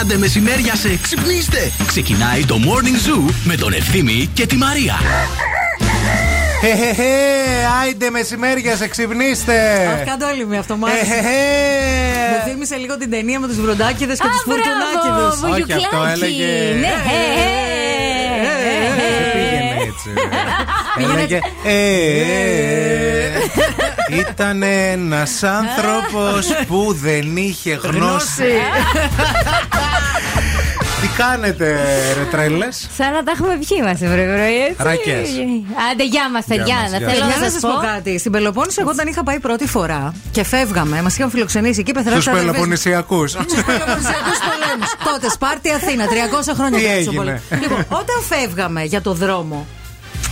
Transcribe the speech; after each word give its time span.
Άντε 0.00 0.16
μεσημέρια 0.16 0.74
σε 0.74 0.98
ξυπνήστε. 1.02 1.72
Ξεκινάει 1.86 2.44
το 2.44 2.56
Morning 2.64 3.08
Zoo 3.08 3.32
με 3.44 3.54
τον 3.56 3.72
Ευθύμη 3.72 4.30
και 4.34 4.46
τη 4.46 4.56
Μαρία. 4.56 4.94
Χεχεχε, 6.60 7.12
άιντε 7.82 8.10
μεσημέρια, 8.10 8.76
σε 8.76 8.88
ξυπνήστε. 8.88 9.86
Αχ, 9.92 10.04
κάντε 10.04 10.24
όλοι 10.24 10.46
με 10.46 10.58
αυτό, 10.58 10.76
μάλιστα. 10.76 11.04
Χεχεχε. 11.04 11.28
Μου 12.30 12.50
θύμισε 12.50 12.76
λίγο 12.76 12.96
την 12.98 13.10
ταινία 13.10 13.40
με 13.40 13.46
του 13.46 13.54
βροντάκιδε 13.62 14.12
και 14.12 14.28
του 14.32 14.50
φουρτουνάκιδε. 14.50 15.54
Όχι, 15.54 15.72
αυτό 15.72 16.04
έλεγε. 16.12 16.44
Ναι, 16.80 16.86
ε, 16.86 17.34
ε, 18.40 18.54
Δεν 19.14 19.32
πήγαινε 19.32 19.76
έτσι. 19.90 20.10
Έλεγε. 21.12 21.38
«Ε, 24.08 24.14
ε, 24.14 24.18
ε». 24.18 24.20
Ήταν 24.30 24.62
ένας 24.62 25.42
άνθρωπος 25.42 26.46
που 26.66 26.96
δεν 27.00 27.36
είχε 27.36 27.78
γνώση. 27.82 28.52
Τι 31.00 31.10
κάνετε, 31.16 31.78
ρε 32.16 32.24
τρέλες; 32.30 32.88
Σαν 32.96 33.12
να 33.12 33.22
τα 33.22 33.32
έχουμε 33.34 33.56
βγει 33.56 33.82
μας 33.82 33.98
πρωί-πρωί, 33.98 34.60
έτσι. 34.68 34.82
Ρακές. 34.82 35.28
Άντε, 35.90 36.04
γεια 36.04 36.30
μας, 36.30 36.44
παιδιά. 36.48 36.64
Γεια 36.64 36.76
μας, 36.76 36.90
Να 36.90 36.98
γεια 36.98 37.08
θέλω 37.08 37.24
Για 37.24 37.26
να 37.26 37.38
να 37.38 37.44
σας 37.44 37.52
σας 37.52 37.60
πω 37.60 37.68
πω; 37.80 37.86
κάτι. 37.86 38.18
Στην 38.18 38.32
Πελοπόννησο, 38.32 38.80
εγώ 38.80 38.90
όταν 38.90 39.06
είχα 39.06 39.22
πάει 39.22 39.40
πρώτη 39.40 39.66
φορά 39.66 40.14
και 40.30 40.44
φεύγαμε, 40.44 41.02
μας 41.02 41.16
είχαν 41.16 41.30
φιλοξενήσει 41.30 41.80
εκεί 41.80 41.92
πεθερά 41.92 42.18
Του 42.18 42.30
Πελοποννησιακούς. 42.30 43.32
Του 43.32 43.64
Πελοποννησιακούς 43.66 44.38
πολέμους. 44.48 44.90
Τότε, 45.04 45.30
Σπάρτη 45.30 45.70
Αθήνα, 45.70 46.04
300 46.06 46.54
χρόνια 46.54 46.78
Τι 46.78 46.84
μετά 46.84 46.96
τους 46.96 47.06
έγινε; 47.06 47.16
πολέμους. 47.16 47.42
Λοιπόν, 47.62 47.78
όταν 48.00 48.18
φεύγαμε 48.28 48.82
για 48.84 49.00
το 49.00 49.12
δρόμο, 49.12 49.66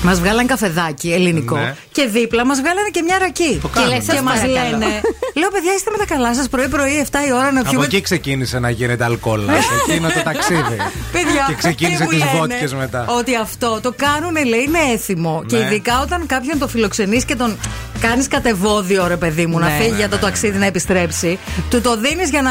Μας 0.05 0.21
βγάλαν 0.21 0.47
καφεδάκι 0.47 1.13
ελληνικό 1.13 1.57
Ναι. 1.57 1.75
και 1.93 2.07
δίπλα 2.07 2.47
μας 2.47 2.61
βγάλανε 2.61 2.89
και 2.93 3.03
μια 3.03 3.19
ρακή. 3.19 3.59
Το 3.63 3.69
και 3.69 3.75
κάνουν. 3.75 3.91
λες, 3.95 4.05
Σας 4.05 4.15
και 4.15 4.21
μας 4.23 4.41
παρακαλώ. 4.41 4.69
λένε. 4.79 4.87
Λέω, 5.41 5.51
παιδιά, 5.51 5.73
είστε 5.77 5.91
με 5.91 5.99
τα 5.99 6.15
καλά 6.15 6.35
σας 6.35 6.49
πρωί-πρωί, 6.49 7.07
7 7.11 7.19
η 7.29 7.33
ώρα 7.33 7.53
να 7.53 7.61
Από 7.61 7.69
πιούμε. 7.69 7.85
εκεί 7.85 8.01
ξεκίνησε 8.01 8.59
να 8.59 8.71
γίνεται 8.71 9.05
αλκοόλα. 9.05 9.53
Εκείνο 9.89 10.09
το 10.09 10.21
ταξίδι. 10.25 10.77
Παιδιά, 11.13 11.45
Και 11.49 11.55
ξεκίνησε 11.55 12.03
αυτοί 12.03 12.05
μου 12.17 12.21
τι 12.21 12.27
λένε 12.27 12.39
βότκε 12.39 12.75
μετά. 12.77 13.05
Ότι 13.09 13.37
αυτό 13.37 13.81
το 13.83 13.93
κάνουν, 13.97 14.47
λέει, 14.47 14.63
είναι 14.63 14.79
έθιμο. 14.95 15.43
Και 15.47 15.57
Ναι. 15.57 15.65
ειδικά 15.65 16.01
όταν 16.01 16.27
κάποιον 16.27 16.59
το 16.59 16.69
φιλοξενείς 16.69 17.25
και 17.25 17.37
τον 17.37 17.57
κάνεις 18.03 18.29
κατεβόδιο, 18.29 19.07
ρε 19.07 19.17
παιδί 19.17 19.47
μου, 19.47 19.59
να 19.59 19.67
Ναι, 19.69 19.77
φύγει 19.79 19.91
ναι, 19.91 19.97
για 19.97 20.09
το 20.09 20.17
ναι, 20.17 20.23
ταξίδι 20.23 20.59
να 20.59 20.67
επιστρέψει. 20.67 21.39
Του 21.71 21.81
το 21.81 21.97
δίνεις 21.97 22.31
για 22.31 22.43
να 22.43 22.51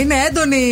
είναι 0.00 0.14
έντονη 0.28 0.62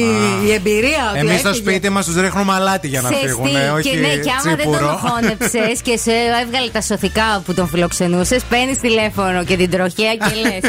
η 0.46 0.52
εμπειρία. 0.52 1.04
ότι 1.10 1.18
Εμείς 1.18 1.38
στο 1.38 1.48
έφυγε. 1.48 1.68
σπίτι 1.70 1.88
μας 1.90 2.04
τους 2.06 2.14
ρίχνουμε 2.16 2.52
αλάτι 2.54 2.88
για 2.88 3.00
να 3.00 3.08
Ξέρεις 3.10 3.26
φύγουν. 3.30 3.46
τι, 3.48 3.54
Όχι 3.74 3.90
και, 3.90 3.96
ναι, 3.98 4.08
και 4.08 4.30
άμα 4.30 4.56
δεν 4.56 4.64
τον 4.64 4.72
τσίπουρο. 4.74 5.00
χώνεψε 5.06 5.72
και 5.82 5.96
σε 5.96 6.12
έβγαλε 6.42 6.70
τα 6.72 6.80
σωθικά 6.80 7.42
που 7.44 7.54
τον 7.54 7.68
φιλοξενούσες, 7.68 8.42
παίρνεις 8.42 8.78
τηλέφωνο 8.78 9.44
και 9.44 9.56
την 9.56 9.70
τροχέα 9.70 10.14
και 10.24 10.34
λες: 10.42 10.62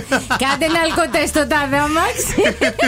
Κάντε 0.43 0.65
ένα 0.71 0.79
αλκοτέ 0.85 1.23
στο 1.27 1.39
τάδε 1.51 1.77
αμάξι. 1.87 2.35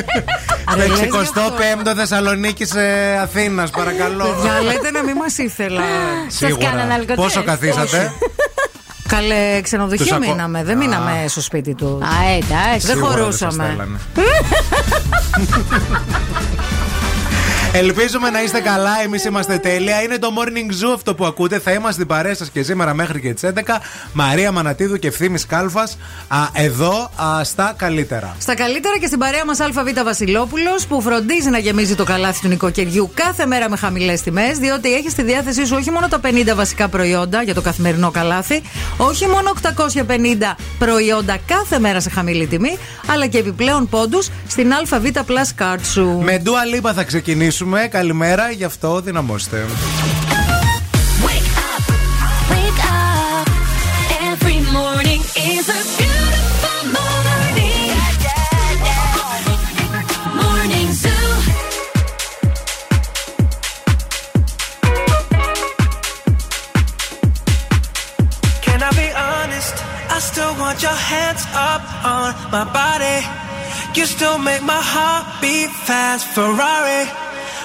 Ρε, 0.77 0.87
λες 0.87 0.99
γι' 0.99 1.07
65ο 1.11 1.91
Θεσσαλονίκη 1.95 2.65
Αθήνας, 3.21 3.69
παρακαλώ. 3.69 4.25
Παιδιά, 4.25 4.61
λέτε 4.71 4.91
να 4.91 5.03
μην 5.03 5.15
μας 5.15 5.37
ήθελα. 5.37 5.81
Σας 6.27 6.57
κάνανε 6.57 6.93
αλκοτές. 6.93 7.15
Πόσο 7.15 7.43
καθίσατε; 7.43 8.13
Καλέ, 9.15 9.61
ξενοδοχείο 9.61 10.05
Τους 10.05 10.11
ακο- 10.11 10.25
μείναμε. 10.29 10.63
Δεν 10.63 10.75
Α. 10.75 10.77
μείναμε 10.79 11.25
στο 11.27 11.41
σπίτι 11.41 11.75
του. 11.75 11.99
Α, 12.03 12.29
ε, 12.31 12.35
εντάξει. 12.35 12.87
Δεν 12.87 12.95
Σίγουρα 12.95 13.11
χωρούσαμε. 13.17 13.87
σας 17.71 17.79
στέλνανε. 17.79 18.01
Ελπίζουμε 18.01 18.29
να 18.29 18.43
είστε 18.43 18.59
καλά. 18.59 19.01
Εμείς 19.03 19.25
είμαστε 19.25 19.57
τέλεια. 19.57 20.01
Είναι 20.03 20.17
το 20.17 20.27
morning 20.37 20.71
zoo 20.71 20.93
αυτό 20.93 21.15
που 21.15 21.25
ακούτε. 21.25 21.59
Θα 21.59 21.71
είμαστε 21.71 21.93
στην 21.93 22.07
παρέα 22.07 22.35
σας 22.35 22.49
και 22.49 22.63
σήμερα 22.63 22.93
μέχρι 22.93 23.21
και 23.21 23.33
τις 23.33 23.43
11. 23.43 23.81
Μαρία 24.13 24.51
Μανατίδου 24.51 24.97
και 24.97 25.07
ευθύνη 25.07 25.39
Κάλφας. 25.39 25.97
Εδώ 26.53 27.11
α, 27.23 27.43
στα 27.43 27.73
καλύτερα. 27.77 28.35
Στα 28.39 28.55
καλύτερα 28.55 28.97
και 28.97 29.05
στην 29.07 29.19
παρέα 29.19 29.45
μας 29.45 29.59
ΑΒ 29.59 30.03
Βασιλόπουλος 30.03 30.85
που 30.85 31.01
φροντίζει 31.01 31.49
να 31.49 31.57
γεμίζει 31.57 31.95
το 31.95 32.03
καλάθι 32.03 32.41
του 32.41 32.47
νοικοκυριού 32.47 33.11
κάθε 33.13 33.45
μέρα 33.45 33.69
με 33.69 33.77
χαμηλές 33.77 34.21
τιμές, 34.21 34.57
διότι 34.57 34.93
έχει 34.93 35.09
στη 35.09 35.23
διάθεσή 35.23 35.65
σου 35.65 35.75
όχι 35.79 35.91
μόνο 35.91 36.07
τα 36.07 36.19
50 36.23 36.55
βασικά 36.55 36.87
προϊόντα 36.87 37.43
για 37.43 37.53
το 37.53 37.61
καθημερινό 37.61 38.11
καλάθι, 38.11 38.61
όχι 38.97 39.27
μόνο 39.27 39.53
850 39.61 40.55
προϊόντα 40.79 41.37
κάθε 41.45 41.79
μέρα 41.79 41.99
σε 41.99 42.09
χαμηλή 42.09 42.47
τιμή, 42.47 42.77
αλλά 43.07 43.27
και 43.27 43.37
επιπλέον 43.37 43.89
πόντους 43.89 44.29
στην 44.47 44.73
ΑΒ 44.73 45.05
Plus 45.13 45.63
Card 45.63 45.79
σου. 45.91 46.21
Με 46.23 46.41
Dua 46.45 46.75
Lipa 46.75 46.91
θα 46.95 47.03
ξεκινήσουμε. 47.03 47.60
Καλημέρα, 47.89 48.51
γι' 48.51 48.63
αυτό 48.63 49.01
δυναμώστε. 49.01 49.65
Wake 51.25 51.51
up, 51.69 51.83
wake 52.51 52.83
up. 53.03 53.47
Every 54.31 54.59
morning 54.77 55.21
is 55.51 55.65
a 55.77 55.81
beautiful 55.97 56.81
morning. 56.97 57.95
Morning 60.41 60.89
Zoo. 61.01 61.29
Can 68.65 68.79
I 68.89 68.91
be 69.01 69.09
honest? 69.31 69.75
I 70.15 70.17
still 70.29 70.53
want 70.61 70.77
your 70.87 70.99
hands 71.11 71.43
up 71.71 71.83
on 72.15 72.27
my 72.55 72.65
body. 72.79 73.17
You 73.97 74.05
still 74.15 74.39
make 74.49 74.63
my 74.73 74.83
heart 74.93 75.25
beat 75.41 75.71
fast. 75.87 76.23
Ferrari 76.35 77.03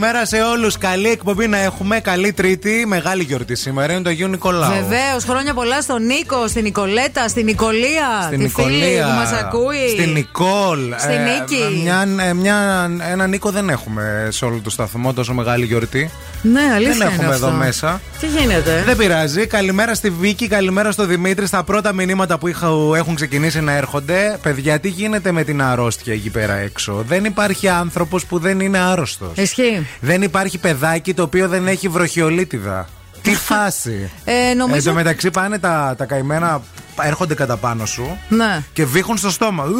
Καλημέρα, 0.00 0.24
καλημέρα 0.24 0.46
σε 0.46 0.58
όλους. 0.58 0.78
Καλή 0.78 1.08
εκπομπή 1.08 1.46
να 1.46 1.58
έχουμε. 1.58 2.00
Καλή 2.00 2.32
Τρίτη. 2.32 2.84
Μεγάλη 2.86 3.22
γιορτή 3.22 3.56
σήμερα. 3.56 3.92
Είναι 3.92 4.02
το 4.02 4.08
Αγίου 4.08 4.28
Νικολάου. 4.28 4.72
Βεβαίως, 4.72 5.24
χρόνια 5.24 5.54
πολλά 5.54 5.80
στον 5.80 6.06
Νίκο, 6.06 6.48
στην 6.48 6.62
Νικολέτα, 6.62 7.28
στην 7.28 7.44
Νικολία. 7.44 8.22
Στην 8.24 8.38
τη 8.38 8.44
Νικολία. 8.44 8.86
φίλη 8.86 9.00
που 9.02 9.08
μας 9.08 9.32
ακούει. 9.32 9.88
Στην 9.88 10.12
Νικόλ. 10.12 10.78
Στη 10.96 11.12
Νίκη. 11.12 11.80
μια, 11.82 12.08
ε, 12.28 12.32
μια, 12.32 12.88
ένα 13.10 13.26
Νίκο 13.26 13.50
δεν 13.50 13.68
έχουμε 13.68 14.28
σε 14.30 14.44
όλο 14.44 14.60
το 14.60 14.70
σταθμό 14.70 15.12
τόσο 15.12 15.34
μεγάλη 15.34 15.64
γιορτή. 15.64 16.10
Ναι, 16.52 16.60
αλήθεια. 16.74 16.78
δεν 16.92 16.94
είναι 16.94 17.04
έχουμε 17.04 17.34
αυτό. 17.34 17.46
εδώ 17.46 17.56
μέσα. 17.56 18.00
Τι 18.20 18.26
γίνεται; 18.26 18.82
Δεν 18.86 18.96
πειράζει. 18.96 19.46
Καλημέρα 19.46 19.94
στη 19.94 20.10
Βίκη, 20.10 20.48
καλημέρα 20.48 20.92
στο 20.92 21.06
Δημήτρη. 21.06 21.46
Στα 21.46 21.62
πρώτα 21.64 21.92
μηνύματα 21.92 22.38
που 22.38 22.48
είχα, 22.48 22.66
έχουν 22.96 23.14
ξεκινήσει 23.14 23.60
να 23.60 23.72
έρχονται. 23.72 24.38
Παιδιά, 24.42 24.78
τι 24.80 24.88
γίνεται 24.88 25.32
με 25.32 25.44
την 25.44 25.62
αρρώστια 25.62 26.12
εκεί 26.12 26.30
πέρα 26.30 26.54
έξω; 26.54 27.04
Δεν 27.08 27.24
υπάρχει 27.24 27.68
άνθρωπος 27.68 28.24
που 28.26 28.38
δεν 28.38 28.60
είναι 28.60 28.78
άρρωστος. 28.78 29.30
Ισχύει. 29.34 29.86
Δεν 30.00 30.22
υπάρχει 30.22 30.58
παιδάκι 30.58 31.14
το 31.14 31.22
οποίο 31.22 31.48
δεν 31.48 31.66
έχει 31.68 31.88
βροχιολίτιδα. 31.88 32.88
Τι 33.22 33.34
φάση. 33.48 34.10
Ε, 34.24 34.54
νομίζω- 34.54 34.76
Εν 34.78 34.84
τω 34.84 34.92
μεταξύ 34.92 35.30
πάνε 35.30 35.58
τα, 35.58 35.94
τα 35.98 36.04
καημένα, 36.04 36.60
έρχονται 37.02 37.34
κατά 37.34 37.56
πάνω 37.56 37.86
σου 37.86 38.18
Ναι. 38.28 38.62
και 38.72 38.84
βήχουν 38.84 39.16
στο 39.16 39.30
στόμα. 39.30 39.64
Ου, 39.64 39.72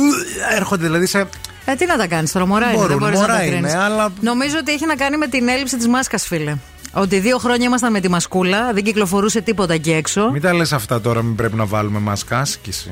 Έρχονται 0.56 0.84
δηλαδή 0.84 1.06
σε. 1.06 1.24
Ε, 1.70 1.74
τι 1.74 1.86
να 1.86 1.96
τα 1.96 2.06
κάνεις 2.06 2.32
τώρα, 2.32 2.46
μωρά 2.46 2.64
είναι. 2.66 2.74
Μπορούν, 2.74 2.88
δεν 2.88 2.98
μπορείς 2.98 3.18
μωρά 3.18 3.32
να 3.32 3.38
τα 3.38 3.44
είναι, 3.44 3.54
κρίνεις. 3.56 3.74
αλλά- 3.74 4.12
Νομίζω 4.20 4.56
ότι 4.60 4.72
έχει 4.72 4.86
να 4.86 4.94
κάνει 4.96 5.16
με 5.16 5.26
την 5.26 5.48
έλλειψη 5.48 5.76
της 5.76 5.88
μάσκας, 5.88 6.26
φίλε. 6.26 6.56
Ότι 6.92 7.18
δύο 7.18 7.38
χρόνια 7.38 7.66
ήμασταν 7.66 7.92
με 7.92 8.00
τη 8.00 8.08
μασκούλα, 8.08 8.72
δεν 8.72 8.82
κυκλοφορούσε 8.84 9.40
τίποτα 9.40 9.74
εκεί 9.74 9.92
έξω. 9.92 10.30
Μην 10.30 10.42
τα 10.42 10.54
λες 10.54 10.72
αυτά 10.72 11.00
τώρα, 11.00 11.22
μην 11.22 11.34
πρέπει 11.34 11.56
να 11.56 11.64
βάλουμε 11.64 11.98
μάσκα 11.98 12.38
άσκηση. 12.38 12.90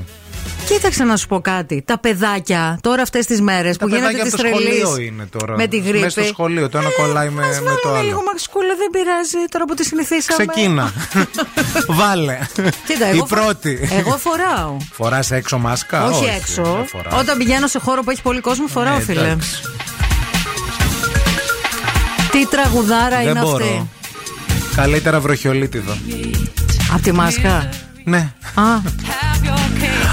Κοίταξε 0.67 1.05
να 1.05 1.17
σου 1.17 1.27
πω 1.27 1.41
κάτι. 1.41 1.83
Τα 1.87 1.99
παιδάκια 1.99 2.79
τώρα 2.83 3.03
αυτές 3.03 3.27
τις 3.27 3.41
μέρες 3.41 3.77
που 3.77 3.89
γίνεται 3.89 4.07
παιδάκια 4.07 4.25
τη 4.25 4.29
από 4.33 4.43
το 4.43 4.49
τρελή. 4.49 4.81
σχολείο 4.81 4.97
είναι 5.07 5.27
τώρα. 5.39 5.55
Με 5.57 5.67
τη 5.67 5.79
γρήπη. 5.79 5.99
Μέσα 5.99 6.11
στο 6.21 6.23
σχολείο, 6.33 6.69
το 6.69 6.79
ένα 6.79 6.89
κολλάει 6.99 7.29
με, 7.29 7.47
Ας 7.47 7.61
με 7.61 7.71
το 7.83 7.89
βάλουμε 7.89 8.03
λίγο 8.03 8.19
άλλο. 8.19 8.31
μασκούλα, 8.33 8.75
δεν 8.77 8.91
πειράζει 8.91 9.37
τώρα 9.51 9.65
που 9.65 9.75
τη 9.75 9.85
συνηθίσαμε. 9.85 10.45
Ξεκίνα. 10.47 10.93
Βάλε. 12.01 12.39
Κοίτα, 12.87 13.07
Η 13.07 13.11
εγώ, 13.11 13.27
φο- 13.27 13.37
πρώτη. 13.37 13.89
εγώ 13.93 14.17
φοράω. 14.19 14.77
Φοράς 14.93 15.31
έξω 15.31 15.59
μάσκα; 15.59 16.05
Όχι, 16.05 16.25
δεν 16.25 16.35
έξω. 16.35 16.85
φοράω. 16.89 17.19
Όταν 17.21 17.39
πηγαίνω 17.39 17.67
σε 17.67 17.79
χώρο 17.79 18.03
που 18.03 18.11
έχει 18.11 18.23
πολύ 18.23 18.41
κόσμο, 18.41 18.67
φοράω, 18.67 18.97
Ε, 18.97 19.01
φίλε. 19.01 19.21
εντάξει. 19.21 19.61
Τι 22.31 22.47
τραγουδάρα 22.47 23.17
Δεν 23.17 23.29
είναι 23.29 23.41
μπορώ. 23.41 23.65
αυτή; 23.65 23.89
Καλύτερα 24.77 25.21
βροχιολίτιδο. 25.21 25.97
Από 26.93 27.03
τη 27.03 27.13
μάσκα. 27.13 27.69
Ναι. 28.09 28.33
Α, 28.55 28.63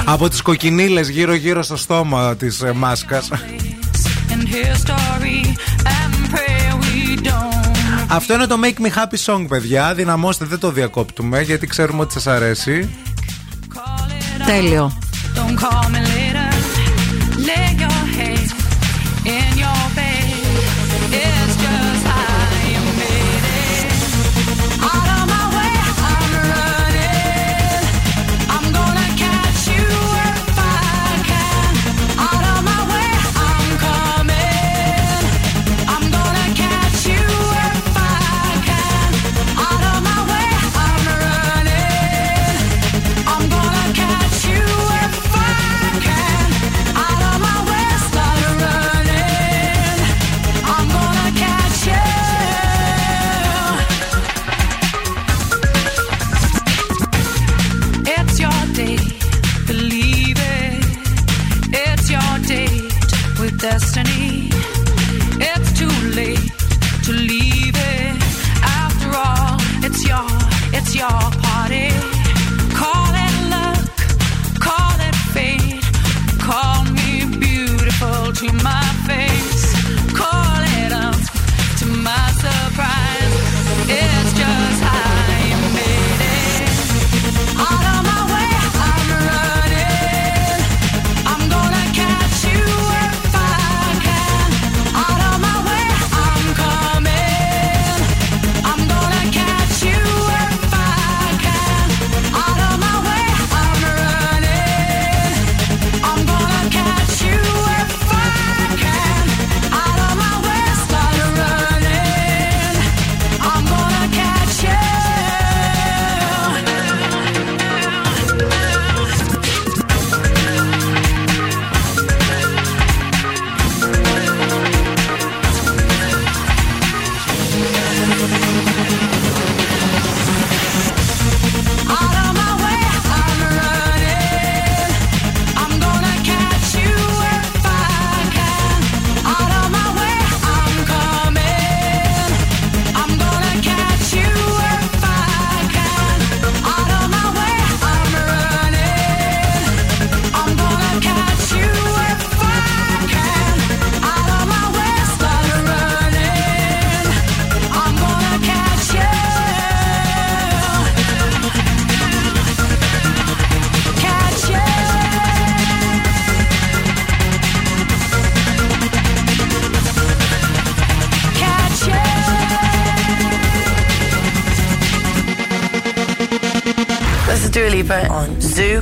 Από 0.05 0.29
τις 0.29 0.41
κοκκινίλες 0.41 1.09
γύρω 1.09 1.33
γύρω 1.33 1.63
στο 1.63 1.75
στόμα 1.77 2.35
της 2.35 2.61
ε, 2.61 2.71
μάσκας. 2.71 3.29
And 3.31 4.45
hear 4.47 4.75
story 4.85 5.45
and 5.95 6.33
pray 6.33 6.81
we 6.81 7.17
don't. 7.27 8.05
Αυτό 8.07 8.33
είναι 8.33 8.47
το 8.47 8.55
Make 8.63 8.81
Me 8.81 8.89
Happy 8.89 9.33
Song, 9.33 9.45
παιδιά. 9.47 9.93
Δυναμώστε, 9.93 10.45
δεν 10.45 10.59
το 10.59 10.71
διακόπτουμε 10.71 11.41
γιατί 11.41 11.67
ξέρουμε 11.67 12.01
ότι 12.01 12.13
σας 12.13 12.27
αρέσει. 12.27 12.89
τέλειο. 14.45 14.97
Don't 15.35 15.59
call 15.59 15.89
me 15.89 15.99
later. 15.99 16.72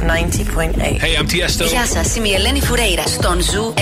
90.8. 0.02 1.00
Hey, 1.00 1.16
I'm 1.18 1.28
Tiesto. 1.28 1.66
Γεια 1.68 1.86
σας, 1.86 2.16
είμαι 2.16 2.28
η 2.28 2.34
Ελένη 2.34 2.62
Φουρέιρα 2.62 3.04
στον 3.08 3.42
Ζου 3.42 3.74
90.8. 3.78 3.82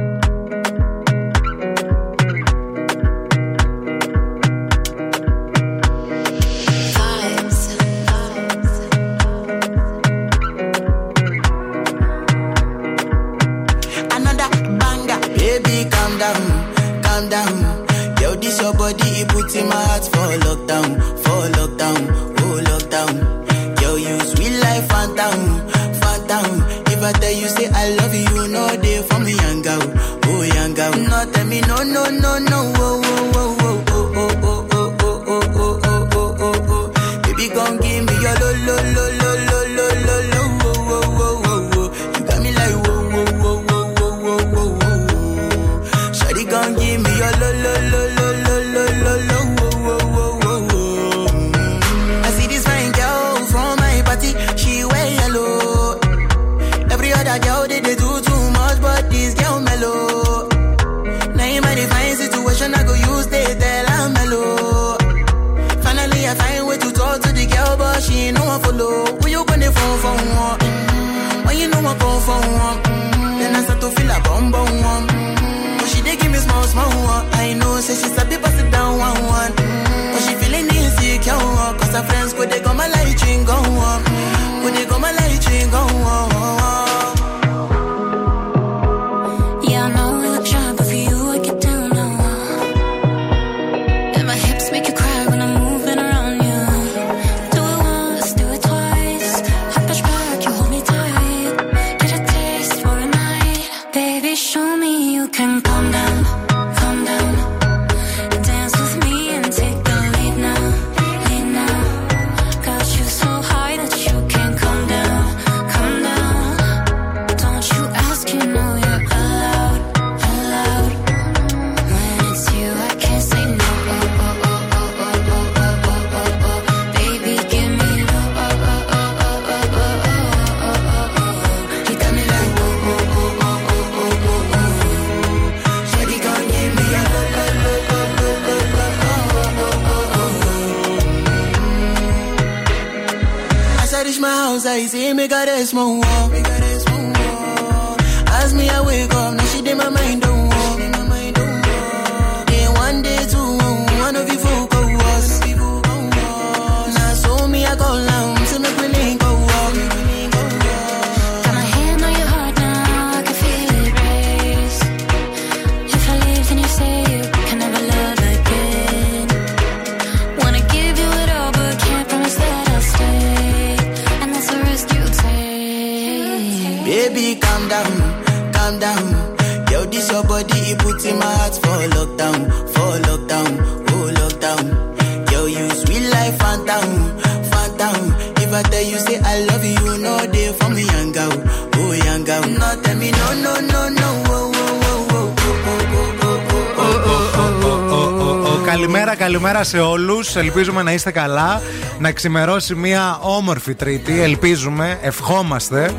Ελπίζουμε 200.35 200.83
να 200.83 200.91
είστε 200.93 201.11
καλά. 201.11 201.61
Να 201.99 202.11
ξημερώσει 202.11 202.75
μια 202.75 203.17
όμορφη 203.21 203.73
Τρίτη. 203.75 204.21
Ελπίζουμε, 204.21 204.97
ευχόμαστε. 205.01 205.91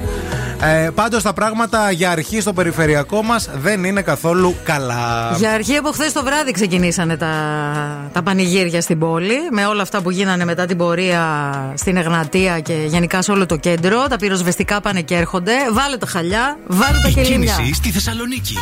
Ε, 0.64 0.88
Πάντως 0.94 1.22
τα 1.22 1.32
πράγματα 1.32 1.90
για 1.90 2.10
αρχή 2.10 2.40
στο 2.40 2.52
περιφερειακό 2.52 3.22
μας 3.22 3.48
δεν 3.54 3.84
είναι 3.84 4.02
καθόλου 4.02 4.54
καλά. 4.64 5.34
Για 5.38 5.50
αρχή 5.52 5.76
από 5.76 5.90
χθες 5.92 6.12
το 6.12 6.22
βράδυ 6.24 6.50
ξεκινήσανε 6.52 7.16
τα, 7.16 7.30
τα 8.12 8.22
πανηγύρια 8.22 8.80
στην 8.80 8.98
πόλη 8.98 9.34
με 9.50 9.66
όλα 9.66 9.82
αυτά 9.82 10.00
που 10.00 10.10
γίνανε 10.10 10.44
μετά 10.44 10.66
την 10.66 10.76
πορεία 10.76 11.52
στην 11.74 11.96
Εγνατία 11.96 12.60
και 12.60 12.72
γενικά 12.86 13.22
σε 13.22 13.30
όλο 13.30 13.46
το 13.46 13.56
κέντρο. 13.56 14.06
Τα 14.08 14.16
πυροσβεστικά 14.16 14.80
πάνε 14.80 15.00
και 15.00 15.14
έρχονται. 15.14 15.52
Βάλε 15.72 15.96
τα 15.96 16.06
χαλιά, 16.06 16.58
βάλε 16.66 16.98
τα 17.02 17.08
Η 17.08 17.12
κελίμια. 17.12 17.54
κίνηση 17.56 17.74
στη 17.74 17.90
Θεσσαλονίκη. 17.90 18.54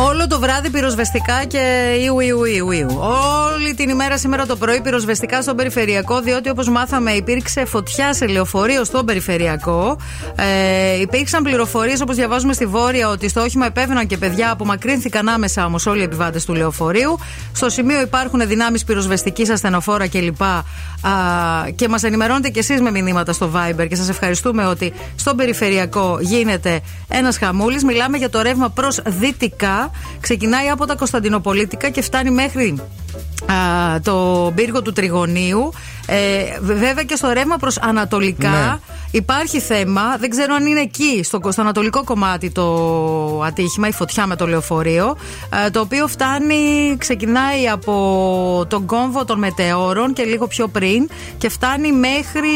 Όλο 0.00 0.26
το 0.26 0.38
βράδυ 0.40 0.70
πυροσβεστικά 0.70 1.44
και 1.44 1.94
ιου, 2.04 2.20
ιου, 2.20 2.44
ιου, 2.44 2.70
ιου. 2.70 2.98
Όλη 3.54 3.74
την 3.74 3.88
ημέρα 3.88 4.18
σήμερα 4.18 4.46
το 4.46 4.56
πρωί 4.56 4.80
πυροσβεστικά 4.80 5.42
στον 5.42 5.56
περιφερειακό, 5.56 6.20
διότι 6.20 6.50
όπως 6.50 6.68
μάθαμε 6.68 7.12
υπήρξε 7.12 7.64
φωτιά 7.64 8.14
σε 8.14 8.26
λεωφορείο 8.26 8.84
στον 8.84 9.04
περιφερειακό. 9.04 9.98
Ε, 10.36 11.00
υπήρξαν 11.00 11.42
πληροφορίες 11.42 12.00
όπως 12.00 12.16
διαβάζουμε 12.16 12.52
στη 12.52 12.66
Βόρεια 12.66 13.08
ότι 13.08 13.28
στο 13.28 13.40
όχημα 13.40 13.66
επέβαιναν 13.66 14.06
και 14.06 14.16
παιδιά, 14.16 14.50
απομακρύνθηκαν 14.50 15.28
άμεσα 15.28 15.64
όμως 15.64 15.86
όλοι 15.86 16.00
οι 16.00 16.04
επιβάτες 16.04 16.44
του 16.44 16.54
λεωφορείου. 16.54 17.18
Στο 17.52 17.68
σημείο 17.68 18.00
υπάρχουν 18.00 18.46
δυνάμεις 18.46 18.84
πυροσβεστικής, 18.84 19.50
ασθενοφόρα 19.50 20.08
κλπ. 20.08 20.40
Α, 21.02 21.10
και 21.74 21.88
μας 21.88 22.02
ενημερώνετε 22.02 22.48
κι 22.48 22.58
εσείς 22.58 22.80
με 22.80 22.90
μηνύματα 22.90 23.32
στο 23.32 23.50
Viber 23.54 23.86
και 23.88 23.96
σας 23.96 24.08
ευχαριστούμε 24.08 24.66
ότι 24.66 24.92
στον 25.16 25.36
περιφερειακό 25.36 26.18
γίνεται 26.20 26.80
ένας 27.08 27.38
χαμούλης. 27.38 27.84
Μιλάμε 27.84 28.16
για 28.16 28.30
το 28.30 28.42
ρεύμα 28.42 28.68
προς 28.68 29.00
δυτικά. 29.06 29.90
Ξεκινάει 30.20 30.68
από 30.68 30.86
τα 30.86 30.94
Κωνσταντινοπολίτικα 30.94 31.88
και 31.88 32.02
φτάνει 32.02 32.30
μέχρι 32.30 32.74
α, 33.46 34.00
το 34.00 34.52
πύργο 34.54 34.82
του 34.82 34.92
Τριγωνίου. 34.92 35.72
Ε, 36.06 36.16
βέβαια 36.60 37.04
και 37.04 37.16
στο 37.16 37.30
ρεύμα 37.32 37.56
προς 37.56 37.78
ανατολικά 37.78 38.48
Ναι. 38.48 38.87
Υπάρχει 39.10 39.60
θέμα. 39.60 40.16
Δεν 40.16 40.30
ξέρω 40.30 40.54
αν 40.54 40.66
είναι 40.66 40.80
εκεί, 40.80 41.22
στο, 41.22 41.40
στο 41.48 41.60
ανατολικό 41.60 42.04
κομμάτι 42.04 42.50
το 42.50 43.42
ατύχημα, 43.42 43.88
η 43.88 43.92
φωτιά 43.92 44.26
με 44.26 44.36
το 44.36 44.46
λεωφορείο. 44.46 45.16
ε, 45.66 45.70
το 45.70 45.80
οποίο 45.80 46.06
φτάνει, 46.06 46.96
ξεκινάει 46.98 47.68
από 47.68 48.66
τον 48.68 48.86
κόμβο 48.86 49.24
των 49.24 49.38
μετεώρων 49.38 50.12
και 50.12 50.22
λίγο 50.22 50.46
πιο 50.46 50.68
πριν 50.68 51.08
και 51.38 51.48
φτάνει 51.48 51.92
μέχρι. 51.92 52.50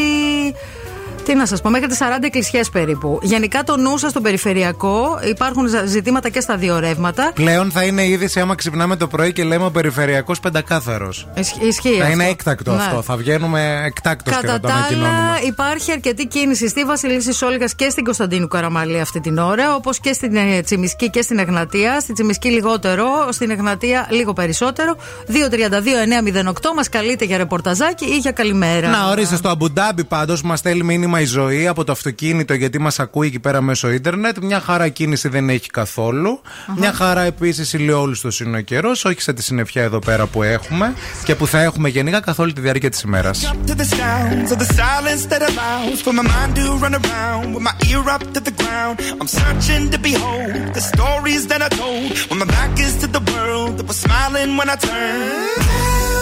Τι 1.32 1.38
να 1.38 1.46
σας 1.46 1.60
πω, 1.60 1.70
μέχρι 1.70 1.86
τις 1.86 1.98
40 1.98 2.04
εκκλησιές 2.22 2.70
περίπου. 2.70 3.18
Γενικά 3.22 3.62
το 3.64 3.76
νου 3.76 3.98
σας 3.98 4.10
στο 4.10 4.20
περιφερειακό 4.20 5.18
υπάρχουν 5.30 5.68
ζα- 5.68 5.84
ζητήματα 5.84 6.28
και 6.28 6.40
στα 6.40 6.56
δύο 6.56 6.78
ρεύματα. 6.78 7.30
Πλέον 7.34 7.70
θα 7.70 7.82
είναι 7.84 8.06
είδηση 8.06 8.40
άμα 8.40 8.54
ξυπνάμε 8.54 8.96
το 8.96 9.06
πρωί 9.06 9.32
και 9.32 9.44
λέμε 9.44 9.64
ο 9.64 9.70
περιφερειακός 9.70 10.40
πεντακάθαρος. 10.40 11.28
Ισχύει 11.34 11.66
ισχύει 11.66 11.88
Θα 12.00 12.08
είναι 12.08 12.22
αυτό. 12.22 12.32
έκτακτο 12.34 12.72
Ναι. 12.72 12.82
αυτό. 12.82 13.02
Θα 13.02 13.16
βγαίνουμε 13.16 13.82
εκτάκτος 13.84 14.34
και 14.34 14.40
θα 14.40 14.46
Κατά 14.46 14.60
το 14.60 14.68
τα 14.68 14.74
ανακοινώνουμε. 14.74 15.16
άλλα, 15.18 15.38
υπάρχει 15.46 15.92
αρκετή 15.92 16.26
κίνηση 16.26 16.68
στη 16.68 16.84
Βασιλίση 16.84 17.32
Σόλγας 17.32 17.74
και 17.74 17.88
στην 17.90 18.04
Κωνσταντίνου 18.04 18.48
Καραμαλή 18.48 19.00
αυτή 19.00 19.20
την 19.20 19.38
ώρα, 19.38 19.74
όπως 19.74 20.00
και 20.00 20.12
στην 20.12 20.36
ε, 20.36 20.60
Τσιμισκή 20.62 21.10
και 21.10 21.22
στην 21.22 21.38
Εγνατία. 21.38 22.00
Στη 22.00 22.12
Τσιμισκή 22.12 22.48
λιγότερο, 22.48 23.04
στην 23.30 23.50
Εγνατία 23.50 24.06
λίγο 24.10 24.32
περισσότερο. 24.32 24.96
232-908 25.28 26.74
μας 26.76 26.88
καλείτε 26.88 27.24
για 27.24 27.36
ρεπορταζάκι 27.36 28.04
ή 28.04 28.16
για 28.16 28.30
καλημέρα. 28.32 28.88
Να 28.88 29.08
ορίστε 29.08 29.36
στο 29.36 29.48
Αμπουντάμπι 29.48 30.04
πάντως 30.04 30.42
μας 30.42 30.58
στέλνει 30.58 30.82
μήνυμα 30.82 31.20
η 31.22 31.24
ζωή 31.24 31.66
από 31.66 31.84
το 31.84 31.92
αυτοκίνητο 31.92 32.54
γιατί 32.54 32.78
μας 32.78 32.98
ακούει 32.98 33.26
εκεί 33.26 33.38
πέρα 33.38 33.60
μέσω 33.60 33.90
ίντερνετ. 33.90 34.38
Μια 34.38 34.60
χαρά 34.60 34.88
κίνηση 34.88 35.28
δεν 35.28 35.48
έχει 35.48 35.70
καθόλου. 35.70 36.40
Μια 36.76 36.92
χαρά 36.92 37.20
επίσης 37.20 37.72
ηλιόλουστο 37.72 38.28
είναι 38.44 38.56
ο 38.56 38.60
καιρός. 38.60 39.04
Όχι 39.04 39.20
σε 39.20 39.32
τη 39.32 39.42
συννεφιά 39.42 39.82
εδώ 39.82 39.98
πέρα 39.98 40.26
που 40.26 40.42
έχουμε 40.42 40.94
και 41.24 41.34
που 41.34 41.46
θα 41.46 41.62
έχουμε 41.62 41.88
γενικά 41.88 42.20
καθ' 42.20 42.38
όλη 42.38 42.52
τη 42.52 42.60
διάρκεια 42.60 42.90
της 42.90 43.00
ημέρας. 43.00 43.52
to 43.66 43.74
the 43.74 43.84
sounds 43.84 44.50
of 44.54 44.58
the 44.64 44.70
silence 44.82 45.22
that 45.32 45.42
allows 45.50 45.98
for 46.04 46.12
my 46.12 46.26
mind 46.34 46.52
to 46.58 46.64
run 46.84 46.94
around 47.02 47.46
with 47.54 47.64
my 47.68 47.74
ear 47.90 48.02
up 48.14 48.22
to 48.34 48.40
the 48.48 48.54
ground. 48.60 48.94
I'm 49.20 49.30
searching 49.40 49.82
to 49.94 49.98
behold 50.08 50.52
the 50.78 50.84
stories 50.92 51.42
that 51.50 51.60
I 51.68 51.70
told 51.82 52.10
when 52.28 52.38
my 52.42 52.48
back 52.56 52.72
is 52.86 52.94
to 53.02 53.06
the 53.16 53.22
world 53.32 53.70
that 53.78 53.86
was 53.90 53.98
smiling 54.06 54.50
when 54.58 54.68
I 54.74 54.76
turned. 54.88 56.21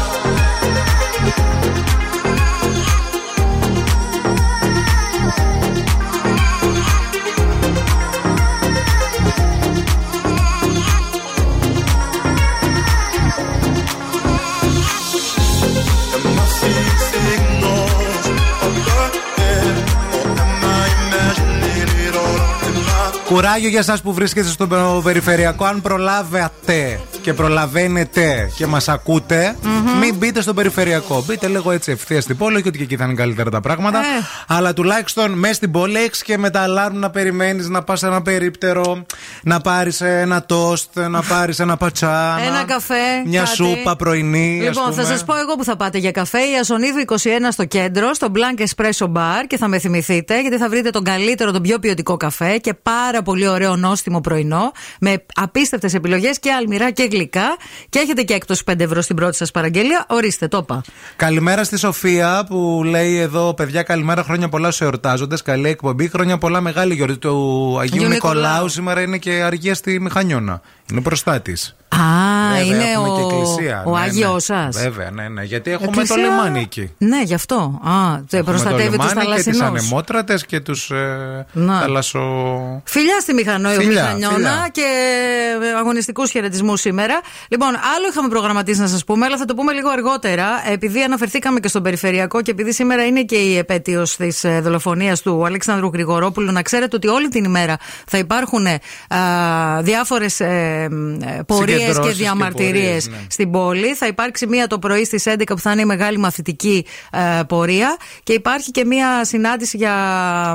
Κουράγιο 23.33 23.69
για 23.69 23.79
εσάς 23.79 24.01
που 24.01 24.13
βρίσκεστε 24.13 24.51
στο 24.51 25.01
περιφερειακό. 25.03 25.65
Αν 25.65 25.81
προλάβετε 25.81 26.99
και 27.21 27.33
προλαβαίνετε 27.33 28.51
και 28.55 28.65
μας 28.65 28.87
ακούτε, 28.89 29.55
μην 29.99 30.15
μπείτε 30.15 30.41
στο 30.41 30.53
περιφερειακό. 30.53 31.23
Μπείτε 31.27 31.47
λίγο 31.47 31.71
έτσι 31.71 31.91
ευθείας 31.91 32.23
στην 32.23 32.37
πόλη, 32.37 32.55
όχι 32.57 32.67
ότι 32.67 32.77
και 32.77 32.83
εκεί 32.83 32.95
θα 32.95 33.03
είναι 33.05 33.13
καλύτερα 33.13 33.49
τα 33.49 33.61
πράγματα. 33.61 33.97
Ε. 33.99 34.01
Αλλά 34.47 34.73
τουλάχιστον 34.73 35.31
μέσα 35.31 35.53
στην 35.53 35.71
πόλη 35.71 35.97
έχεις 35.97 36.23
και 36.23 36.37
με 36.37 36.49
τα 36.49 36.61
αλάρμ 36.61 36.97
να 36.97 37.09
περιμένεις 37.09 37.67
να 37.69 37.83
πας 37.83 37.99
σε 37.99 38.07
ένα 38.07 38.21
περίπτερο, 38.21 39.05
να 39.43 39.59
πάρεις 39.61 40.01
ένα 40.01 40.45
τόστ, 40.45 40.99
να 40.99 41.21
πάρεις 41.21 41.59
ένα 41.59 41.77
πατσά. 41.77 42.39
Ένα 42.45 42.57
να- 42.57 42.63
καφέ. 42.63 42.93
Μια 43.25 43.41
κάτι. 43.43 43.55
σούπα 43.55 43.95
πρωινή. 43.95 44.57
ας 44.59 44.67
Λοιπόν, 44.67 44.83
θα 44.93 45.01
πούμε. 45.01 45.03
σας 45.03 45.25
πω 45.25 45.35
εγώ 45.37 45.55
που 45.55 45.63
θα 45.63 45.75
πάτε 45.75 45.97
για 45.97 46.11
καφέ. 46.11 46.39
Η 46.39 46.57
Ασονίδου 46.59 46.97
21 46.99 47.51
στο 47.51 47.65
κέντρο, 47.65 48.13
στο 48.13 48.27
Blank 48.35 48.61
Espresso 48.61 49.05
Bar 49.11 49.43
και 49.47 49.57
θα 49.57 49.67
με 49.67 49.79
θυμηθείτε 49.79 50.41
γιατί 50.41 50.57
θα 50.57 50.69
βρείτε 50.69 50.89
τον 50.89 51.03
καλύτερο, 51.03 51.51
τον 51.51 51.61
πιο 51.61 51.79
ποιοτικό 51.79 52.17
καφέ 52.17 52.57
και 52.57 52.73
πάρα 52.73 53.21
πολύ 53.21 53.47
ωραίο 53.47 53.75
νόστιμο 53.75 54.21
πρωινό 54.21 54.71
με 54.99 55.23
απίστευτες 55.33 55.93
επιλογές 55.93 56.39
και 56.39 56.51
αλμυρά 56.51 56.91
και 56.91 57.03
γλυκά. 57.11 57.57
Και 57.89 57.99
έχετε 57.99 58.21
και 58.21 58.33
έκπτωση 58.33 58.63
5 58.71 58.79
ευρώ 58.79 59.01
στην 59.01 59.15
πρώτη 59.15 59.35
σας 59.35 59.51
παραγγελία. 59.51 60.05
Ορίστε, 60.09 60.47
το 60.47 60.57
είπα. 60.57 60.81
Καλημέρα 61.15 61.63
στη 61.63 61.77
Σοφία 61.77 62.45
που 62.49 62.81
λέει 62.85 63.17
εδώ, 63.17 63.53
παιδιά, 63.53 63.83
καλημέρα. 63.83 64.23
Χρόνια 64.23 64.49
πολλά 64.49 64.71
στου 64.71 64.83
εορτάζοντες. 64.83 65.41
Καλή 65.41 65.69
εκπομπή. 65.69 66.07
Χρόνια 66.09 66.37
πολλά 66.37 66.61
μεγάλη 66.61 66.93
γιορτή 66.93 67.17
του 67.17 67.77
Αγίου 67.79 67.95
Αγίου 67.95 68.13
Νικολάου. 68.13 68.41
Νικολάου. 68.41 68.69
Σήμερα 68.69 69.01
είναι 69.01 69.17
και 69.17 69.31
αργία 69.31 69.75
στη 69.75 69.99
Μηχανιώνα. 69.99 70.61
Είναι 70.91 70.99
μπροστά 70.99 71.41
της. 71.41 71.75
Α, 71.95 71.97
Βέβαια, 72.57 72.63
είναι 72.75 72.83
έχουμε 72.91 73.09
ο, 73.09 73.15
και 73.15 73.21
εκκλησία. 73.35 73.83
ο 73.85 73.91
Ναι, 73.97 73.99
Άγιος 74.03 74.33
ναι. 74.49 74.55
σας. 74.55 74.81
Βέβαια, 74.83 75.11
ναι, 75.11 75.27
ναι. 75.29 75.43
Γιατί 75.43 75.71
έχουμε 75.71 76.05
το 76.05 76.15
λιμάνι 76.15 76.59
εκεί. 76.59 76.91
Ναι, 76.97 77.21
γι' 77.23 77.33
αυτό. 77.33 77.55
Α, 77.83 77.91
τε- 78.29 78.39
Έχουμε 78.39 78.43
προστατεύει 78.43 78.97
το 78.97 79.03
τους 79.03 79.09
λιμάνι 79.13 79.27
και 79.29 79.33
τις 79.43 79.57
θαλασσινού. 79.57 79.65
ανεμότρατες 79.65 80.45
και 80.45 80.59
τους 80.59 80.89
ε, 80.91 81.45
Να. 81.51 81.79
θαλασσο. 81.79 82.19
Φιλιά 82.85 83.19
στη 83.19 83.33
Μηχανό, 83.33 83.69
Φιλιά, 83.69 83.87
Μηχανιώνα 84.03 84.33
φιλιά. 84.35 84.69
και 84.71 84.83
αγωνιστικούς 85.79 86.31
χαιρετισμούς 86.31 86.79
σήμερα. 86.81 87.19
Λοιπόν, 87.49 87.67
άλλο 87.69 88.07
είχαμε 88.11 88.27
προγραμματίσει 88.27 88.79
να 88.79 88.87
σας 88.87 89.03
πούμε, 89.03 89.25
αλλά 89.25 89.37
θα 89.37 89.45
το 89.45 89.53
πούμε 89.55 89.71
λίγο 89.73 89.89
αργότερα. 89.89 90.45
Επειδή 90.71 91.01
αναφερθήκαμε 91.01 91.59
και 91.59 91.67
στον 91.67 91.83
Περιφερειακό 91.83 92.41
και 92.41 92.51
επειδή 92.51 92.73
σήμερα 92.73 93.05
είναι 93.05 93.21
και 93.23 93.35
η 93.35 93.57
επέτειος 93.57 94.15
της 94.15 94.45
δολοφονίας 94.61 95.21
του 95.21 95.45
Αλέξανδρου 95.45 95.89
Γρηγορόπουλου, 95.93 96.51
να 96.51 96.61
ξέρετε 96.61 96.95
ότι 96.95 97.07
όλη 97.07 97.27
την 97.27 97.43
ημέρα 97.43 97.77
θα 98.07 98.17
υπάρχουν 98.17 98.65
διάφορες 99.81 100.41
πορείε 101.45 101.75
και 101.75 101.81
Συγκεντρώσεις 101.81 102.13
και 102.13 102.23
διαμαρτυρίες 102.23 102.73
πορείες, 102.73 103.07
ναι. 103.07 103.17
στην 103.29 103.51
πόλη. 103.51 103.93
Θα 103.95 104.07
υπάρξει 104.07 104.47
μία 104.47 104.67
το 104.67 104.79
πρωί 104.79 105.05
στις 105.05 105.23
11 105.27 105.41
που 105.47 105.59
θα 105.59 105.71
είναι 105.71 105.81
η 105.81 105.85
μεγάλη 105.85 106.17
μαθητική 106.17 106.85
ε, 107.11 107.43
πορεία 107.47 107.97
και 108.23 108.33
υπάρχει 108.33 108.71
και 108.71 108.85
μία 108.85 109.25
συνάντηση 109.25 109.77
για 109.77 109.95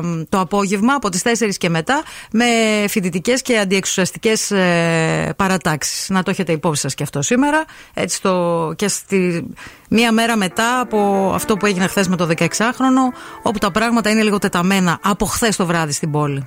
μ, 0.05 0.21
το 0.29 0.41
απόγευμα 0.41 0.95
από 0.95 1.09
τις 1.09 1.23
4 1.25 1.49
και 1.59 1.69
μετά 1.69 2.03
με 2.33 2.45
φοιτητικές 2.89 3.43
και 3.43 3.59
αντιεξουσιαστικές 3.59 4.51
ε, 4.51 5.33
παρατάξεις. 5.37 6.09
Να 6.09 6.23
το 6.23 6.31
έχετε 6.31 6.53
υπόψη 6.53 6.81
σας 6.81 6.95
και 6.95 7.03
αυτό 7.03 7.23
σήμερα. 7.23 7.65
Έτσι 7.95 8.23
το, 8.23 8.73
και 8.77 8.89
στη, 8.89 9.47
μία 9.89 10.13
μέρα 10.13 10.37
μετά 10.37 10.81
από 10.81 11.31
αυτό 11.35 11.57
που 11.57 11.67
έγινε 11.67 11.87
χθες 11.87 12.09
με 12.09 12.17
το 12.17 12.29
16χρονο, 12.37 13.15
όπου 13.43 13.59
τα 13.59 13.71
πράγματα 13.71 14.11
είναι 14.11 14.23
λίγο 14.23 14.39
τεταμένα 14.39 14.99
από 15.03 15.27
χθες 15.27 15.57
το 15.57 15.67
βράδυ 15.67 15.93
στην 15.93 16.11
πόλη. 16.11 16.47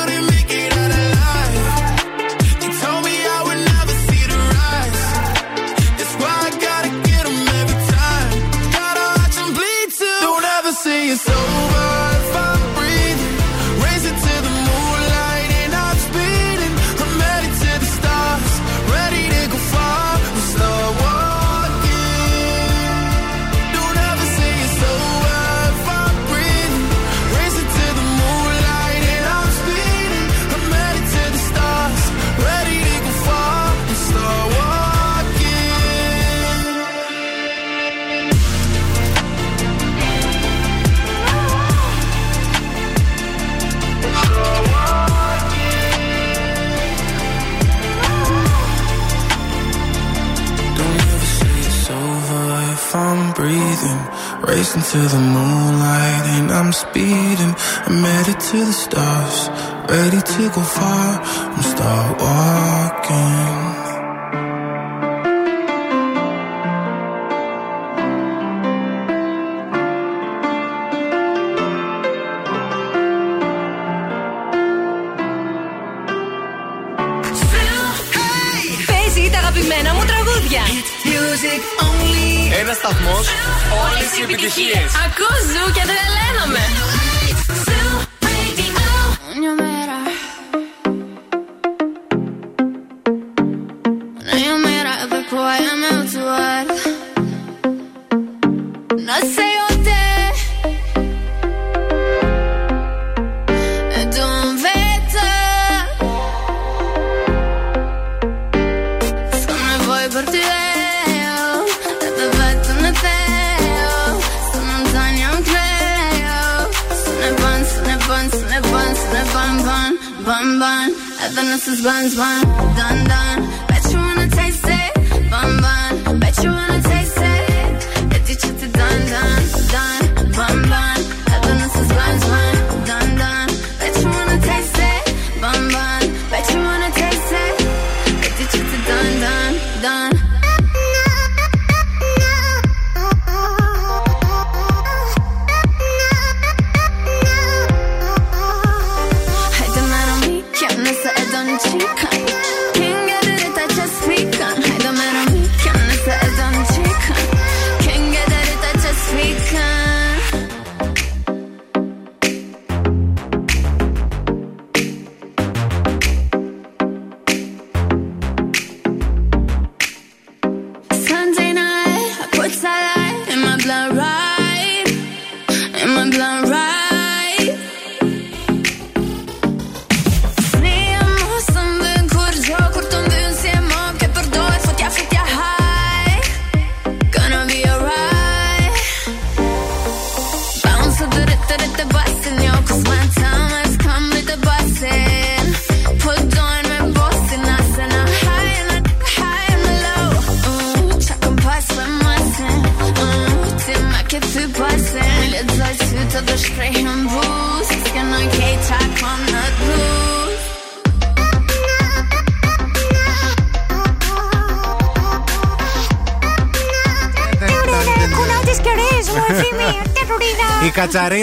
it's 11.09 11.27
over 11.27 12.00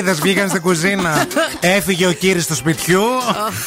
κατσαρίδε 0.04 0.12
βγήκαν 0.22 0.48
στην 0.48 0.60
κουζίνα. 0.60 1.26
Έφυγε 1.76 2.06
ο 2.06 2.12
κύριος 2.12 2.46
του 2.46 2.54
σπιτιού. 2.54 3.02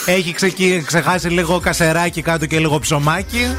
Έχει 0.06 0.34
ξεκι- 0.34 0.86
ξεχάσει 0.86 1.28
λίγο 1.28 1.60
κασεράκι 1.60 2.22
κάτω 2.22 2.46
και 2.46 2.60
λίγο 2.60 2.80
ψωμάκι. 2.80 3.56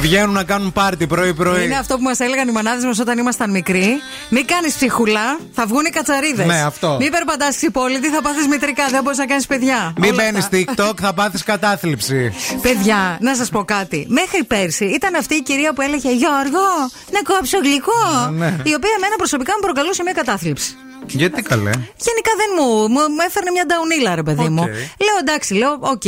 Βγαίνουν 0.00 0.34
να 0.34 0.44
κάνουν 0.44 0.72
πάρτι 0.72 1.06
πρωί-πρωί. 1.06 1.64
Είναι 1.64 1.76
αυτό 1.76 1.96
που 1.96 2.02
μας 2.02 2.20
έλεγαν 2.20 2.48
οι 2.48 2.52
μανάδες 2.52 2.84
μας 2.84 2.98
όταν 2.98 3.18
ήμασταν 3.18 3.50
μικροί. 3.50 3.88
Μην 4.28 4.46
κάνεις 4.46 4.74
ψυχουλά, 4.74 5.38
θα 5.52 5.66
βγουν 5.66 5.84
οι 5.84 5.90
κατσαρίδες. 5.90 6.46
Ναι, 6.46 6.62
αυτό. 6.62 6.96
Μην 7.00 7.10
περπατάς 7.10 7.56
πόλη, 7.72 7.98
θα 7.98 8.22
πάθεις 8.22 8.46
μητρικά, 8.46 8.88
δεν 8.90 9.02
μπορείς 9.02 9.18
να 9.18 9.26
κάνεις 9.26 9.46
παιδιά. 9.46 9.92
Μην 9.98 10.12
Όλα 10.12 10.22
μπαίνεις 10.22 10.44
αυτά. 10.44 10.58
TikTok, 10.90 10.94
θα 11.00 11.12
πάθεις 11.14 11.42
κατάθλιψη. 11.42 12.32
Παιδιά, 12.62 13.16
να 13.20 13.34
σας 13.34 13.48
πω 13.48 13.64
κάτι. 13.64 14.06
Μέχρι 14.08 14.44
πέρσι 14.44 14.84
ήταν 14.84 15.14
αυτή 15.14 15.34
η 15.34 15.42
κυρία 15.42 15.72
που 15.72 15.80
έλεγε 15.80 16.10
Γιώργο, 16.12 16.66
να 17.10 17.20
κόψω 17.34 17.58
γλυκό. 17.58 18.30
Ναι. 18.32 18.46
Η 18.46 18.74
οποία 18.74 18.92
εμένα 18.96 19.16
προσωπικά 19.16 19.52
μου 19.52 19.60
προκαλούσε 19.60 20.02
μια 20.02 20.12
κατάθλιψη. 20.12 20.76
Γιατί 21.16 21.42
καλέ. 21.42 21.70
Γενικά 22.06 22.32
δεν 22.40 22.50
μου, 22.58 22.66
μου, 22.88 23.00
μου 23.14 23.22
έφερνε 23.26 23.50
μια 23.50 23.66
νταουνίλα, 23.66 24.14
ρε 24.14 24.22
παιδί 24.22 24.48
μου. 24.48 24.64
Λέω 25.06 25.16
εντάξει, 25.20 25.54
λέω, 25.54 25.72
οκ, 25.80 26.04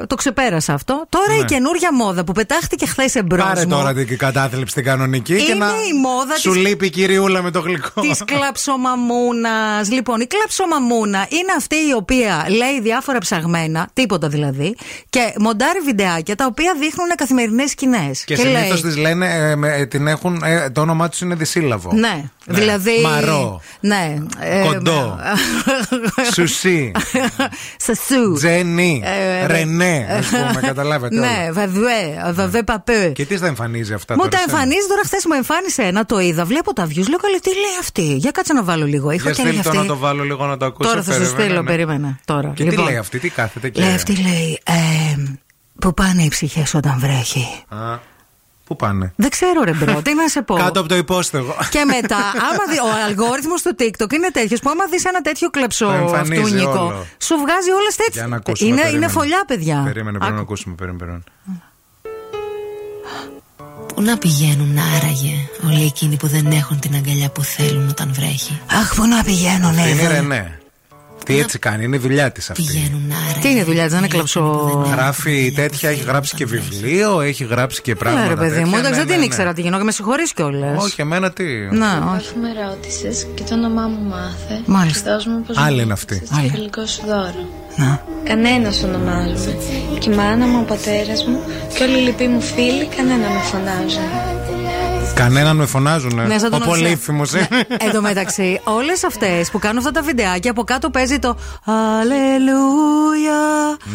ε, 0.00 0.06
το 0.06 0.14
ξεπέρασα 0.14 0.72
αυτό. 0.72 1.06
Τώρα 1.08 1.32
Ναι. 1.34 1.40
η 1.40 1.44
καινούργια 1.44 1.94
μόδα 1.94 2.24
που 2.24 2.32
πετάχτηκε 2.32 2.86
χθες 2.86 3.14
ε, 3.14 3.23
bro. 3.23 3.42
Πάρε 3.44 3.64
τώρα 3.64 3.94
την 3.94 4.18
κατάθλιψη 4.18 4.74
την 4.74 4.84
κανονική 4.84 5.36
και 5.36 5.42
Είναι 5.52 5.64
να. 5.64 5.66
η 5.66 5.98
μόδα 6.02 6.36
Σου 6.36 6.50
της- 6.52 6.60
λείπει 6.62 6.86
η 6.86 6.90
κυριούλα 6.90 7.42
με 7.42 7.50
το 7.50 7.60
γλυκό. 7.60 8.00
Της 8.00 8.22
κλαψομαμούνας. 8.24 9.90
Λοιπόν, 9.90 10.20
η 10.20 10.26
κλαψομαμούνα 10.26 11.18
είναι 11.30 11.52
αυτή 11.56 11.74
η 11.76 11.92
οποία 11.96 12.46
λέει 12.48 12.80
διάφορα 12.82 13.18
ψαγμένα, 13.18 13.88
τίποτα 13.92 14.28
δηλαδή, 14.28 14.76
και 15.10 15.34
μοντάρει 15.38 15.78
βιντεάκια 15.84 16.34
τα 16.34 16.46
οποία 16.46 16.74
δείχνουν 16.80 17.08
καθημερινές 17.16 17.70
σκηνές. 17.70 18.24
Και 18.24 18.36
συνήθως 18.36 18.80
τη 18.82 18.96
λένε, 19.00 19.26
ε, 19.34 19.56
με- 19.56 19.74
ε, 19.76 19.86
την 19.86 20.06
έχουν, 20.06 20.42
ε, 20.44 20.70
το 20.70 20.80
όνομά 20.80 21.08
τους 21.08 21.20
είναι 21.20 21.34
δυσύλλαβο. 21.34 21.92
Ναι, 21.92 22.22
δηλαδή. 22.44 23.00
Μαρό. 23.02 23.60
Ναι. 23.80 24.16
ε, 24.40 24.62
Κοντό. 24.66 25.18
Σουσί. 26.32 26.92
Σασού. 27.86 28.32
Τζένι. 28.34 29.02
Ε, 29.04 29.46
Ρενέ. 29.46 29.75
Ε, 29.84 30.16
Α 30.18 30.22
πούμε, 30.52 30.60
καταλάβετε. 30.66 31.16
όλα. 31.18 31.26
Ναι, 31.26 31.52
βεβαίω, 31.52 32.32
βεβαίω 32.32 32.64
παπέ. 32.64 33.12
Και 33.14 33.24
τι 33.26 33.36
θα 33.38 33.46
εμφανίζει 33.46 33.92
αυτά 33.92 34.14
Μου 34.14 34.18
τώρα. 34.20 34.30
τα 34.30 34.38
σένα; 34.38 34.52
εμφανίζει 34.52 34.86
τώρα 34.88 35.00
χθες 35.04 35.24
μου 35.26 35.32
εμφάνισε 35.34 35.82
ένα, 35.82 36.04
το 36.04 36.18
είδα. 36.20 36.44
Βλέπω 36.44 36.72
τα 36.72 36.84
views. 36.84 37.06
Λέω 37.08 37.18
καλή, 37.18 37.40
τι 37.40 37.50
λέει 37.50 37.76
αυτή. 37.80 38.14
Για 38.16 38.30
κάτσε 38.30 38.52
να 38.52 38.62
βάλω 38.62 38.84
λίγο. 38.86 39.10
Είχα 39.10 39.22
Για 39.30 39.32
και 39.32 39.40
έλεγε 39.48 39.58
στείλ 39.58 39.72
το 39.72 39.78
αυτή. 39.78 39.88
να 39.88 39.94
το 39.94 40.00
βάλω 40.00 40.22
λίγο 40.22 40.46
να 40.46 40.56
το 40.56 40.64
ακούσω. 40.64 40.88
Τώρα 40.90 41.02
θα 41.02 41.12
σου 41.12 41.18
περίμενε, 41.18 41.42
στείλω, 41.44 41.62
ναι. 41.62 41.68
περίμενα. 41.68 42.18
Τώρα. 42.24 42.52
Και 42.54 42.64
τι 42.64 42.70
Λοιπόν, 42.70 42.84
λέει 42.84 42.96
αυτή, 42.96 43.18
τι 43.18 43.28
κάθεται 43.28 43.68
και. 43.68 43.80
Λέει 43.80 43.92
αυτή, 43.94 44.16
λέει. 44.16 44.60
Ε, 44.64 44.74
πού 45.80 45.94
πάνε 45.94 46.22
οι 46.22 46.28
ψυχές 46.28 46.74
όταν 46.74 46.98
βρέχει; 46.98 47.46
Α, 48.66 48.68
Πού 48.68 48.76
πάνε; 48.76 49.12
Δεν 49.16 49.30
ξέρω, 49.30 49.62
ρε 49.64 49.72
μπρο, 49.72 50.02
τι 50.02 50.14
να 50.14 50.28
σε 50.28 50.42
πω. 50.42 50.54
Κάτω 50.54 50.80
από 50.80 50.88
το 50.88 50.96
υπόστεγο. 50.96 51.56
Και 51.70 51.84
μετά, 51.84 52.16
άμα 52.16 52.64
δει, 52.70 52.78
ο 52.78 53.04
αλγόριθμος 53.06 53.62
του 53.62 53.76
TikTok 53.78 54.12
είναι 54.12 54.30
τέτοιος 54.32 54.60
που 54.60 54.70
άμα 54.70 54.84
δεις 54.90 55.04
ένα 55.04 55.20
τέτοιο 55.20 55.50
κλεψό 55.50 55.86
Το 55.86 55.92
εμφανίζει 55.92 56.42
αυτούνικο, 56.42 56.70
όλο. 56.84 57.06
σου 57.18 57.34
βγάζει 57.36 57.70
όλες 57.70 57.94
Για 57.96 58.04
τέτοιε. 58.04 58.26
να 58.26 58.36
ακούσουμε. 58.36 58.68
Είναι, 58.70 58.80
περίμενε. 58.80 59.04
είναι 59.04 59.12
φωλιά, 59.14 59.44
παιδιά. 59.46 59.82
Περίμενε, 59.84 60.18
πρέπει 60.18 60.32
να 60.32 60.38
Άκου. 60.38 60.46
ακούσουμε. 60.46 60.74
Περίμενε, 60.74 60.98
περίμενε. 60.98 61.24
Πού 63.94 64.02
να 64.02 64.18
πηγαίνουν 64.18 64.78
άραγε 64.96 65.34
όλοι 65.66 65.84
εκείνοι 65.84 66.16
που 66.16 66.26
δεν 66.26 66.46
έχουν 66.46 66.80
την 66.80 66.94
αγκαλιά 66.94 67.30
που 67.30 67.42
θέλουν 67.42 67.88
όταν 67.88 68.12
βρέχει; 68.14 68.60
Αχ, 68.72 68.94
πού 68.94 69.06
να 69.06 69.22
πηγαίνουν, 69.24 69.78
Αυτή 69.78 69.90
είναι 69.90 70.16
η 70.16 70.20
ναι. 70.26 70.58
Ρενέ. 71.26 71.38
Τι 71.38 71.44
έτσι 71.44 71.58
κάνει, 71.58 71.84
είναι 71.84 71.96
η 71.96 71.98
δουλειά 71.98 72.30
της 72.32 72.50
αυτή. 72.50 72.62
Πηγαίνουν 72.62 73.12
άραγε. 73.24 73.40
Τι 73.40 73.50
είναι 73.50 73.60
η 73.60 73.62
δουλειά 73.62 73.82
της, 73.82 73.90
δεν 73.90 73.98
είναι 73.98 74.08
κλαψό. 74.08 74.42
Γράφει 74.92 75.52
τέτοια, 75.54 75.90
έχει 75.90 76.02
γράψει 76.02 76.34
και 76.34 76.46
βιβλίο, 76.46 77.20
έχει 77.20 77.44
γράψει 77.44 77.82
και 77.82 77.94
πράγματα. 77.94 78.22
Ναι, 78.24 78.28
ρε 78.28 78.34
παιδί 78.34 78.58
μου, 78.64 78.64
τέτοια. 78.64 78.78
εντάξει, 78.78 78.90
Ναι, 78.90 78.96
δεν 78.96 79.06
ναι, 79.06 79.10
την 79.12 79.20
ναι. 79.20 79.24
ήξερα 79.26 79.52
τι 79.52 79.60
γινόταν. 79.60 79.84
Με 79.84 79.92
συγχωρείς 79.92 80.32
κιόλας. 80.32 80.84
Όχι, 80.84 81.00
εμένα 81.00 81.30
τι. 81.30 81.44
Να, 81.70 81.88
όχι. 81.96 82.28
Αφού 82.28 82.38
με 82.40 82.48
ρώτησε 82.68 83.26
και 83.34 83.42
το 83.42 83.54
όνομά 83.54 83.86
μου 83.86 84.08
μάθε, 84.08 84.60
Μάλιστα. 84.66 85.12
δώσ' 85.12 85.26
μου 85.26 85.42
πως 85.46 85.56
Άλλη 85.58 85.76
μου 85.76 85.82
είναι 85.82 85.92
αυτή. 85.92 86.14
έδωσες 86.14 86.30
το 86.30 86.36
Άλλη. 86.40 86.48
φιλικό 86.48 86.86
σου 86.86 87.02
δώρο. 87.06 87.48
Να. 87.76 88.02
Κανένας 88.24 88.82
ονομάζουμε. 88.82 89.56
Και 89.98 90.10
η 90.10 90.14
μάνα 90.14 90.46
μου, 90.46 90.58
ο 90.60 90.64
πατέρας 90.64 91.24
μου 91.26 91.38
και 91.76 91.82
όλοι 91.84 91.98
οι 91.98 92.02
λοιποί 92.02 92.26
μου 92.26 92.40
φίλοι, 92.40 92.86
κανένα 92.96 93.28
με 93.34 93.40
φωνάζουν. 93.50 94.10
Κανέναν 95.16 95.56
με 95.56 95.66
φωνάζουν. 95.66 96.14
Ναι, 96.26 96.38
σαν 96.38 96.52
ο 96.52 96.58
τον 96.58 96.66
πολύφημος. 96.68 97.34
Εν 97.78 97.92
τω 97.92 98.00
μεταξύ, 98.00 98.60
όλες 98.64 99.04
αυτές 99.04 99.50
που 99.50 99.58
κάνουν 99.58 99.78
αυτά 99.78 99.90
τα 99.90 100.02
βιντεάκια 100.02 100.50
από 100.50 100.64
κάτω 100.64 100.90
παίζει 100.90 101.18
το 101.18 101.36
Αλληλούια. 101.64 103.40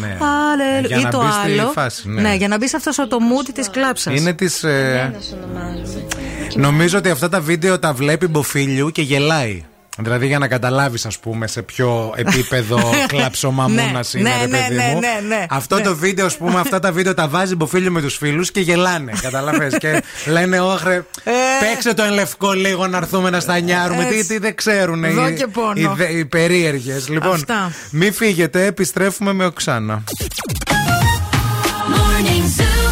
Ναι. 0.00 0.18
Αλληλου- 0.52 0.86
Για 0.86 0.98
ή 0.98 1.02
να 1.02 1.10
το 1.10 1.18
μπει 1.18 1.26
στη 1.42 1.58
άλλο. 1.60 1.70
φάση, 1.70 2.08
ναι. 2.08 2.34
για 2.34 2.48
να 2.48 2.56
μπει 2.58 2.68
σε 2.68 2.76
αυτός 2.76 2.96
το 2.96 3.06
mood 3.20 3.48
της 3.54 3.70
κλάψας. 3.70 4.18
Είναι 4.18 4.32
της. 4.32 4.64
ονομάζουμε. 4.64 6.06
Νομίζω 6.54 6.98
ότι 6.98 7.10
αυτά 7.10 7.28
τα 7.28 7.40
βίντεο 7.40 7.78
τα 7.78 7.92
βλέπει 7.92 8.26
μποφίλιου 8.26 8.90
και 8.90 9.02
γελάει. 9.02 9.64
Δηλαδή 9.98 10.26
για 10.26 10.38
να 10.38 10.48
καταλάβεις, 10.48 11.06
ας 11.06 11.18
πούμε, 11.18 11.46
σε 11.46 11.62
ποιο 11.62 12.12
επίπεδο 12.16 12.80
κλαψομαμούνα 13.12 13.82
Ναι, 13.82 14.18
είναι, 14.18 14.28
ναι, 14.30 14.36
ρε 14.40 14.46
ναι, 14.46 14.58
παιδί 14.58 14.74
ναι, 14.74 14.90
μου. 14.94 15.00
ναι, 15.00 15.34
ναι. 15.36 15.46
Αυτό 15.48 15.76
Ναι. 15.76 15.82
το 15.82 15.96
βίντεο, 15.96 16.26
ας 16.26 16.36
πούμε, 16.36 16.60
αυτά 16.60 16.78
τα 16.78 16.92
βίντεο 16.92 17.14
τα 17.14 17.28
βάζει 17.28 17.54
μποφίλιο 17.54 17.90
με 17.90 18.00
τους 18.00 18.16
φίλους 18.16 18.50
και 18.50 18.60
γελάνε. 18.60 19.12
Καταλαβες 19.20 19.74
και 19.78 20.02
λένε, 20.26 20.60
Όχρε, 20.60 21.04
παίξε 21.60 21.94
το 21.94 22.02
εν 22.02 22.12
λευκό 22.12 22.52
λίγο 22.52 22.86
να 22.86 22.96
έρθουμε 22.96 23.30
να 23.30 23.40
στανιάρουμε. 23.40 24.04
Τι, 24.04 24.14
Ε. 24.14 24.18
Έτσι. 24.18 24.28
τι 24.28 24.38
δεν 24.38 24.54
ξέρουν 24.54 25.12
Δω 25.14 25.28
οι, 25.28 25.34
και 25.34 25.46
πόνο. 25.46 25.72
οι, 25.76 25.90
δε- 25.94 26.08
οι 26.12 26.24
περίεργες. 26.24 27.08
Λοιπόν, 27.08 27.34
Αυτά. 27.34 27.72
μη 27.90 28.10
φύγετε, 28.10 28.64
επιστρέφουμε 28.66 29.32
με 29.32 29.44
Οξάνα. 29.44 30.02
Morning 31.92 32.60
Zoo. 32.60 32.91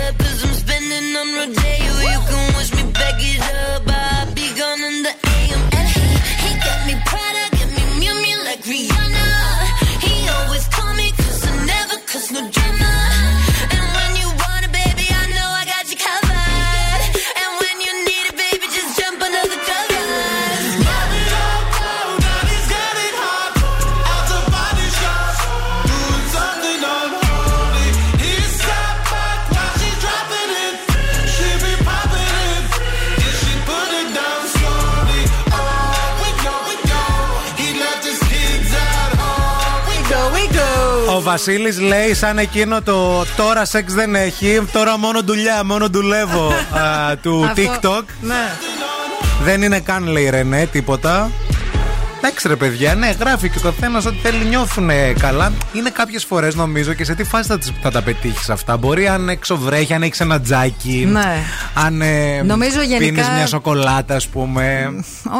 Ο 41.21 41.23
Βασίλης 41.23 41.79
λέει 41.79 42.13
σαν 42.13 42.37
εκείνο 42.37 42.81
το 42.81 43.25
τώρα 43.35 43.65
σεξ 43.65 43.93
δεν 43.93 44.15
έχει, 44.15 44.61
τώρα 44.71 44.97
μόνο 44.97 45.21
δουλειά, 45.21 45.63
μόνο 45.65 45.87
δουλεύω 45.89 46.47
α, 46.71 47.17
του 47.17 47.45
Αυτό- 47.45 47.61
TikTok. 47.61 48.03
Ναι. 48.21 48.51
Δεν 49.43 49.61
είναι 49.61 49.79
καν 49.79 50.07
λέει 50.07 50.29
Ρενέ 50.29 50.65
τίποτα. 50.65 51.31
Εντάξει 52.23 52.47
ρε 52.47 52.55
παιδιά, 52.55 52.95
ναι, 52.95 53.11
γράφει 53.19 53.49
και 53.49 53.57
ο 53.57 53.61
καθένας 53.61 54.05
ό,τι 54.05 54.17
θέλει, 54.23 54.45
νιώθουν 54.45 54.89
καλά. 55.19 55.51
Είναι 55.73 55.89
κάποιες 55.89 56.23
φορές 56.25 56.55
νομίζω 56.55 56.93
και 56.93 57.03
σε 57.03 57.15
τι 57.15 57.23
φάση 57.23 57.47
θα, 57.47 57.57
τις- 57.57 57.71
θα 57.81 57.91
τα 57.91 58.01
πετύχεις 58.01 58.49
αυτά. 58.49 58.77
Μπορεί 58.77 59.07
αν 59.07 59.29
έξω 59.29 59.57
βρέχει, 59.57 59.93
αν 59.93 60.03
έχεις 60.03 60.19
ένα 60.19 60.41
τζάκι. 60.41 61.07
Ναι. 61.11 61.37
Αν 61.73 62.01
ε, 62.01 62.41
Νομίζω 62.41 62.81
γενικά- 62.81 62.97
πίνεις 62.99 63.27
μια 63.35 63.47
σοκολάτα, 63.47 64.15
ας 64.15 64.27
πούμε. 64.27 64.91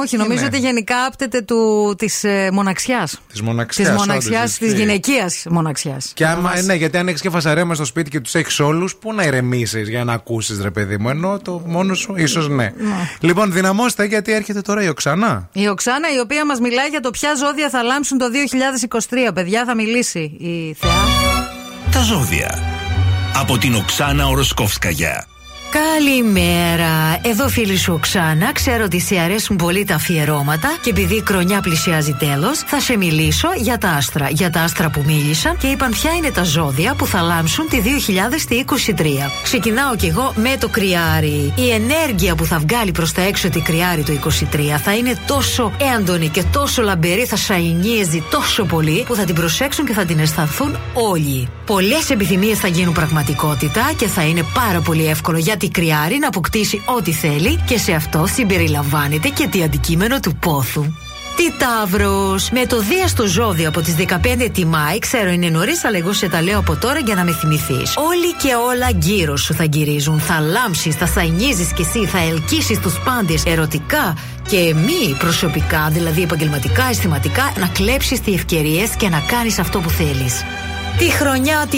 Όχι, 0.03 0.17
νομίζω 0.17 0.37
Είναι; 0.37 0.45
ότι 0.45 0.57
γενικά 0.57 0.95
άπτεται 1.07 1.41
του, 1.41 1.93
της 1.97 2.23
ε, 2.23 2.49
μοναξιάς. 2.53 3.19
Της 3.31 3.41
μοναξιάς. 3.41 3.87
Της 3.87 3.97
μοναξιάς, 3.97 4.57
της 4.57 4.73
γυναικείας 4.73 5.43
μοναξιάς. 5.49 6.11
Και 6.13 6.25
άμα, 6.25 6.61
ναι, 6.61 6.73
γιατί 6.73 6.97
αν 6.97 7.07
έχεις 7.07 7.21
και 7.21 7.29
φασαρέμα 7.29 7.75
στο 7.75 7.85
σπίτι 7.85 8.09
και 8.09 8.19
τους 8.19 8.35
έχεις 8.35 8.59
όλους, 8.59 8.95
πού 8.95 9.13
να 9.13 9.23
ηρεμήσεις 9.23 9.89
για 9.89 10.03
να 10.03 10.13
ακούσεις, 10.13 10.61
ρε 10.61 10.71
παιδί 10.71 10.97
μου. 10.97 11.09
Ενώ 11.09 11.39
το 11.39 11.61
μόνο 11.65 11.93
σου, 11.93 12.13
ίσως 12.17 12.49
ναι. 12.49 12.73
Λοιπόν, 13.19 13.51
δυναμώστε 13.51 14.05
γιατί 14.05 14.31
έρχεται 14.33 14.61
τώρα 14.61 14.83
η 14.83 14.87
Οξανά. 14.87 15.49
Η 15.51 15.67
Οξάνα 15.67 16.13
η 16.15 16.19
οποία 16.19 16.45
μας 16.45 16.59
μιλάει 16.59 16.69
για 16.89 16.99
το 16.99 17.09
ποια 17.09 17.35
ζώδια 17.35 17.69
θα 17.69 17.83
λάμψουν 17.83 18.17
το 18.17 18.25
2023. 19.27 19.33
Παιδιά 19.33 19.65
θα 19.65 19.75
μιλήσει 19.75 20.19
η 20.19 20.75
Θεά. 20.79 20.91
Τα 21.91 22.01
ζώδια. 22.01 22.59
Από 23.35 23.57
την 23.57 23.75
Οξάνα 23.75 24.27
Οροσκόφσκαγια. 24.27 25.25
Καλημέρα. 25.71 27.19
Εδώ 27.21 27.47
φίλη 27.47 27.77
σου 27.77 27.93
Οξάνα. 27.93 28.51
Ξέρω 28.51 28.83
ότι 28.83 28.99
σε 28.99 29.19
αρέσουν 29.19 29.55
πολύ 29.55 29.83
τα 29.83 29.95
αφιερώματα 29.95 30.77
και 30.81 30.89
επειδή 30.89 31.15
η 31.15 31.23
χρονιά 31.27 31.61
πλησιάζει 31.61 32.15
τέλος, 32.19 32.57
θα 32.57 32.79
σε 32.79 32.97
μιλήσω 32.97 33.47
για 33.57 33.77
τα 33.77 33.89
άστρα. 33.89 34.27
Για 34.29 34.49
τα 34.49 34.61
άστρα 34.61 34.89
που 34.89 35.03
μίλησαν 35.05 35.57
και 35.57 35.67
είπαν 35.67 35.91
ποια 35.91 36.11
είναι 36.11 36.31
τα 36.31 36.43
ζώδια 36.43 36.95
που 36.95 37.05
θα 37.05 37.21
λάμψουν 37.21 37.67
τη 37.67 37.79
2023. 37.79 39.03
Ξεκινάω 39.43 39.95
κι 39.95 40.05
εγώ 40.05 40.33
με 40.35 40.55
το 40.59 40.67
κρυάρι. 40.69 41.53
Η 41.55 41.69
ενέργεια 41.69 42.35
που 42.35 42.45
θα 42.45 42.59
βγάλει 42.59 42.91
προς 42.91 43.11
τα 43.11 43.21
έξω 43.21 43.49
τη 43.49 43.59
κρυάρι 43.59 44.03
το 44.03 44.13
23 44.23 44.57
θα 44.83 44.95
είναι 44.95 45.15
τόσο 45.27 45.71
έντονη 45.97 46.27
και 46.27 46.43
τόσο 46.43 46.81
λαμπερή, 46.81 47.25
θα 47.25 47.35
σαϊνίζει 47.35 48.23
τόσο 48.31 48.65
πολύ 48.65 49.03
που 49.07 49.15
θα 49.15 49.23
την 49.23 49.35
προσέξουν 49.35 49.85
και 49.85 49.93
θα 49.93 50.05
την 50.05 50.19
αισθανθούν 50.19 50.77
όλοι. 50.93 51.47
Πολλές 51.65 52.09
επιθυμίες 52.09 52.59
θα 52.59 52.67
γίνουν 52.67 52.93
πραγματικότητα 52.93 53.91
και 53.97 54.07
θα 54.07 54.23
είναι 54.23 54.43
πάρα 54.53 54.81
πολύ 54.81 55.07
εύκολο 55.07 55.37
για 55.37 55.57
τη 55.61 55.69
κρυάρι 55.69 56.17
να 56.17 56.27
αποκτήσει 56.27 56.81
ό,τι 56.85 57.11
θέλει 57.11 57.59
και 57.65 57.77
σε 57.77 57.91
αυτό 57.91 58.25
συμπεριλαμβάνεται 58.33 59.29
και 59.29 59.47
το 59.47 59.63
αντικείμενο 59.63 60.19
του 60.19 60.35
πόθου. 60.35 60.85
Τι 61.35 61.51
Ταύρος! 61.57 62.49
Με 62.49 62.65
το 62.65 62.79
Δία 62.79 63.07
στο 63.07 63.25
ζώδιο 63.25 63.67
από 63.67 63.81
τις 63.81 63.95
15 63.95 64.49
τη 64.51 64.65
Μάη, 64.65 64.99
ξέρω 64.99 65.29
είναι 65.29 65.49
νωρίς, 65.49 65.83
αλλά 65.85 65.97
εγώ 65.97 66.13
σε 66.13 66.29
τα 66.29 66.41
λέω 66.41 66.59
από 66.59 66.75
τώρα 66.75 66.99
για 66.99 67.15
να 67.15 67.23
με 67.23 67.31
θυμηθείς. 67.31 67.93
Όλοι 67.97 68.33
και 68.41 68.53
όλα 68.69 68.89
γύρω 68.89 69.37
σου 69.37 69.53
θα 69.53 69.63
γυρίζουν. 69.63 70.19
Θα 70.19 70.39
λάμψεις, 70.39 70.95
θα 70.95 71.05
σαϊνίζει 71.05 71.73
κι 71.75 71.81
εσύ, 71.81 72.05
θα 72.05 72.19
ελκύσεις 72.19 72.79
τους 72.79 72.99
πάντες 72.99 73.43
ερωτικά 73.45 74.17
και 74.49 74.73
μη 74.75 75.15
προσωπικά, 75.19 75.89
δηλαδή 75.91 76.21
επαγγελματικά, 76.21 76.83
αισθηματικά, 76.89 77.53
να 77.59 77.67
κλέψεις 77.67 78.21
τις 78.21 78.35
ευκαιρίες 78.35 78.89
και 78.97 79.09
να 79.09 79.19
κάνεις 79.19 79.59
αυτό 79.59 79.79
που 79.79 79.89
θέλεις. 79.89 80.43
Τη 81.01 81.11
χρονιά 81.11 81.67
τη 81.69 81.77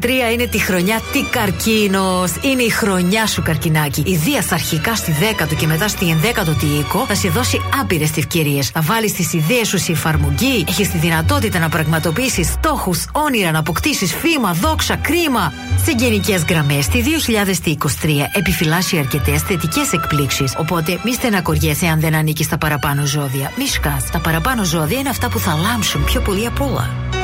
2023 0.00 0.32
είναι 0.32 0.46
τη 0.46 0.58
χρονιά 0.58 1.00
τη 1.12 1.22
καρκίνος. 1.22 2.32
Είναι 2.40 2.62
η 2.62 2.68
χρονιά 2.68 3.26
σου, 3.26 3.42
καρκινάκι. 3.42 4.02
Η 4.06 4.16
Δία 4.16 4.44
αρχικά 4.50 4.94
στη 4.94 5.14
10ο 5.20 5.54
και 5.56 5.66
μετά 5.66 5.88
στη 5.88 6.16
11ο 6.22 6.54
τη 6.58 6.66
οίκο 6.66 7.04
θα 7.06 7.14
σε 7.14 7.28
δώσει 7.28 7.60
άπειρες 7.80 8.16
ευκαιρίες. 8.16 8.68
Θα 8.68 8.80
βάλεις 8.80 9.12
τις 9.12 9.32
ιδέες 9.32 9.68
σου 9.68 9.78
σε 9.78 9.92
εφαρμογή. 9.92 10.64
Έχεις 10.68 10.90
τη 10.90 10.98
δυνατότητα 10.98 11.58
να 11.58 11.68
πραγματοποιήσεις 11.68 12.46
στόχους, 12.46 13.06
όνειρα, 13.12 13.50
να 13.50 13.58
αποκτήσεις 13.58 14.14
φήμα, 14.14 14.52
δόξα, 14.52 14.96
κρίμα. 14.96 15.52
Σε 15.84 15.92
γενικές 15.96 16.44
γραμμές, 16.48 16.86
τη 16.88 17.00
2023 17.00 18.28
επιφυλάσσει 18.32 18.98
αρκετές 18.98 19.42
θετικές 19.42 19.92
εκπλήξεις. 19.92 20.54
Οπότε 20.58 21.00
μη 21.04 21.12
στενακοριέσαι 21.12 21.86
αν 21.86 22.00
δεν 22.00 22.14
ανήκεις 22.14 22.46
στα 22.46 22.58
παραπάνω 22.58 23.06
ζώδια. 23.06 23.52
Μη 23.58 23.66
σκάς. 23.66 24.10
Τα 24.10 24.20
παραπάνω 24.20 24.64
ζώδια 24.64 24.98
είναι 24.98 25.08
αυτά 25.08 25.28
που 25.28 25.38
θα 25.38 25.54
λάμψουν 25.54 26.04
πιο 26.04 26.20
πολύ 26.20 26.46
απ' 26.46 26.60
όλα. 26.60 27.23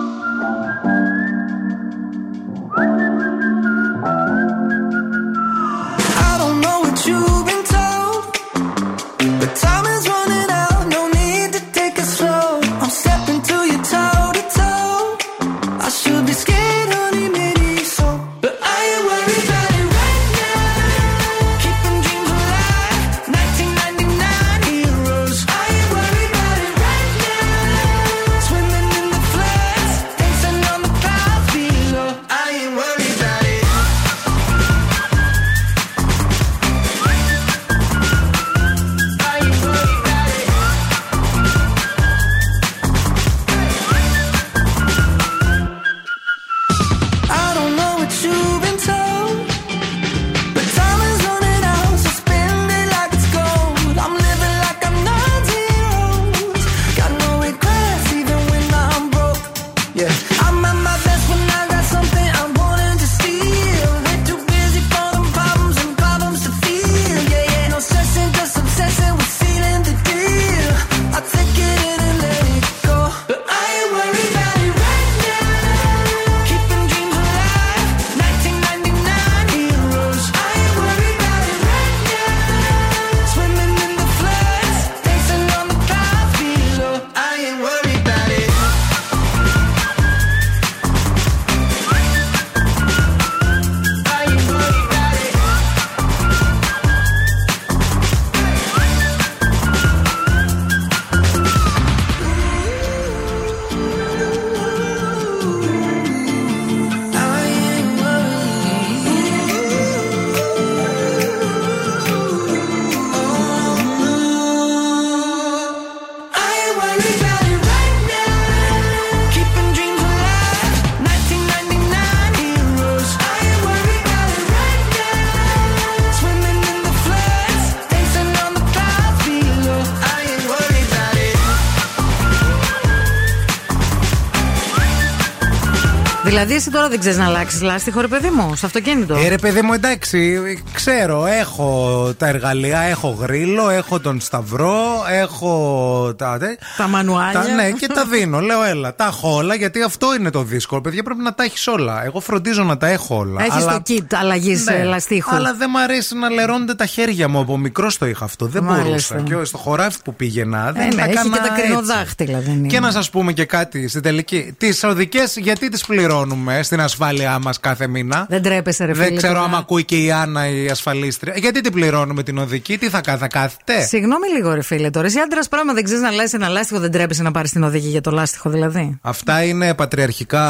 Δηλαδή, 136.43 136.59
εσύ 136.59 136.71
τώρα 136.71 136.89
δεν 136.89 136.99
ξέρεις 136.99 137.17
να 137.17 137.25
αλλάξεις 137.25 137.61
λάστιχο, 137.61 138.01
ρε 138.01 138.07
παιδί 138.07 138.29
μου, 138.29 138.55
στο 138.55 138.65
αυτοκίνητο. 138.65 139.15
Ε, 139.15 139.27
ρε 139.27 139.37
παιδί 139.37 139.61
μου, 139.61 139.73
εντάξει, 139.73 140.41
ξέρω, 140.73 141.25
έχω 141.25 142.13
τα 142.17 142.27
εργαλεία, 142.27 142.79
έχω 142.79 143.17
γρίλο, 143.21 143.69
έχω 143.69 143.99
τον 143.99 144.19
σταυρό, 144.19 144.90
έχω 145.11 146.13
τα. 146.17 146.37
Τα 146.77 146.87
μανουάλια. 146.87 147.41
Τα, 147.41 147.47
ναι, 147.47 147.71
και 147.71 147.87
τα 147.87 148.05
δίνω. 148.05 148.39
Λέω, 148.39 148.63
έλα, 148.63 148.95
τα 148.95 149.05
έχω 149.05 149.35
όλα, 149.35 149.55
γιατί 149.55 149.81
αυτό 149.81 150.15
είναι 150.19 150.29
το 150.29 150.43
δύσκολο. 150.43 150.81
Παιδιά, 150.81 151.03
πρέπει 151.03 151.21
να 151.21 151.33
τα 151.33 151.43
έχεις 151.43 151.67
όλα. 151.67 152.05
Εγώ 152.05 152.19
φροντίζω 152.19 152.63
να 152.63 152.77
τα 152.77 152.87
έχω 152.87 153.15
όλα. 153.17 153.43
Έχεις 153.43 153.65
το 153.65 153.81
kit 153.87 154.05
αλλαγής 154.13 154.65
Ναι, 154.65 154.83
λαστίχου. 154.83 155.35
Αλλά 155.35 155.53
δεν 155.53 155.69
μ' 155.69 155.77
αρέσει 155.77 156.17
να 156.17 156.29
λερώνονται 156.29 156.75
τα 156.75 156.85
χέρια 156.85 157.27
μου. 157.27 157.39
Από 157.39 157.57
μικρός 157.57 157.97
το 157.97 158.05
είχα 158.05 158.25
αυτό. 158.25 158.45
Δεν 158.45 158.63
Μάλιστα. 158.63 159.15
μπορούσα. 159.15 159.37
Και 159.39 159.45
στο 159.45 159.57
χωράφι 159.57 159.97
που 160.03 160.15
πήγαινα. 160.15 160.71
Δεν 160.71 160.81
Ε, 160.81 160.85
ναι, 160.85 160.95
τα 160.95 161.01
έχει 161.03 161.11
έκανα 161.11 161.35
και 161.37 161.41
τα 161.47 161.53
έτσι. 161.53 161.61
κρινοδάχτυλα, 161.61 162.39
δεν 162.39 162.53
είναι. 162.53 162.67
Και 162.67 162.79
να 162.79 162.91
σας 162.91 163.09
πούμε 163.09 163.33
και 163.33 163.45
κάτι 163.45 163.87
στην 163.87 164.01
τελική. 164.01 164.53
Τις 164.57 164.83
οδικές, 164.83 165.35
γιατί 165.37 165.69
τις 165.69 165.85
πληρώνουμε 165.85 166.63
στην 166.63 166.81
ασφάλειά 166.81 167.39
μας 167.39 167.59
κάθε 167.59 167.87
μήνα; 167.87 168.25
Δεν 168.29 168.41
τρέπεσαι, 168.41 168.85
ρε 168.85 168.93
φίλε. 168.93 169.05
Δεν 169.05 169.15
ξέρω 169.15 169.33
τώρα. 169.33 169.45
άμα 169.45 169.57
ακούει 169.57 169.85
και 169.85 170.03
η 170.03 170.11
Άννα 170.11 170.47
η 170.49 170.67
ασφαλίστρια. 170.67 171.33
Γιατί 171.37 171.61
την 171.61 171.71
πληρώνουμε 171.71 172.23
την 172.23 172.37
οδική, 172.37 172.77
τι 172.77 172.89
θα, 172.89 173.01
κα- 173.01 173.17
θα 173.17 173.27
κάθεται; 173.27 173.81
Συγγνώμη 173.81 174.27
λίγο, 174.35 174.53
ρε 174.53 174.61
φίλε 174.61 174.89
τώρα. 175.01 175.13
Εσύ 175.13 175.19
άντρας 175.19 175.47
πράγμα 175.47 175.73
δεν 175.73 175.83
ξέρεις 175.83 176.01
να 176.01 176.07
αλλάζει 176.07 176.31
ένα 176.35 176.47
λάστιχο, 176.47 176.79
δεν 176.79 176.91
τρέπεσαι 176.91 177.23
να 177.23 177.31
πάρεις 177.31 177.51
την 177.51 177.63
οδηγία 177.63 177.89
για 177.89 178.01
το 178.01 178.11
λάστιχο, 178.11 178.49
δηλαδή. 178.49 178.97
Αυτά 179.01 179.43
είναι 179.43 179.73
πατριαρχικά 179.73 180.43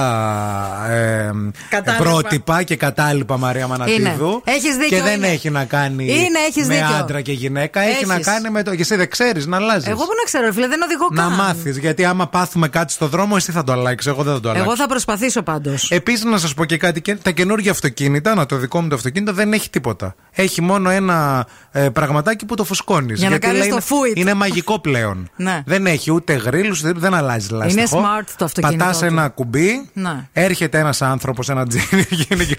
ε, 0.90 1.30
Κατάλοιπα. 1.70 2.04
πρότυπα 2.04 2.64
και 2.64 2.76
κατάλοιπα 2.76 3.38
Μαρία 3.38 3.68
Μανατίδου. 3.68 4.00
Είναι. 4.02 4.42
Έχεις 4.44 4.76
δίκιο, 4.78 4.98
Και 4.98 5.04
δεν 5.04 5.16
είναι. 5.18 5.28
έχει 5.28 5.50
να 5.50 5.66
κάνει 5.66 6.04
Είναι, 6.06 6.40
έχεις 6.48 6.68
με 6.68 6.74
δίκιο. 6.76 6.96
άντρα 6.96 7.22
και 7.22 7.32
γυναίκα. 7.32 7.82
Έχει 7.82 8.06
να 8.06 8.14
Έχεις. 8.14 8.26
κάνει 8.26 8.50
με 8.50 8.64
το. 8.64 8.76
Και 8.76 8.82
εσύ 8.82 8.96
δεν 8.96 9.10
ξέρεις 9.10 9.46
να 9.48 9.58
αλλάζεις. 9.58 9.88
Εγώ 9.88 10.00
που 10.04 10.12
να 10.18 10.24
ξέρω, 10.24 10.46
ρε 10.46 10.54
φίλε, 10.54 10.68
δεν 10.68 10.82
οδηγώ 10.82 11.08
Να 11.12 11.22
καν. 11.22 11.34
μάθεις. 11.34 11.78
Γιατί 11.78 12.06
άμα 12.06 12.28
πάθουμε 12.28 12.68
κάτι 12.68 12.92
στο 12.94 13.08
δρόμο, 13.08 13.34
εσύ 13.38 13.52
θα 13.52 13.64
το 13.64 13.72
αλλάξεις. 13.72 14.12
Εγώ 14.12 14.24
δεν 14.24 14.34
θα 14.34 14.40
το 14.40 14.50
αλλάξω. 14.50 14.68
Εγώ 14.70 14.76
θα 14.76 14.88
προσπαθήσω 14.88 15.42
πάντως. 15.42 15.92
Επίσης, 15.92 16.24
να 16.24 16.38
σας 16.38 16.54
πω 16.54 16.66
και 16.66 16.78
κάτι. 16.78 17.02
και 17.02 17.16
Τα 17.16 17.32
καινούργια 17.32 17.72
αυτοκίνητα, 17.72 18.36
να 18.36 18.46
το 18.46 18.56
δικό 18.58 18.82
μου 18.82 18.88
το 18.88 18.96
αυτοκίνητο 18.96 19.34
δεν 19.34 19.54
έχει 19.54 19.70
τίποτα. 19.70 20.16
Έχει 20.32 20.62
μόνο 20.62 20.90
ένα 20.90 21.46
ε, 21.72 21.90
πραγματάκι 21.90 22.46
που 22.46 22.56
το 22.56 22.64
φουσκώνεις. 22.64 23.20
Για 23.20 23.30
να 23.30 23.38
κάνεις 23.38 23.68
το 23.68 23.82
φούιτ. 23.82 24.18
Είναι 24.18 24.34
μαγικό 24.48 24.80
πλέον. 24.80 25.30
Ναι. 25.36 25.62
Δεν 25.66 25.86
έχει 25.86 26.12
ούτε 26.12 26.34
γρήλου, 26.34 26.76
δεν, 26.76 26.94
δεν 26.98 27.14
αλλάζει 27.14 27.48
λάστιχο. 27.52 28.00
smart 28.02 28.28
το 28.38 28.46
αυτοκίνητό 28.46 28.78
Πατάς 28.84 29.00
του. 29.00 29.06
ένα 29.06 29.28
κουμπί, 29.30 29.90
Ναι. 29.94 30.28
έρχεται 30.34 30.80
ένας 30.80 31.02
άνθρωπος, 31.02 31.50
ένα 31.50 31.68
τζίνι, 31.68 32.06
γίνει 32.28 32.46
και 32.46 32.58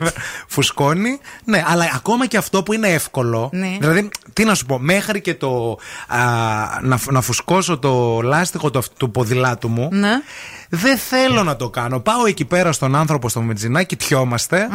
φουσκώνει. 0.49 1.19
Ναι, 1.45 1.65
αλλά 1.67 1.91
ακόμα 1.95 2.27
και 2.27 2.37
αυτό 2.37 2.63
που 2.63 2.73
είναι 2.73 2.89
εύκολο. 2.89 3.51
Ναι. 3.53 3.77
Δηλαδή, 3.81 4.09
τι 4.33 4.45
να 4.45 4.55
σου 4.55 4.67
πω, 4.67 4.79
μέχρι 4.79 5.21
και 5.21 5.35
το. 5.35 5.79
Α, 6.09 6.19
να, 6.83 6.97
φ- 6.97 7.11
να 7.13 7.21
φουσκώσω 7.21 7.79
το 7.79 8.21
λάστιχο 8.23 8.71
του, 8.71 8.79
αυτ- 8.79 8.93
του 8.97 9.11
ποδηλάτου 9.11 9.69
μου. 9.69 9.89
Ναι. 9.93 10.11
Δεν 10.69 10.99
θέλω 10.99 11.43
να 11.43 11.57
το 11.57 11.71
κάνω. 11.71 12.01
Πάω 12.01 12.27
εκεί 12.27 12.45
πέρα 12.45 12.73
στον 12.73 12.95
άνθρωπο 12.97 13.29
στο 13.29 13.41
μετζινάκι, 13.41 13.97
τιόμαστε 13.97 14.69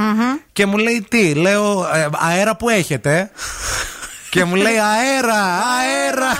και 0.53 0.65
μου 0.65 0.77
λέει 0.77 1.05
τι. 1.09 1.33
Λέω 1.33 1.87
«Ε, 1.93 2.07
αέρα 2.29 2.55
που 2.55 2.69
έχετε. 2.69 3.31
Και 4.29 4.43
μου 4.43 4.55
λέει 4.55 4.73
αέρα, 4.77 5.41
αέρα. 5.79 6.31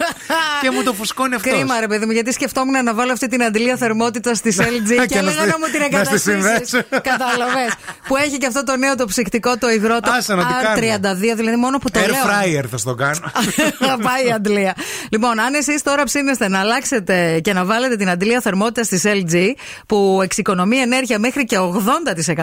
και 0.62 0.70
μου 0.70 0.82
το 0.82 0.92
φουσκώνει 0.92 1.34
αυτός. 1.34 1.52
Κρίμα, 1.52 1.80
ρε 1.80 1.86
παιδί 1.86 2.06
μου, 2.06 2.12
γιατί 2.12 2.32
σκεφτόμουν 2.32 2.84
να 2.84 2.94
βάλω 2.94 3.12
αυτή 3.12 3.26
την 3.28 3.42
αντλία 3.42 3.76
θερμότητας 3.76 4.40
της 4.40 4.58
LG 4.60 4.88
και, 5.00 5.06
Και 5.06 5.14
να 5.14 5.30
έλεγα 5.30 5.40
στη- 5.40 5.50
να 5.50 5.58
μου 5.58 5.64
την 5.64 5.80
να 5.80 5.84
στη 5.84 5.84
εγκαταστήσεις. 5.84 6.22
συνδέσω. 6.22 6.78
Κατάλαβες. 7.10 7.72
που 8.06 8.16
έχει 8.16 8.38
και 8.38 8.46
αυτό 8.46 8.62
το 8.64 8.76
νέο 8.76 8.94
το 8.94 9.04
ψυκτικό, 9.06 9.58
το 9.58 9.70
υδρότο 9.70 10.10
Άσε 10.10 10.34
να 10.34 10.44
την 10.46 10.54
R32, 10.74 11.36
δηλαδή 11.36 11.56
μόνο 11.56 11.78
που 11.78 11.90
το 11.90 12.00
Air 12.00 12.08
λέω. 12.08 12.16
fryer 12.24 12.64
θα 12.70 12.76
στο 12.76 12.94
κάνω. 12.94 13.30
Θα 13.78 13.98
πάει 14.02 14.26
η 14.26 14.32
αντλία. 14.32 14.74
Λοιπόν, 15.10 15.40
αν 15.40 15.54
εσείς 15.54 15.82
τώρα 15.82 16.02
ψήνεστε 16.04 16.48
να 16.48 16.60
αλλάξετε 16.60 17.40
και 17.42 17.52
να 17.52 17.64
βάλετε 17.64 17.96
την 17.96 18.08
αντλία 18.10 18.40
θερμότητας 18.40 18.88
της 18.88 19.02
LG 19.06 19.34
που 19.86 20.20
εξοικονομεί 20.22 20.76
ενέργεια 20.76 21.18
μέχρι 21.18 21.44
και 21.44 21.56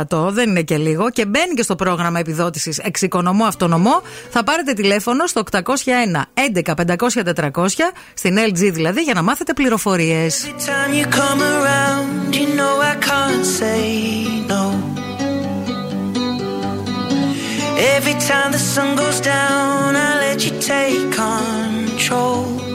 80%, 0.10 0.30
δεν 0.32 0.50
είναι 0.50 0.62
και 0.62 0.78
λίγο, 0.78 1.10
και 1.10 1.26
μπαίνει 1.26 1.54
και 1.54 1.64
στο 1.64 1.76
πρόγραμμα 1.76 2.20
επιδότησης 2.20 2.78
Εξοικονομώ 2.78 3.46
Αυτονομώ, 3.46 4.02
θα 4.30 4.44
πάρετε 4.44 4.74
τηλέφωνο 4.82 5.28
στο 5.28 5.44
801 5.52 5.64
11 6.66 6.74
500 6.96 7.52
400, 7.52 7.70
στην 8.14 8.38
LG 8.38 8.72
δηλαδή, 8.74 9.02
για 9.02 9.14
να 9.14 9.22
μάθετε 9.22 9.54
πληροφορίε. 9.54 10.28
Every 10.30 10.60
time 10.70 10.94
you 11.00 11.06
come 11.22 11.42
around, 11.56 12.36
you 12.36 12.48
know 12.58 12.76
I 12.92 12.96
can't 13.10 13.46
say 13.60 13.82
no. 14.54 14.64
Every 17.96 18.16
time 18.30 18.50
the 18.58 18.64
sun 18.74 18.90
goes 19.02 19.20
down, 19.34 19.96
I 20.08 20.10
let 20.26 20.40
you 20.46 20.54
take 20.72 21.02
control. 21.24 22.71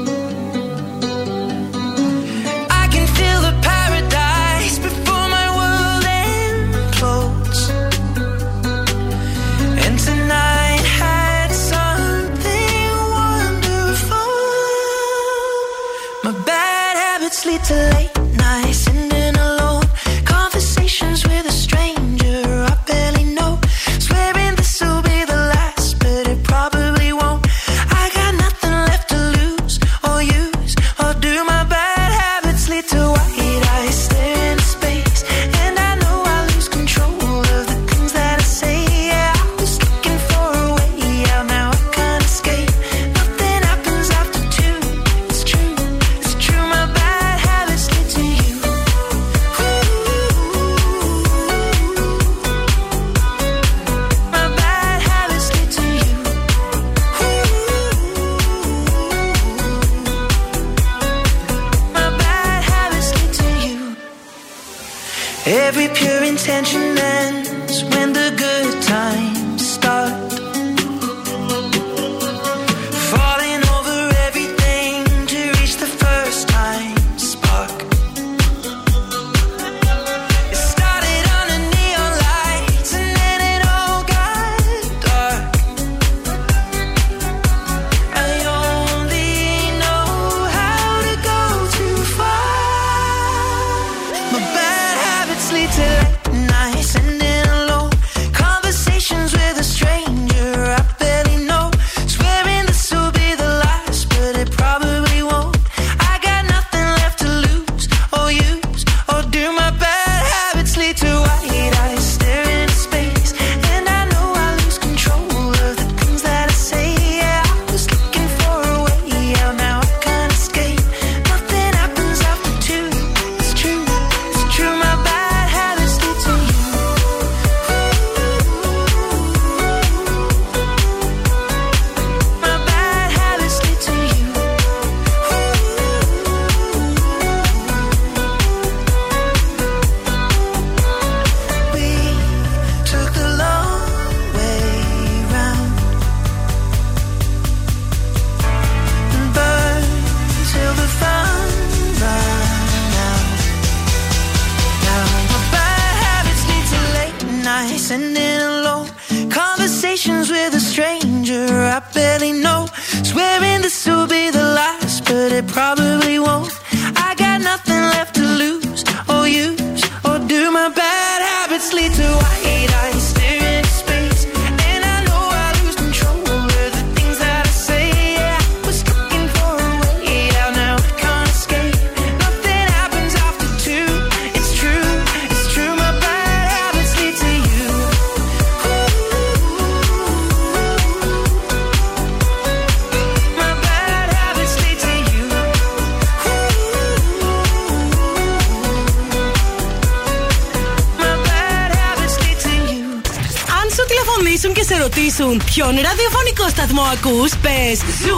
Ποιον 205.57 205.74
ραδιοφωνικό 205.74 206.48
σταθμό 206.48 206.82
ακούς, 206.82 207.32
πες. 207.42 207.78
Ζου 208.02 208.15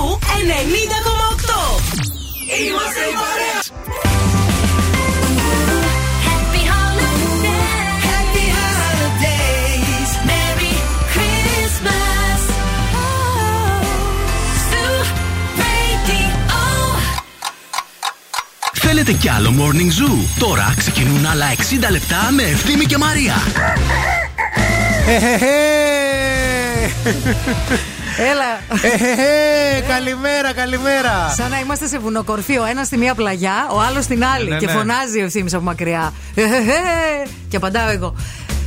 Ε, 28.82 29.80
καλημέρα, 29.80 30.52
καλημέρα. 30.54 31.34
Σαν 31.36 31.50
να 31.50 31.58
είμαστε 31.58 31.86
σε 31.86 31.98
βουνοκορφή, 31.98 32.58
ο 32.58 32.64
ένα 32.64 32.84
στη 32.84 32.96
μία 32.96 33.14
πλαγιά, 33.14 33.68
ο 33.72 33.80
άλλος 33.80 34.04
στην 34.04 34.24
άλλη. 34.24 34.48
Ναι, 34.48 34.56
και 34.56 34.66
ναι. 34.66 34.72
φωνάζει 34.72 35.20
ο 35.20 35.24
ευθύνη 35.24 35.54
από 35.54 35.64
μακριά. 35.64 36.12
Ε, 36.34 36.42
ε, 36.42 36.44
ε, 36.44 37.28
και 37.48 37.56
απαντάω 37.56 37.88
εγώ. 37.88 38.14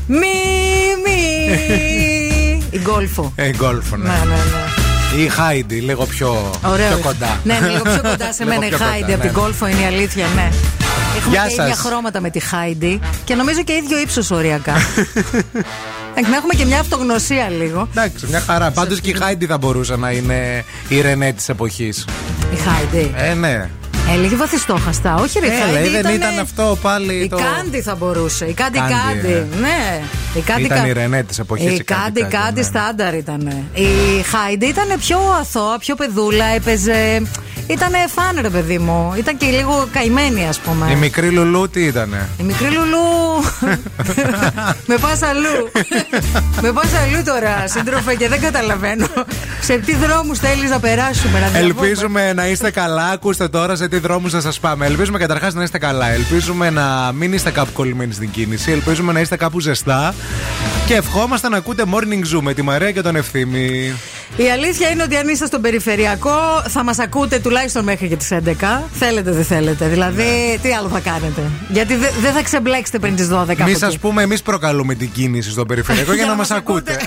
Μη, 0.07 0.17
μη. 1.03 2.63
Η 2.69 2.79
γκόλφο. 2.79 3.33
Ε, 3.35 3.49
γκολφ, 3.49 3.91
ναι. 3.91 3.97
Ναι, 3.97 4.09
ναι, 4.09 4.35
ναι. 4.35 5.23
Ή 5.23 5.27
Χάιντι, 5.27 5.75
λίγο 5.75 6.05
πιο, 6.05 6.51
Ωραίο. 6.65 6.87
πιο 6.87 6.97
κοντά. 6.97 7.39
Ναι, 7.43 7.59
ναι, 7.61 7.67
λίγο 7.67 7.83
πιο 7.83 8.01
κοντά 8.09 8.33
σε 8.33 8.43
Λίγο 8.43 8.55
μένα 8.55 8.65
η 8.65 8.69
πιο 8.69 8.77
κοντά, 8.77 8.89
Χάιντι 8.89 9.13
από 9.13 9.23
ναι. 9.23 9.29
την 9.29 9.39
Γκόλφο 9.39 9.67
είναι 9.67 9.81
η 9.81 9.85
αλήθεια, 9.85 10.25
ναι. 10.35 10.49
Έχουμε 11.17 11.35
Γεια 11.35 11.45
και 11.47 11.53
ίδια 11.53 11.75
σας. 11.75 11.79
χρώματα 11.79 12.21
με 12.21 12.29
τη 12.29 12.39
Χάιντι 12.39 12.99
και 13.23 13.35
νομίζω 13.35 13.63
και 13.63 13.73
ίδιο 13.73 13.99
ύψος 13.99 14.31
οριακά. 14.31 14.73
Εντάξει, 16.21 16.31
Να 16.31 16.35
έχουμε 16.37 16.53
και 16.53 16.65
μια 16.65 16.79
αυτογνωσία 16.79 17.49
λίγο. 17.49 17.87
Εντάξει, 17.91 18.25
μια 18.29 18.39
χαρά. 18.39 18.71
Πάντως 18.71 18.99
και 19.01 19.09
η 19.09 19.13
Χάιντι 19.13 19.45
θα 19.45 19.57
μπορούσε 19.57 19.95
να 19.95 20.11
είναι 20.11 20.63
η 20.87 21.01
Ρενέ 21.01 21.31
της 21.33 21.49
εποχής. 21.49 22.05
Η 22.53 22.55
Χάιντι. 22.55 23.11
Ε, 23.17 23.33
ναι. 23.33 23.69
Ε, 24.13 24.15
λίγη 24.15 24.35
βαθυστόχαστα. 24.35 25.15
Όχι, 25.15 25.39
ρε 25.39 25.45
Ε, 25.47 25.49
Χάιντι. 25.49 25.71
λέει, 25.73 25.89
δεν 25.89 25.99
ήτανε- 25.99 26.15
ήταν 26.15 26.39
αυτό 26.39 26.77
πάλι 26.81 27.13
Η 27.13 27.27
το- 27.29 27.37
Κάντι 27.37 27.81
θα 27.81 27.95
μπορούσε. 27.95 28.45
Η 28.45 28.53
Κάντι 28.53 28.77
Κάντι, 28.77 28.93
Κάντι. 28.93 29.27
ε. 29.33 29.45
Ναι. 29.61 30.01
Η 30.35 30.39
Κάντι 30.39 30.61
Ήταν 30.63 30.77
Κα- 30.81 30.87
η 30.87 30.91
Ρενέ 30.93 31.23
της 31.23 31.39
εποχής, 31.39 31.71
Η 31.71 31.75
η 31.75 31.83
Κάντι 31.83 32.03
Κάντι 32.03 32.19
Κάντι, 32.21 32.35
Κάντι 32.35 32.59
ναι. 32.59 32.65
στάνταρ 32.65 33.13
ήταν. 33.15 33.47
Η 33.73 33.87
Χάιντι 34.31 34.65
ήταν 34.65 34.87
πιο 34.99 35.17
αθώα, 35.39 35.77
πιο 35.79 35.95
παιδούλα. 35.95 36.45
Έπαιζε. 36.45 37.21
Ήταν 37.71 37.91
fun, 38.15 38.39
ρε 38.41 38.49
παιδί 38.49 38.77
μου. 38.77 39.13
Ήταν 39.17 39.37
και 39.37 39.45
λίγο 39.45 39.87
καημένη, 39.93 40.47
ας 40.47 40.59
πούμε. 40.59 40.91
Η 40.91 40.95
μικρή 40.95 41.29
Λουλού 41.29 41.69
τι 41.69 41.83
ήτανε; 41.83 42.29
Η 42.37 42.43
μικρή 42.43 42.65
Λουλού. 42.65 42.99
με 44.89 44.97
πας 44.97 45.21
αλλού. 45.21 45.71
με 46.61 46.71
πας 46.71 46.89
αλλού 46.93 47.23
τώρα, 47.25 47.67
σύντροφε, 47.67 48.15
και 48.15 48.27
δεν 48.27 48.41
καταλαβαίνω. 48.41 49.07
σε 49.61 49.77
τι 49.77 49.95
δρόμους 49.95 50.39
θέλεις 50.39 50.69
να 50.69 50.79
περάσουμε, 50.79 51.39
να 51.39 51.47
διαβούμε; 51.47 51.87
Ελπίζουμε 51.87 52.33
να 52.33 52.47
είστε 52.47 52.71
καλά. 52.71 53.09
Ακούστε 53.09 53.47
τώρα 53.47 53.75
σε 53.75 53.87
τι 53.87 53.97
δρόμους 53.99 54.31
θα 54.31 54.41
σας 54.41 54.59
πάμε. 54.59 54.85
Ελπίζουμε 54.85 55.17
καταρχάς 55.17 55.53
να 55.53 55.63
είστε 55.63 55.77
καλά. 55.77 56.11
Ελπίζουμε 56.11 56.69
να 56.69 57.11
μην 57.13 57.33
είστε 57.33 57.51
κάπου 57.51 57.71
κολλημένοι 57.71 58.13
στην 58.13 58.31
κίνηση. 58.31 58.71
Ελπίζουμε 58.71 59.11
να 59.11 59.19
είστε 59.19 59.35
κάπου 59.35 59.59
ζεστά. 59.59 60.13
Και 60.85 60.95
ευχόμαστε 60.95 61.49
να 61.49 61.57
ακούτε 61.57 61.83
morning 61.93 62.35
zoo 62.35 62.41
με 62.41 62.53
τη 62.53 62.61
Μαρία 62.61 62.91
και 62.91 63.01
τον 63.01 63.15
Ευθύμη. 63.15 63.93
Η 64.37 64.49
αλήθεια 64.51 64.89
είναι 64.89 65.03
ότι 65.03 65.15
αν 65.15 65.27
είστε 65.27 65.45
στον 65.45 65.61
περιφερειακό 65.61 66.63
θα 66.67 66.83
μας 66.83 66.99
ακούτε 66.99 67.39
τουλάχιστον 67.39 67.83
μέχρι 67.83 68.07
και 68.07 68.15
τις 68.15 68.31
11. 68.31 68.83
Θέλετε, 68.93 69.31
δεν 69.31 69.43
θέλετε. 69.45 69.87
Δηλαδή, 69.87 70.23
Ναι. 70.23 70.57
τι 70.61 70.71
άλλο 70.73 70.87
θα 70.89 70.99
κάνετε; 70.99 71.41
Γιατί 71.69 71.95
δε- 71.95 72.09
δεν 72.21 72.33
θα 72.33 72.41
ξεμπλέξετε 72.43 72.99
πριν 72.99 73.15
τις 73.15 73.27
12. 73.27 73.61
από 73.61 73.69
Εμεί, 73.69 73.71
εκεί. 73.71 73.95
α 73.95 73.99
πούμε, 74.01 74.21
εμείς 74.21 74.41
προκαλούμε 74.41 74.93
την 74.95 75.11
κίνηση 75.11 75.49
στο 75.51 75.65
περιφερειακό 75.65 76.13
για 76.13 76.25
να 76.25 76.35
μας 76.41 76.51
ακούτε. 76.51 76.97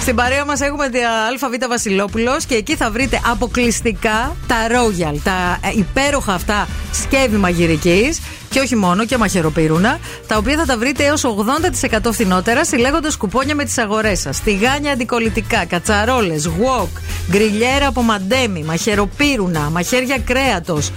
Στην 0.00 0.14
παρέα 0.14 0.44
μας 0.44 0.60
έχουμε 0.60 0.88
την 0.88 1.00
ΑΒ 1.44 1.68
Βασιλόπουλος 1.68 2.44
και 2.44 2.54
εκεί 2.54 2.76
θα 2.76 2.90
βρείτε 2.90 3.20
αποκλειστικά 3.30 4.36
τα 4.46 4.56
Royal, 4.70 5.16
τα 5.24 5.58
ε, 5.62 5.70
υπέροχα 5.78 6.32
αυτά 6.32 6.68
σκεύη 6.92 7.36
μαγειρικής 7.36 8.20
και 8.56 8.62
όχι 8.62 8.76
μόνο 8.76 9.04
και 9.04 9.16
μαχαιροπύρουνα, 9.16 9.98
τα 10.26 10.36
οποία 10.36 10.56
θα 10.56 10.64
τα 10.64 10.78
βρείτε 10.78 11.04
έως 11.04 11.24
80% 11.24 12.12
φθηνότερα 12.12 12.64
συλλέγοντας 12.64 13.16
κουπόνια 13.16 13.54
με 13.54 13.64
τις 13.64 13.78
αγορές 13.78 14.20
σας. 14.20 14.40
Τηγάνια 14.40 14.92
αντικολλητικά, 14.92 15.64
κατσαρόλες, 15.64 16.48
wok, 16.48 16.88
γκριλιέρα 17.30 17.86
από 17.86 18.02
μαντέμι, 18.02 18.62
μαχαιροπύρουνα, 18.62 19.70
μαχαίρια 19.70 20.18
κρέατος, 20.18 20.90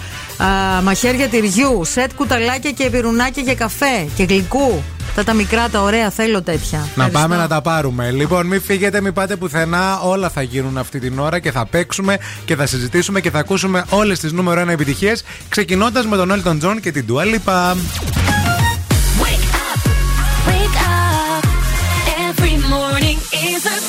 μαχαίρια 0.83 1.27
τυριού, 1.27 1.85
σετ 1.85 2.11
κουταλάκια 2.15 2.71
και 2.71 2.89
πυρουνάκια 2.89 3.43
για 3.43 3.55
καφέ 3.55 4.07
και 4.15 4.23
γλυκού. 4.23 4.83
Τα 5.15 5.23
τα 5.23 5.33
μικρά, 5.33 5.69
τα 5.69 5.81
ωραία, 5.81 6.09
θέλω 6.09 6.41
τέτοια. 6.41 6.77
Να 6.79 6.85
Ευχαριστώ. 6.85 7.19
πάμε 7.19 7.35
να 7.35 7.47
τα 7.47 7.61
πάρουμε. 7.61 8.11
Λοιπόν, 8.11 8.45
μην 8.47 8.61
φύγετε, 8.61 9.01
μην 9.01 9.13
πάτε 9.13 9.35
πουθενά. 9.35 9.99
Όλα 9.99 10.29
θα 10.29 10.41
γίνουν 10.41 10.77
αυτή 10.77 10.99
την 10.99 11.19
ώρα 11.19 11.39
και 11.39 11.51
θα 11.51 11.65
παίξουμε 11.65 12.17
και 12.45 12.55
θα 12.55 12.65
συζητήσουμε 12.65 13.19
και 13.21 13.31
θα 13.31 13.39
ακούσουμε 13.39 13.85
όλες 13.89 14.19
τις 14.19 14.31
νούμερο 14.31 14.61
1 14.61 14.67
επιτυχίες. 14.67 15.23
Ξεκινώντας 15.49 16.05
με 16.05 16.15
τον 16.17 16.31
Elton 16.43 16.57
John 16.65 16.77
και 16.81 16.91
την 16.91 17.05
Dua 17.09 17.23
Lipa. 17.23 17.75
Wake 20.47 20.77
up. 20.91 21.43
Every 22.27 22.55
morning 22.75 23.17
is 23.49 23.61
a 23.75 23.88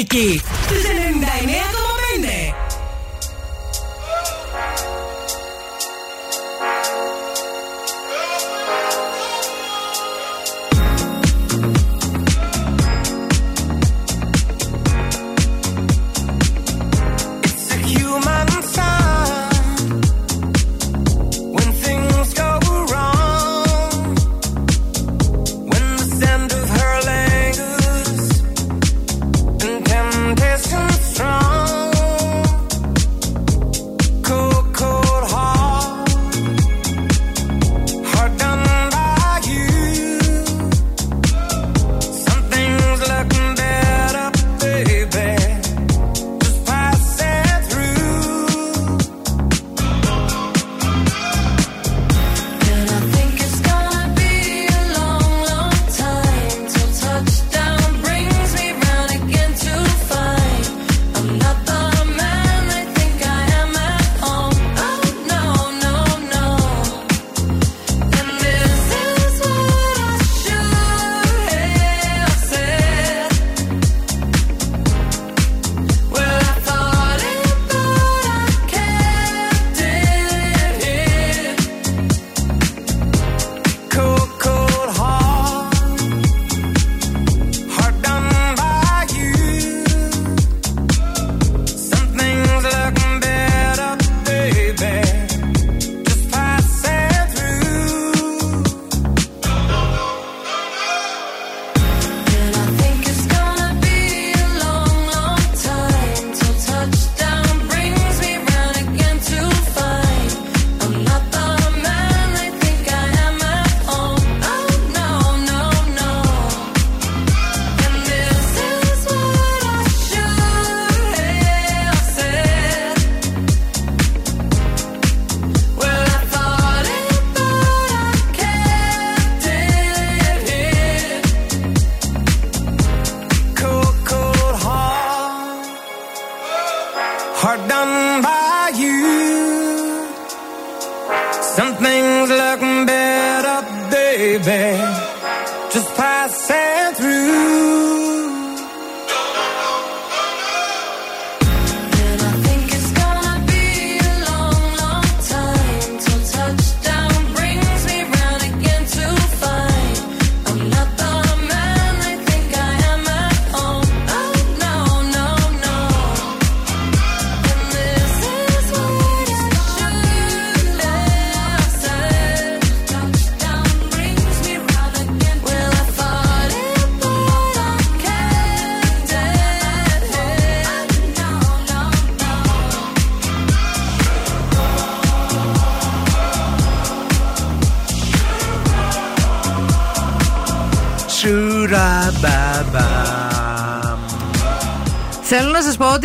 στη 0.00 0.40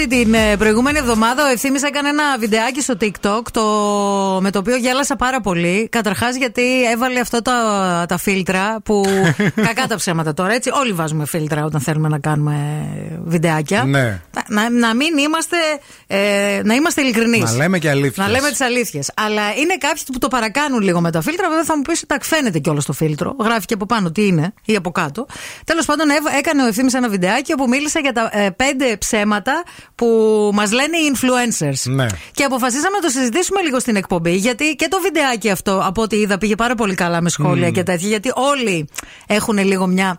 να 0.06 0.12
σα 0.12 0.20
πω 0.22 0.22
ότι 0.22 0.24
την 0.24 0.34
ε, 0.34 0.58
προηγούμενη 0.58 0.98
εβδομάδα 0.98 1.46
ο 1.46 1.52
Ευθύνη 1.52 1.80
έκανε 1.86 2.10
ένα 2.10 2.38
βιντεάκι 2.40 2.82
στο 2.82 2.94
TikTok 3.02 3.42
το, 3.52 3.64
με 4.42 4.52
το 4.52 4.60
οποίο 4.60 4.76
γέλασα 4.76 5.16
πάρα 5.16 5.42
πολύ. 5.42 5.88
Καταρχάς 5.92 6.36
γιατί 6.36 6.90
έβαλε 6.92 7.20
αυτό 7.20 7.42
τα, 7.42 8.06
τα 8.08 8.18
φίλτρα 8.18 8.78
που. 8.84 9.04
κακά 9.68 9.88
τα 9.88 9.96
ψέματα 9.96 10.34
τώρα, 10.34 10.54
έτσι. 10.54 10.70
Όλοι 10.74 10.92
βάζουμε 10.92 11.26
φίλτρα 11.26 11.66
όταν 11.66 11.82
θέλουμε 11.82 12.08
να 12.08 12.20
κάνουμε 12.20 12.56
βιντεάκια. 13.26 13.84
Ναι. 13.84 14.22
Να, 14.48 14.70
να 14.70 14.96
μην 14.96 15.18
είμαστε. 15.18 15.58
Ε, 16.08 16.62
να 16.64 16.74
είμαστε 16.74 17.02
ειλικρινείς. 17.02 17.42
Να 17.44 17.56
λέμε 17.56 17.80
και 17.80 17.90
αλήθειες. 17.90 18.18
Να 18.18 18.30
λέμε 18.30 18.50
τις 18.50 18.62
αλήθειες. 18.62 19.12
Αλλά 19.16 19.42
είναι 19.56 19.78
κάποιοι 19.78 20.04
που 20.14 20.18
το 20.20 20.28
παρακάνουν 20.28 20.82
λίγο 20.82 21.02
με 21.02 21.12
τα 21.12 21.22
φίλτρα. 21.22 21.48
Βέβαια 21.50 21.64
θα 21.64 21.76
μου 21.76 21.82
πεις 21.82 22.04
ότι 22.10 22.26
φαίνεται 22.26 22.60
κιόλας 22.60 22.86
το 22.86 22.94
φίλτρο. 22.94 23.36
Γράφει 23.40 23.66
και 23.66 23.74
από 23.74 23.86
πάνω 23.86 24.12
τι 24.12 24.26
είναι 24.28 24.54
ή 24.66 24.76
από 24.76 24.92
κάτω. 24.92 25.26
Τέλος 25.66 25.86
πάντων, 25.86 26.10
έβα- 26.10 26.38
έκανε 26.38 26.64
ο 26.64 26.68
ευθύνη 26.68 26.90
ένα 26.94 27.10
βιντεάκι 27.10 27.54
όπου 27.54 27.68
μίλησε 27.68 28.00
για 28.00 28.12
τα 28.12 28.30
ε, 28.34 28.50
πέντε 28.50 28.98
ψέματα 28.98 29.64
που 29.96 30.06
μας 30.54 30.72
λένε 30.72 30.98
οι 30.98 31.12
influencers. 31.16 31.92
Ναι. 31.92 32.06
Και 32.32 32.44
αποφασίσαμε 32.44 32.96
να 32.96 33.02
το 33.02 33.10
συζητήσουμε 33.10 33.62
λίγο 33.62 33.80
στην 33.80 33.96
εκπομπή. 33.96 34.36
Γιατί 34.36 34.76
και 34.76 34.88
το 34.88 35.00
βιντεάκι 35.02 35.50
αυτό, 35.50 35.82
από 35.86 36.02
ό,τι 36.02 36.16
είδα, 36.16 36.38
πήγε 36.38 36.56
πάρα 36.56 36.76
πολύ 36.76 36.96
καλά 36.96 37.22
με 37.22 37.30
σχόλια 37.30 37.68
Μμμ. 37.68 37.74
και 37.74 37.84
τέτοια. 37.84 38.08
Γιατί 38.08 38.32
όλοι 38.34 38.90
έχουν 39.28 39.58
λίγο 39.58 39.88
μια. 39.88 40.18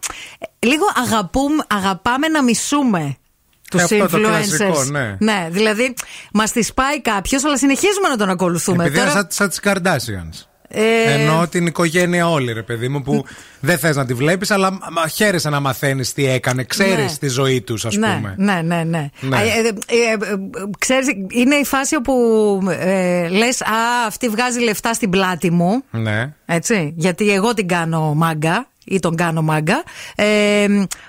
Λίγο 0.58 0.84
αγαπούμε, 1.04 1.64
αγαπάμε 1.68 2.28
να 2.28 2.42
μισούμε 2.42 3.16
τους 3.70 3.80
Ε, 3.80 3.84
αυτό 3.84 4.04
influencers. 4.04 4.10
το 4.22 4.28
κλασικό, 4.28 4.84
ναι. 4.84 5.16
ναι, 5.18 5.48
δηλαδή 5.50 5.94
μας 6.32 6.52
τη 6.52 6.68
πάει 6.74 7.00
κάποιος, 7.02 7.44
αλλά 7.44 7.56
συνεχίζουμε 7.58 8.08
να 8.08 8.16
τον 8.16 8.28
ακολουθούμε. 8.30 8.84
Επειδή 8.84 8.98
είναι 9.00 9.08
Τώρα- 9.08 9.20
σαν, 9.20 9.28
σαν 9.30 9.48
τις 9.48 9.60
Kardashians. 9.64 10.46
Ε, 10.68 11.12
Ενώ 11.12 11.46
την 11.50 11.66
οικογένεια 11.66 12.28
όλη, 12.28 12.52
ρε 12.52 12.62
παιδί 12.62 12.88
μου, 12.88 13.02
που 13.02 13.24
δεν 13.60 13.78
θες 13.78 13.96
να 13.96 14.06
τη 14.06 14.14
βλέπεις, 14.14 14.50
αλλά 14.50 14.70
μα- 14.70 14.78
μα 14.90 15.08
χαίρεσαι 15.08 15.48
να 15.50 15.60
μαθαίνεις 15.60 16.12
τι 16.12 16.26
έκανε. 16.28 16.64
Ξέρεις 16.64 17.10
Ναι. 17.12 17.16
τη 17.20 17.28
ζωή 17.28 17.60
τους, 17.60 17.84
ας 17.84 17.96
ναι, 17.96 18.14
πούμε. 18.14 18.34
Ναι, 18.38 18.60
ναι, 18.64 18.82
ναι. 18.84 19.10
Ναι. 19.20 19.36
Ε, 19.36 19.40
ε, 19.40 19.46
ε, 19.46 19.96
ε, 19.96 20.12
ε, 20.12 20.16
ξέρεις, 20.78 21.06
είναι 21.30 21.54
η 21.54 21.64
φάση 21.64 21.94
όπου 21.96 22.12
ε, 22.78 23.28
λες 23.28 23.60
«Α, 23.62 23.66
αυτή 24.06 24.28
βγάζει 24.28 24.60
λεφτά 24.60 24.92
στην 24.94 25.10
πλάτη 25.10 25.50
μου». 25.50 25.82
Ναι. 25.90 26.32
Έτσι, 26.46 26.92
γιατί 26.96 27.30
εγώ 27.32 27.54
την 27.54 27.68
κάνω 27.68 28.14
μάγκα 28.14 28.68
ή 28.86 29.00
τον 29.00 29.16
κάνω 29.16 29.42
μάγκα. 29.42 29.82
Ε, 30.14 30.66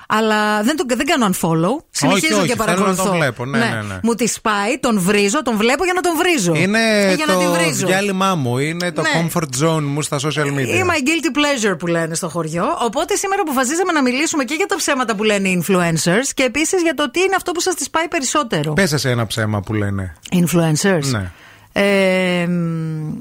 αλλά 0.08 0.64
δεν, 0.64 0.76
τον, 0.78 0.86
δεν 0.88 1.06
κάνω 1.06 1.26
unfollow. 1.28 1.84
Συνεχίζω 1.90 2.38
όχι, 2.38 2.48
και 2.48 2.54
θέλω 2.56 2.66
να 2.66 2.74
παρακολουθώ. 2.74 3.04
τον 3.04 3.16
βλέπω, 3.16 3.46
ναι, 3.46 3.58
ναι, 3.58 3.82
ναι. 3.88 4.00
Μου 4.04 4.14
τη 4.14 4.28
σπάει, 4.28 4.80
τον 4.80 5.00
βρίζω, 5.00 5.44
τον 5.44 5.58
βλέπω 5.58 5.84
για 5.84 5.94
να 5.94 6.02
τον 6.02 6.12
βρίζω. 6.18 6.56
Είναι 6.56 6.80
Ή 7.12 7.14
για 7.16 7.26
να 7.26 7.36
την 7.38 7.46
το 7.46 7.52
βρίζω. 7.54 7.88
διάλειμά 7.88 8.36
μου, 8.36 8.58
είναι 8.58 8.92
το 8.92 9.02
Ναι. 9.02 9.10
comfort 9.16 9.64
zone 9.66 9.82
μου 9.84 10.02
στα 10.02 10.18
social 10.20 10.48
media. 10.58 10.68
Ή 10.68 10.84
my 10.90 11.00
guilty 11.08 11.38
pleasure 11.38 11.76
που 11.80 11.88
λένε 11.88 12.16
στο 12.16 12.30
χωριό. 12.30 12.66
Οπότε 12.82 13.16
σήμερα 13.16 13.42
αποφασίσαμε 13.42 13.92
να 13.92 14.02
μιλήσουμε 14.02 14.44
και 14.44 14.54
για 14.54 14.66
τα 14.66 14.76
ψέματα 14.76 15.16
που 15.16 15.24
λένε 15.24 15.48
οι 15.50 15.64
influencers 15.68 16.28
και 16.34 16.44
επίσης 16.44 16.82
για 16.82 16.94
το 16.94 17.12
τι 17.12 17.20
είναι 17.20 17.36
αυτό 17.36 17.52
που 17.52 17.60
σας 17.62 17.76
τη 17.76 17.86
πάει 17.92 18.08
περισσότερο. 18.08 18.74
Πες 18.74 18.94
σε 18.96 19.10
ένα 19.10 19.26
ψέμα 19.28 19.62
που 19.62 19.74
λένε. 19.74 20.14
Influencers. 20.32 21.04
Ναι. 21.12 21.32
Ε, 21.72 22.48
μ, 22.48 23.18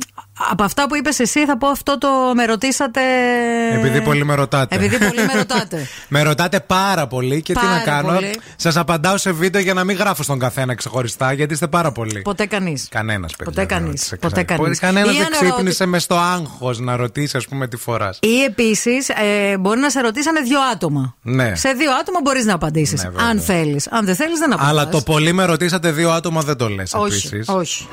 από 0.51 0.63
αυτά 0.63 0.87
που 0.89 0.97
είπες 0.97 1.19
εσύ, 1.19 1.45
θα 1.47 1.59
πω 1.59 1.69
αυτό 1.69 1.99
το 1.99 2.09
με 2.35 2.45
ρωτήσατε. 2.45 3.01
Επειδή 3.73 4.01
πολύ 4.03 4.25
με 4.25 4.35
ρωτάτε. 4.35 4.75
Επειδή 4.75 4.99
πολύ 4.99 5.21
με 5.27 5.33
ρωτάτε. 5.37 5.87
με 6.09 6.23
ρωτάτε 6.23 6.61
πάρα 6.61 7.07
πολύ 7.07 7.43
και 7.43 7.53
τι 7.53 7.61
Πάρα 7.61 7.75
να 7.75 7.81
κάνω. 7.81 8.13
πολύ. 8.13 8.41
Σας 8.57 8.77
απαντάω 8.77 9.17
σε 9.17 9.33
βίντεο 9.33 9.61
για 9.61 9.75
να 9.75 9.85
μην 9.85 9.97
γράφω 9.97 10.23
στον 10.23 10.39
καθένα 10.39 10.75
ξεχωριστά, 10.75 11.33
γιατί 11.33 11.53
είστε 11.53 11.67
πάρα 11.67 11.93
πολλοί. 11.93 12.21
Ποτέ 12.23 12.47
κανείς. 12.47 12.87
Κανένας 12.91 13.37
παιδί. 13.37 13.51
Ποτέ 13.51 13.65
κανείς. 13.65 14.15
Ποτέ 14.21 14.43
κανείς. 14.43 14.79
Κανένας 14.79 15.17
δεν 15.17 15.27
ξύπνησε 15.31 15.87
μες 15.87 16.03
στο 16.03 16.15
άγχος 16.15 16.79
να 16.79 16.97
ρωτήσει, 16.97 17.37
ας 17.37 17.47
πούμε, 17.47 17.69
τι 17.69 17.77
φορά. 17.77 18.11
Ή 18.21 18.43
επίσης 18.43 19.09
ε, 19.09 19.57
μπορεί 19.59 19.81
να 19.81 19.91
σε 19.91 20.01
ρωτήσανε 20.01 20.41
δύο 20.41 20.59
άτομα. 20.73 21.15
Ναι. 21.23 21.55
Σε 21.55 21.71
δύο 21.71 21.91
άτομα 22.01 22.19
μπορείς 22.23 22.45
να 22.45 22.55
απαντήσεις. 22.55 23.09
αν 23.29 23.41
θέλεις. 23.41 23.89
Αν 23.91 24.05
δεν 24.05 24.15
θέλεις, 24.15 24.39
δεν 24.39 24.53
απαντάς. 24.53 24.71
Αλλά 24.71 24.89
το 24.89 25.01
πολύ 25.01 25.33
με 25.33 25.45
ρωτήσατε 25.45 25.91
δύο 25.91 26.11
άτομα 26.11 26.41
δεν 26.41 26.57
το 26.57 26.69
λες 26.69 26.93
Όχι. 26.95 27.27
επίσης. 27.27 27.49
όχι. 27.49 27.87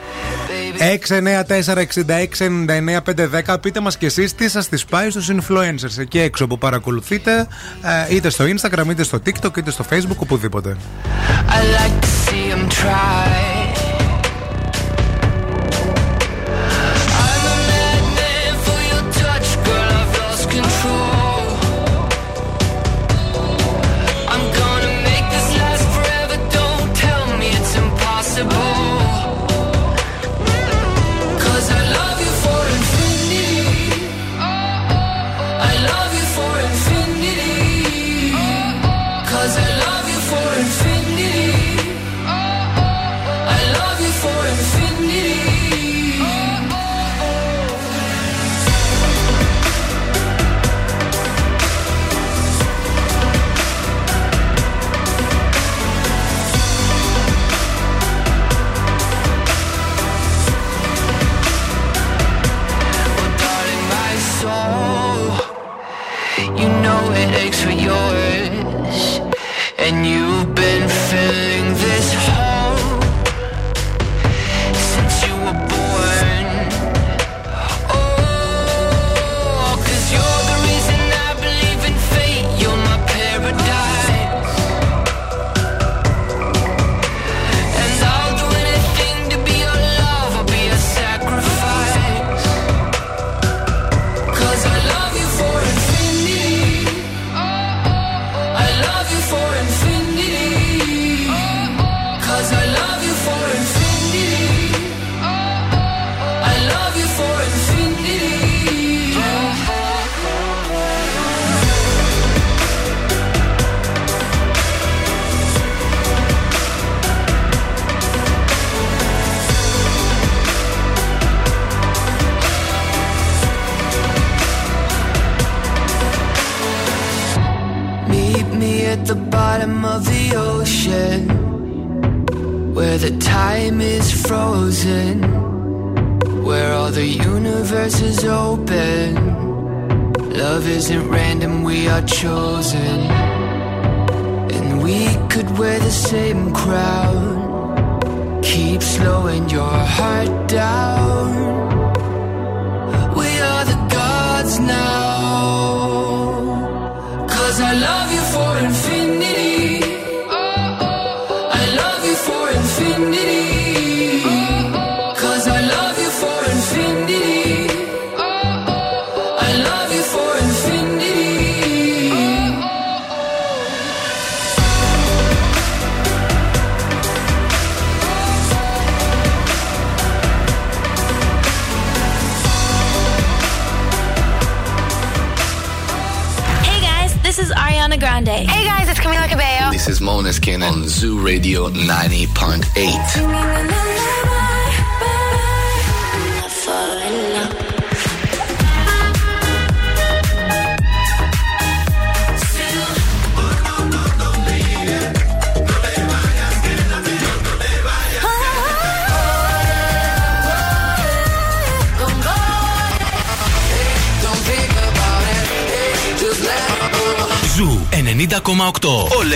694-6699-510 3.47 3.61
Πείτε 3.61 3.79
μας 3.79 3.97
και 3.97 4.05
εσείς 4.05 4.36
τι 4.36 4.49
σας 4.49 4.69
τις 4.69 4.86
πάει 4.86 5.09
στους 5.09 5.29
influencers 5.31 5.97
Εκεί 5.97 6.19
έξω 6.19 6.47
που 6.47 6.57
παρακολουθείτε 6.57 7.47
ε, 8.09 8.15
Είτε 8.15 8.29
στο 8.29 8.45
Instagram, 8.45 8.86
είτε 8.89 9.03
στο 9.03 9.19
TikTok, 9.25 9.57
είτε 9.57 9.71
στο 9.71 9.86
Facebook 9.89 10.17
Οπουδήποτε 10.17 10.77
I 11.49 11.61
like 11.77 12.01
to 12.01 12.07
see 12.07 12.45
him 12.51 12.69
try. 12.69 13.62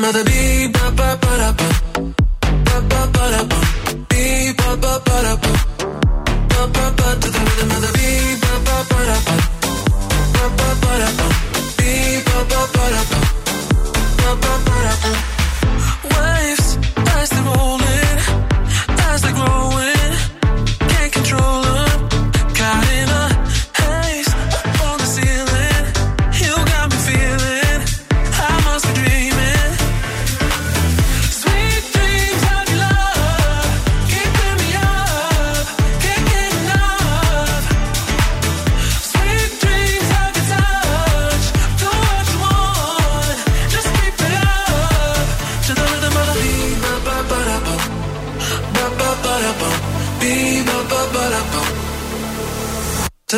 mother 0.00 0.22
be 0.22 0.57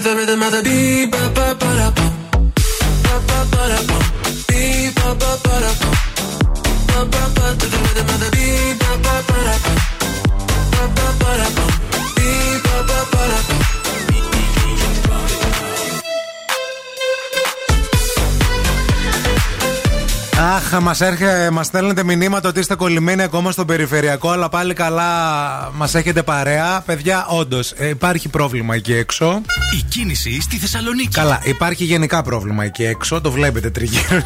To 0.01 0.09
the 0.09 0.17
rhythm 0.17 0.43
of 0.43 0.53
the 0.53 0.63
beat, 0.63 1.11
ba 1.11 1.29
ba 1.35 1.50
μας 20.91 21.03
μας 21.51 21.67
στέλνετε 21.67 22.05
μηνύματα 22.05 22.49
ότι 22.49 22.61
είστε 22.61 22.75
κολλημένοι 22.75 23.23
ακόμα 23.23 23.51
στον 23.51 23.67
περιφερειακό, 23.67 24.31
αλλά 24.31 24.49
πάλι 24.49 24.75
καλά 24.75 25.11
μας 25.75 25.95
έχετε 25.95 26.23
παρέα. 26.23 26.83
Παιδιά, 26.87 27.27
όντως 27.29 27.73
υπάρχει 27.91 28.29
πρόβλημα 28.29 28.75
εκεί 28.75 28.93
έξω. 28.95 29.43
Η 29.79 29.83
κίνηση 29.89 30.41
στη 30.41 30.57
Θεσσαλονίκη. 30.57 31.09
Καλά, 31.09 31.41
υπάρχει 31.45 31.85
γενικά 31.85 32.23
πρόβλημα 32.23 32.65
εκεί 32.65 32.85
έξω, 32.85 33.21
το 33.21 33.31
βλέπετε 33.31 33.71
τριγύρω. 33.71 34.23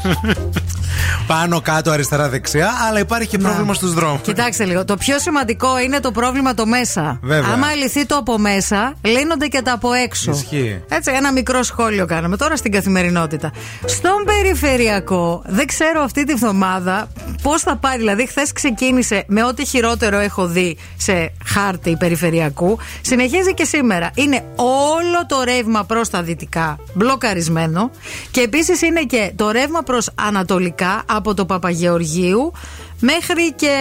Πάνω, 1.26 1.60
κάτω, 1.60 1.90
αριστερά, 1.90 2.28
δεξιά, 2.28 2.70
αλλά 2.88 2.98
υπάρχει 2.98 3.28
και 3.28 3.38
πρόβλημα 3.38 3.74
στους 3.74 3.94
δρόμους. 3.94 4.20
Κοιτάξτε 4.20 4.64
λίγο. 4.64 4.84
Το 4.84 4.96
πιο 4.96 5.18
σημαντικό 5.18 5.78
είναι 5.78 6.00
το 6.00 6.10
πρόβλημα 6.10 6.54
το 6.54 6.66
μέσα. 6.66 7.18
Βέβαια. 7.22 7.52
Άμα 7.52 7.74
λυθεί 7.74 8.06
το 8.06 8.16
από 8.16 8.38
μέσα, 8.38 8.94
λύνονται 9.02 9.46
και 9.46 9.62
τα 9.62 9.72
από 9.72 9.92
έξω. 9.92 10.30
Ισχύει. 10.30 10.82
Έτσι, 10.88 11.10
ένα 11.14 11.32
μικρό 11.32 11.62
σχόλιο 11.62 12.06
κάναμε 12.06 12.36
τώρα 12.36 12.56
στην 12.56 12.72
καθημερινότητα. 12.72 13.52
Στον 13.84 14.24
περιφερειακό, 14.24 15.42
δεν 15.46 15.66
ξέρω 15.66 16.02
αυτή 16.02 16.24
τη 16.24 16.34
βδομάδα 16.34 17.08
πώς 17.42 17.62
θα 17.62 17.76
πάει. 17.76 17.96
Δηλαδή, 17.96 18.26
χθες 18.26 18.52
ξεκίνησε 18.52 19.24
με 19.26 19.44
ό,τι 19.44 19.64
χειρότερο 19.66 20.18
έχω 20.18 20.46
δει 20.46 20.76
σε 20.96 21.32
χάρτη 21.44 21.96
περιφερειακού. 21.96 22.78
Συνεχίζει 23.00 23.54
και 23.54 23.64
σήμερα. 23.64 24.10
Είναι 24.14 24.44
όλο 24.56 25.26
το 25.26 25.42
ρεύμα 25.44 25.84
προς 25.84 26.10
τα 26.10 26.22
δυτικά 26.22 26.78
μπλοκαρισμένο. 26.94 27.90
Και 28.30 28.40
επίσης 28.40 28.82
είναι 28.82 29.02
και 29.02 29.32
το 29.36 29.50
ρεύμα 29.50 29.82
προς 29.82 30.10
ανατολικά 30.14 30.93
από 31.06 31.34
το 31.34 31.44
Παπαγεωργίου 31.44 32.52
μέχρι 33.00 33.52
και 33.52 33.76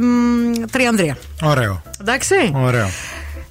μ, 0.00 0.64
Τριανδρία. 0.70 1.16
Ωραίο. 1.42 1.82
Εντάξει. 2.00 2.52
Ωραίο. 2.54 2.88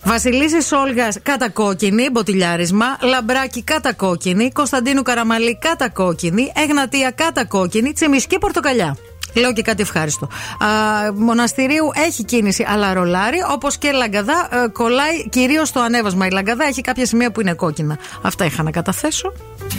Βασιλίση 0.03 0.75
Όλγας 0.75 1.17
κατακόκκινη, 1.23 2.09
μποτιλιάρισμα. 2.11 2.85
Λαμπράκι 3.01 3.63
κατακόκκινη. 3.63 4.51
Κωνσταντίνου 4.51 5.01
Καραμαλή 5.01 5.57
κατακόκκινη. 5.57 6.51
Εγνατία 6.55 7.11
κατακόκκινη. 7.11 7.93
Τσιμισκή 7.93 8.37
πορτοκαλιά. 8.37 8.97
Λέω 9.33 9.53
και 9.53 9.61
κάτι 9.61 9.81
ευχάριστο. 9.81 10.25
Α, 10.57 10.67
Μοναστηρίου 11.15 11.89
έχει 12.05 12.23
κίνηση, 12.23 12.65
αλλά 12.69 12.93
ρολάρι. 12.93 13.37
Όπως 13.51 13.77
και 13.77 13.91
Λαγκαδά, 13.91 14.49
ε, 14.51 14.67
κολλάει 14.67 15.29
κυρίως 15.29 15.71
το 15.71 15.79
ανέβασμα. 15.79 16.25
Η 16.25 16.29
Λαγκαδά 16.29 16.65
έχει 16.65 16.81
κάποια 16.81 17.05
σημεία 17.05 17.31
που 17.31 17.41
είναι 17.41 17.53
κόκκινα. 17.53 17.97
Αυτά 18.21 18.45
είχα 18.45 18.63
να 18.63 18.71
καταθέσω. 18.71 19.33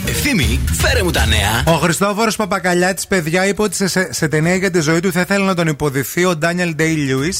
Ευθύμη, 0.07 0.59
φέρε 0.73 1.03
μου 1.03 1.11
τα 1.11 1.25
νέα. 1.25 1.63
Ο 1.75 1.77
Χριστόφορος 1.77 2.35
Παπακαλιάτης, 2.35 3.07
παιδιά, 3.07 3.47
είπε 3.47 3.61
ότι 3.61 3.75
σε, 3.75 3.87
σε, 3.87 4.13
σε 4.13 4.27
ταινία 4.27 4.55
για 4.55 4.71
τη 4.71 4.79
ζωή 4.79 4.99
του 4.99 5.11
θα 5.11 5.21
ήθελε 5.21 5.45
να 5.45 5.55
τον 5.55 5.67
υποδυθεί 5.67 6.25
ο 6.25 6.35
Ντάνιελ 6.35 6.75
Ντέι 6.75 6.93
Λιούις. 6.93 7.33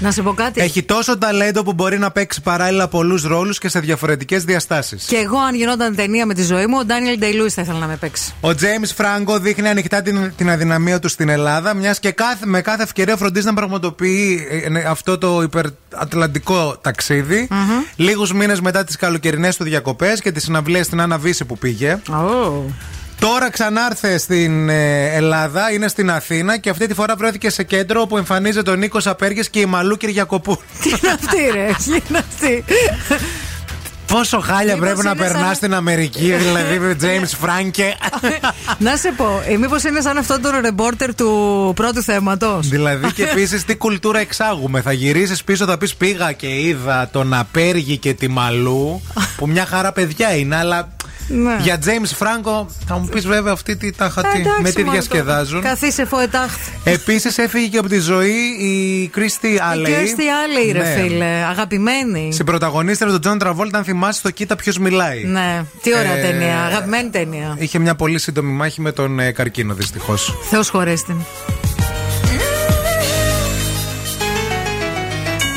Να 0.00 0.10
σε 0.10 0.22
πω 0.22 0.32
κάτι. 0.32 0.60
Έχει 0.60 0.82
τόσο 0.82 1.18
ταλέντο 1.18 1.62
που 1.62 1.72
μπορεί 1.72 1.98
να 1.98 2.10
παίξει 2.10 2.40
παράλληλα 2.42 2.88
πολλούς 2.88 3.22
ρόλους 3.22 3.58
και 3.58 3.68
σε 3.68 3.80
διαφορετικές 3.80 4.44
διαστάσεις. 4.44 5.04
Και 5.04 5.16
εγώ, 5.16 5.38
αν 5.38 5.54
γινόταν 5.54 5.94
ταινία 5.94 6.26
με 6.26 6.34
τη 6.34 6.42
ζωή 6.42 6.66
μου, 6.66 6.76
ο 6.80 6.84
Ντάνιελ 6.84 7.18
Ντέι 7.18 7.31
Λιούις 7.31 7.50
θα 7.50 7.62
ήθελα 7.62 7.78
να 7.78 7.86
με 7.86 7.96
παίξει. 7.96 8.34
Ο 8.40 8.48
James 8.48 8.90
Φράγκο 8.94 9.38
δείχνει 9.38 9.68
ανοιχτά 9.68 10.02
την, 10.02 10.32
την 10.36 10.50
αδυναμία 10.50 10.98
του 10.98 11.08
στην 11.08 11.28
Ελλάδα, 11.28 11.74
μιας 11.74 11.98
και 12.00 12.10
κάθε, 12.10 12.46
με 12.46 12.60
κάθε 12.60 12.82
ευκαιρία 12.82 13.16
φροντίζει 13.16 13.46
να 13.46 13.54
πραγματοποιεί 13.54 14.46
ε, 14.50 14.78
ε, 14.78 14.84
αυτό 14.84 15.18
το 15.18 15.42
υπερατλαντικό 15.42 16.76
ταξίδι. 16.80 17.48
Λίγους 17.96 18.32
μήνες 18.32 18.60
μετά 18.60 18.84
τις 18.84 18.96
καλοκαιρινές 18.96 19.56
του 19.56 19.64
διακοπές 19.64 20.20
και 20.20 20.32
τις 20.32 20.42
συναυλίες 20.42 20.86
στην 20.86 21.00
Άννα 21.00 21.18
Βύση 21.18 21.44
που 21.44 21.58
πήγε. 21.58 21.98
Τώρα 23.18 23.50
ξανάρθε 23.50 24.18
στην 24.18 24.68
ε, 24.68 25.14
Ελλάδα, 25.14 25.72
είναι 25.72 25.88
στην 25.88 26.10
Αθήνα 26.10 26.58
και 26.58 26.70
αυτή 26.70 26.86
τη 26.86 26.94
φορά 26.94 27.16
βρέθηκε 27.16 27.50
σε 27.50 27.62
κέντρο 27.62 28.00
όπου 28.00 28.16
εμφανίζεται 28.16 28.70
ο 28.70 28.74
Νίκος 28.74 29.06
Απέργες 29.06 29.50
και 29.50 29.60
η 29.60 29.66
Μαλού 29.66 29.96
Κυριακοπούλου. 29.96 30.60
Τι 30.82 30.88
είναι 30.88 31.12
αυτή, 31.12 31.36
ρε; 31.52 31.66
Τι 31.84 32.02
είναι 32.08 32.18
αυτή; 32.18 32.64
Πόσο 34.06 34.40
χάλια 34.40 34.74
Μήπως 34.74 34.88
πρέπει 34.88 35.04
να 35.04 35.10
είναι 35.10 35.18
σαν 35.22 35.32
περνάς 35.32 35.48
να- 35.48 35.54
στην 35.54 35.74
Αμερική, 35.74 36.32
δηλαδή 36.44 36.78
με 36.78 36.96
James 37.00 37.30
Φράγκε. 37.40 37.94
να 38.78 38.96
σε 38.96 39.12
πω, 39.16 39.42
ε, 39.48 39.56
μήπως 39.56 39.82
είναι 39.82 40.00
σαν 40.00 40.16
αυτό 40.18 40.40
το 40.40 40.50
ρεπόρτερ 40.60 41.14
του 41.14 41.72
πρώτου 41.76 42.02
θέματος; 42.02 42.68
δηλαδή 42.68 43.12
και 43.12 43.22
επίσης 43.22 43.64
τι 43.64 43.76
κουλτούρα 43.76 44.18
εξάγουμε; 44.18 44.80
Θα 44.80 44.92
γυρίσεις 44.92 45.44
πίσω, 45.44 45.64
θα 45.66 45.78
πεις 45.78 45.94
πήγα 45.94 46.32
και 46.32 46.60
είδα 46.60 47.08
τον 47.12 47.34
Απέργη 47.34 47.96
και 47.96 48.14
τη 48.14 48.28
Μαλού, 48.28 49.02
που 49.36 49.48
μια 49.48 49.66
χαρά 49.66 49.92
παιδιά 49.92 50.36
είναι, 50.36 50.56
αλλά. 50.56 50.88
Ναι. 51.28 51.56
Για 51.60 51.78
James 51.84 52.22
Franco 52.24 52.66
θα 52.86 52.98
μου 52.98 53.06
πεις 53.06 53.26
βέβαια 53.26 53.52
αυτή 53.52 53.76
τι 53.76 53.92
τα 53.92 54.08
χατή. 54.08 54.28
Εντάξει, 54.40 54.62
Με 54.62 54.70
τι 54.70 54.78
μόνο 54.80 54.92
διασκεδάζουν. 54.92 55.60
το 55.62 55.68
Καθίσε 55.68 56.04
φοετάχθ. 56.06 56.68
Επίσης 56.84 57.38
έφυγε 57.38 57.66
και 57.66 57.78
από 57.78 57.88
τη 57.88 57.98
ζωή 57.98 58.34
η 58.60 59.06
Κρίστη 59.08 59.58
Άλεϊ. 59.70 59.92
Η 59.92 59.96
Κέρστη 59.96 60.22
άλλη, 60.28 60.72
ρε 60.72 60.78
Ναι. 60.78 61.02
φίλε. 61.02 61.44
Αγαπημένη. 61.50 62.32
Συμπροταγωνίστρια 62.32 63.12
του 63.12 63.18
Τζον 63.18 63.38
Τραβόλτα, 63.38 63.78
αν 63.78 63.84
θυμάσαι 63.84 64.22
το 64.22 64.30
Κοίτα 64.30 64.56
ποιος 64.56 64.78
μιλάει. 64.78 65.24
Ναι, 65.24 65.64
τι 65.82 65.94
ωραία 65.98 66.16
Ε, 66.16 66.20
ταινία. 66.22 66.62
Αγαπημένη 66.64 67.08
ταινία. 67.10 67.54
Είχε 67.58 67.78
μια 67.78 67.94
πολύ 67.94 68.18
σύντομη 68.18 68.52
μάχη 68.52 68.80
με 68.80 68.92
τον 68.92 69.18
ε, 69.20 69.30
καρκίνο, 69.32 69.74
δυστυχώς. 69.74 70.34
Θεός 70.50 70.68
χωρέσει 70.68 71.04
την. 71.04 71.16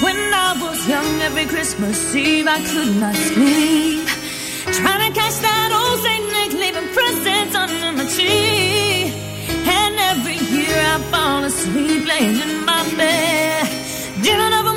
When 0.03 0.19
I 0.47 0.51
was 0.63 0.79
young, 0.93 1.11
every 1.27 1.45
Christmas 1.53 1.97
Eve 2.15 2.47
I 2.57 2.59
could 2.71 2.91
not 3.03 3.15
sleep. 3.29 4.07
Trying 4.81 5.03
to 5.07 5.19
catch 5.19 5.37
that 5.47 5.69
old 5.79 5.97
Saint 6.05 6.25
Nick 6.33 6.51
leaving 6.61 6.89
presents 6.95 7.55
under 7.61 7.91
my 7.97 8.05
tree. 8.15 9.11
And 9.77 9.93
every 10.11 10.39
year 10.55 10.77
I 10.93 10.97
fall 11.11 11.43
asleep 11.43 12.07
laying 12.07 12.39
in 12.45 12.65
my 12.65 12.83
bed. 12.95 13.67
Dreaming 14.23 14.53
of 14.59 14.68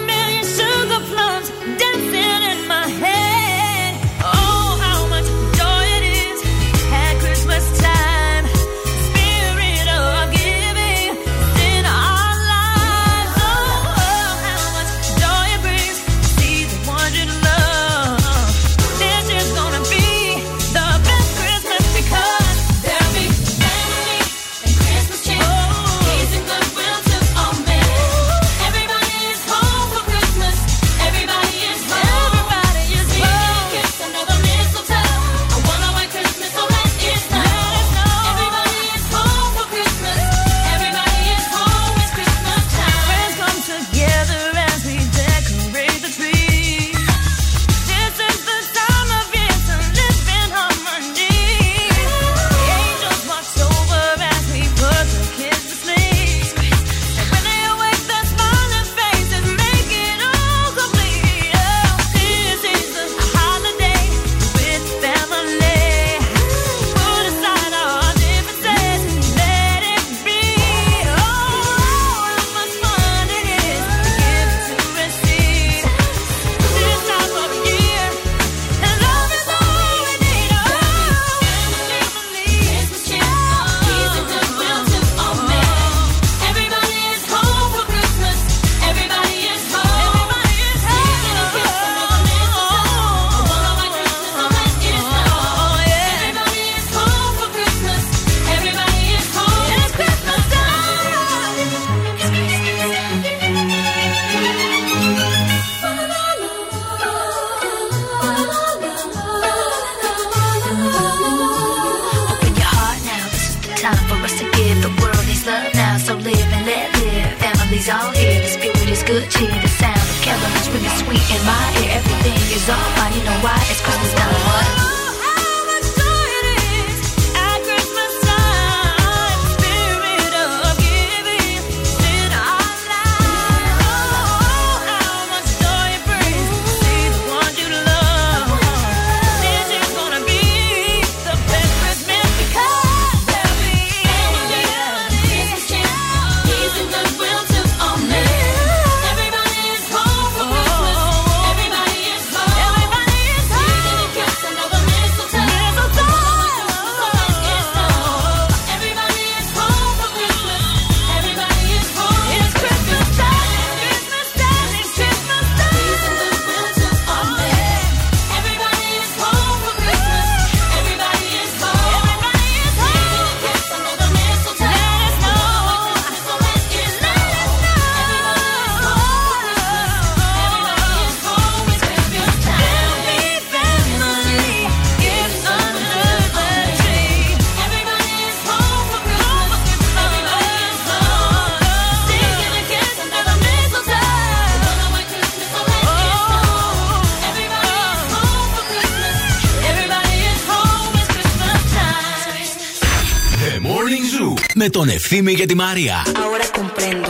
Miguel 205.23 205.53
y 205.53 205.55
María. 205.55 206.03
Ahora 206.17 206.45
comprendo. 206.53 207.09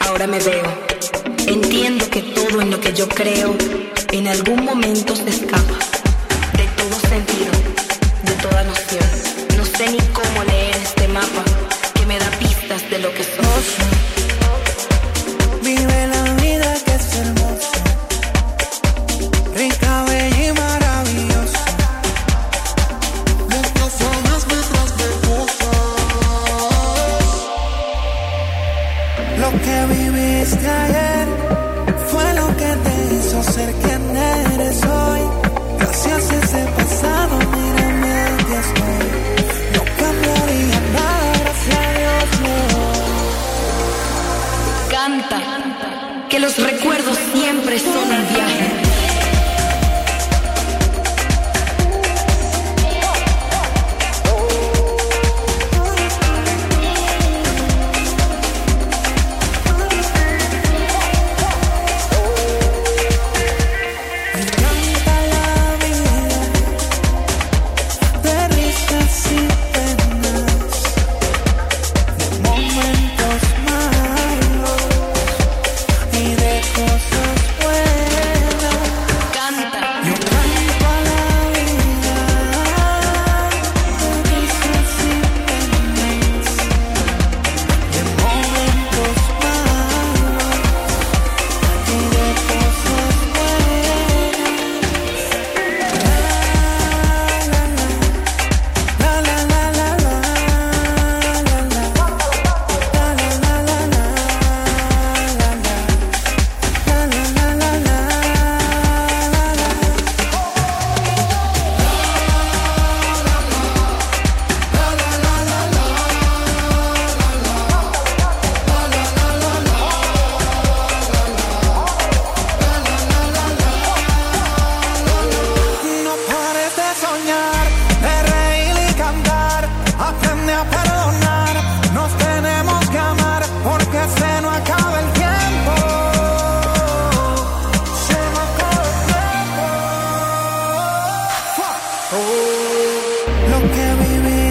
Ahora 0.00 0.26
me 0.28 0.38
veo. 0.38 0.64
Entiendo 1.46 2.08
que 2.08 2.22
todo 2.22 2.60
en 2.60 2.70
lo 2.70 2.80
que 2.80 2.92
yo 2.92 3.08
creo 3.08 3.56
en 4.12 4.28
algún 4.28 4.64
momento 4.64 5.16
se 5.16 5.28
escapa 5.28 5.65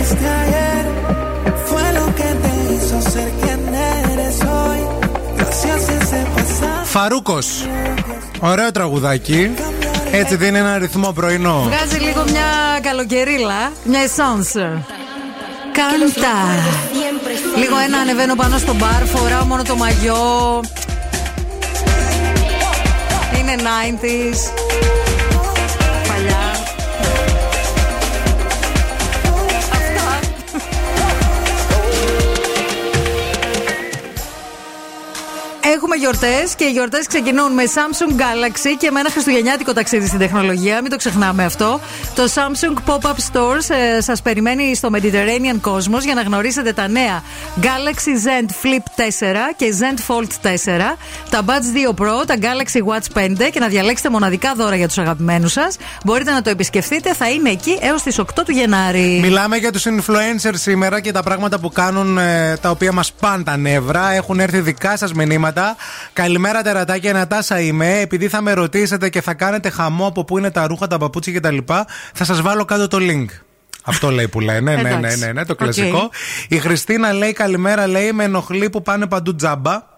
viviste 0.06 0.28
ayer 0.28 0.86
fue 1.66 1.86
lo 2.00 2.06
que 2.20 2.30
te 2.44 2.54
hizo 2.74 2.98
ser 3.12 3.30
quien 3.42 3.62
eres 4.12 4.38
hoy. 4.42 4.80
Gracias 5.38 5.90
a 5.90 5.94
ese 6.02 6.26
pasado. 6.36 6.86
Φαρούκος. 6.86 7.68
Ωραίο 8.40 8.72
τραγουδάκι. 8.72 9.52
Έτσι 10.12 10.36
δίνει 10.36 10.58
ένα 10.58 10.78
ρυθμό 10.78 11.12
πρωινό. 11.12 11.62
Βγάζει 11.62 11.98
λίγο 11.98 12.24
μια 12.32 12.80
καλοκαιρίλα, 12.82 13.72
μια 13.84 14.00
essence. 14.06 14.82
Κάντα. 15.72 16.38
Λίγο 17.58 17.78
ένα 17.86 17.98
ανεβαίνω 17.98 18.36
πάνω 18.36 18.58
στο 18.58 18.74
μπαρ, 18.74 19.06
φοράω 19.06 19.46
μόνο 19.46 19.64
το 19.64 19.76
μαγιό. 19.76 20.60
Είναι 23.40 23.56
90s. 23.58 25.05
Έχουμε 35.96 36.12
γιορτές 36.12 36.56
και 36.56 36.64
οι 36.64 36.72
γιορτές 36.72 37.08
ξεκινούν 37.08 37.54
με 37.54 37.64
Samsung 37.66 38.20
Galaxy 38.22 38.76
και 38.78 38.92
με 38.92 39.00
ένα 39.00 39.10
χριστουγεννιάτικο 39.10 39.74
ταξίδι 39.74 40.08
στην 40.08 40.20
τεχνολογία. 40.20 40.82
Μην 40.82 40.92
το 40.92 40.98
ξεχνάμε 40.98 41.44
αυτό. 41.44 41.80
Το 42.16 42.24
Samsung 42.24 42.92
Pop-Up 42.92 43.16
Stores 43.32 43.70
ε, 43.98 44.02
σας 44.02 44.22
περιμένει 44.22 44.76
στο 44.76 44.90
Mediterranean 44.94 45.70
Cosmos 45.70 46.02
για 46.04 46.14
να 46.14 46.22
γνωρίσετε 46.22 46.74
τα 46.74 46.88
νέα 46.88 47.24
Galaxy 47.62 48.28
Zen 48.28 48.46
Flip 48.64 49.02
4 49.24 49.36
και 49.56 49.74
Zen 49.80 50.12
Fold 50.12 50.50
4, 50.50 50.96
τα 51.30 51.42
Buds 51.46 52.00
2 52.00 52.06
Pro, 52.06 52.26
τα 52.26 52.36
Galaxy 52.42 52.80
Watch 52.80 53.24
5 53.24 53.50
και 53.52 53.60
να 53.60 53.68
διαλέξετε 53.68 54.10
μοναδικά 54.10 54.54
δώρα 54.56 54.76
για 54.76 54.88
τους 54.88 54.98
αγαπημένους 54.98 55.52
σας. 55.52 55.78
Μπορείτε 56.06 56.32
να 56.32 56.42
το 56.42 56.50
επισκεφτείτε, 56.50 57.14
θα 57.14 57.30
είναι 57.30 57.50
εκεί 57.50 57.78
έως 57.82 58.02
τις 58.02 58.20
8 58.20 58.24
του 58.46 58.52
Γενάρη. 58.52 59.20
Μιλάμε 59.22 59.58
για 59.58 59.72
τους 59.72 59.86
influencers 59.88 60.54
σήμερα 60.54 61.00
και 61.00 61.12
τα 61.12 61.24
πράγματα 61.24 61.60
που 61.60 61.70
κάνουν 61.70 62.18
ε, 62.18 62.58
τα 62.62 62.70
οποία 62.70 62.92
μας 62.92 63.14
πάνε 63.14 63.44
τα 63.44 63.58
νεύρα. 63.58 64.12
Έχουν 64.12 64.40
έρθει 64.40 64.60
δικά 64.60 64.98
σας 64.98 65.14
μηνύματα. 65.14 65.76
Καλημέρα, 66.14 66.62
τερατάκια. 66.62 67.14
Νατάσα 67.14 67.60
είμαι. 67.60 68.00
Επειδή 68.00 68.28
θα 68.28 68.42
με 68.42 68.54
ρωτήσετε 68.54 69.10
και 69.10 69.22
θα 69.22 69.34
κάνετε 69.34 69.70
χαμό 69.70 70.08
από 70.08 70.24
πού 70.24 70.38
είναι 70.38 70.52
τα 70.52 70.68
ρούχα, 70.68 70.88
τα 70.88 70.98
παπούτσια 70.98 71.40
κτλ., 71.40 71.58
θα 72.14 72.24
σας 72.24 72.42
βάλω 72.42 72.66
κάτω 72.66 72.88
το 72.88 72.98
link. 73.00 73.26
Αυτό 73.84 74.10
λέει 74.12 74.28
που 74.28 74.40
λένε. 74.40 74.76
ναι, 74.76 74.82
ναι, 74.82 74.90
ναι, 74.90 74.96
Εντάξει. 74.98 75.20
ναι, 75.20 75.32
ναι, 75.32 75.46
το 75.46 75.52
Οκ. 75.52 75.58
κλασικό. 75.58 76.10
Η 76.50 76.58
Χριστίνα 76.58 77.14
λέει 77.14 77.34
καλημέρα, 77.34 77.88
λέει 77.88 78.12
με 78.12 78.24
ενοχλεί 78.24 78.70
που 78.70 78.82
πάνε 78.82 79.08
παντού 79.08 79.36
τζάμπα. 79.36 79.94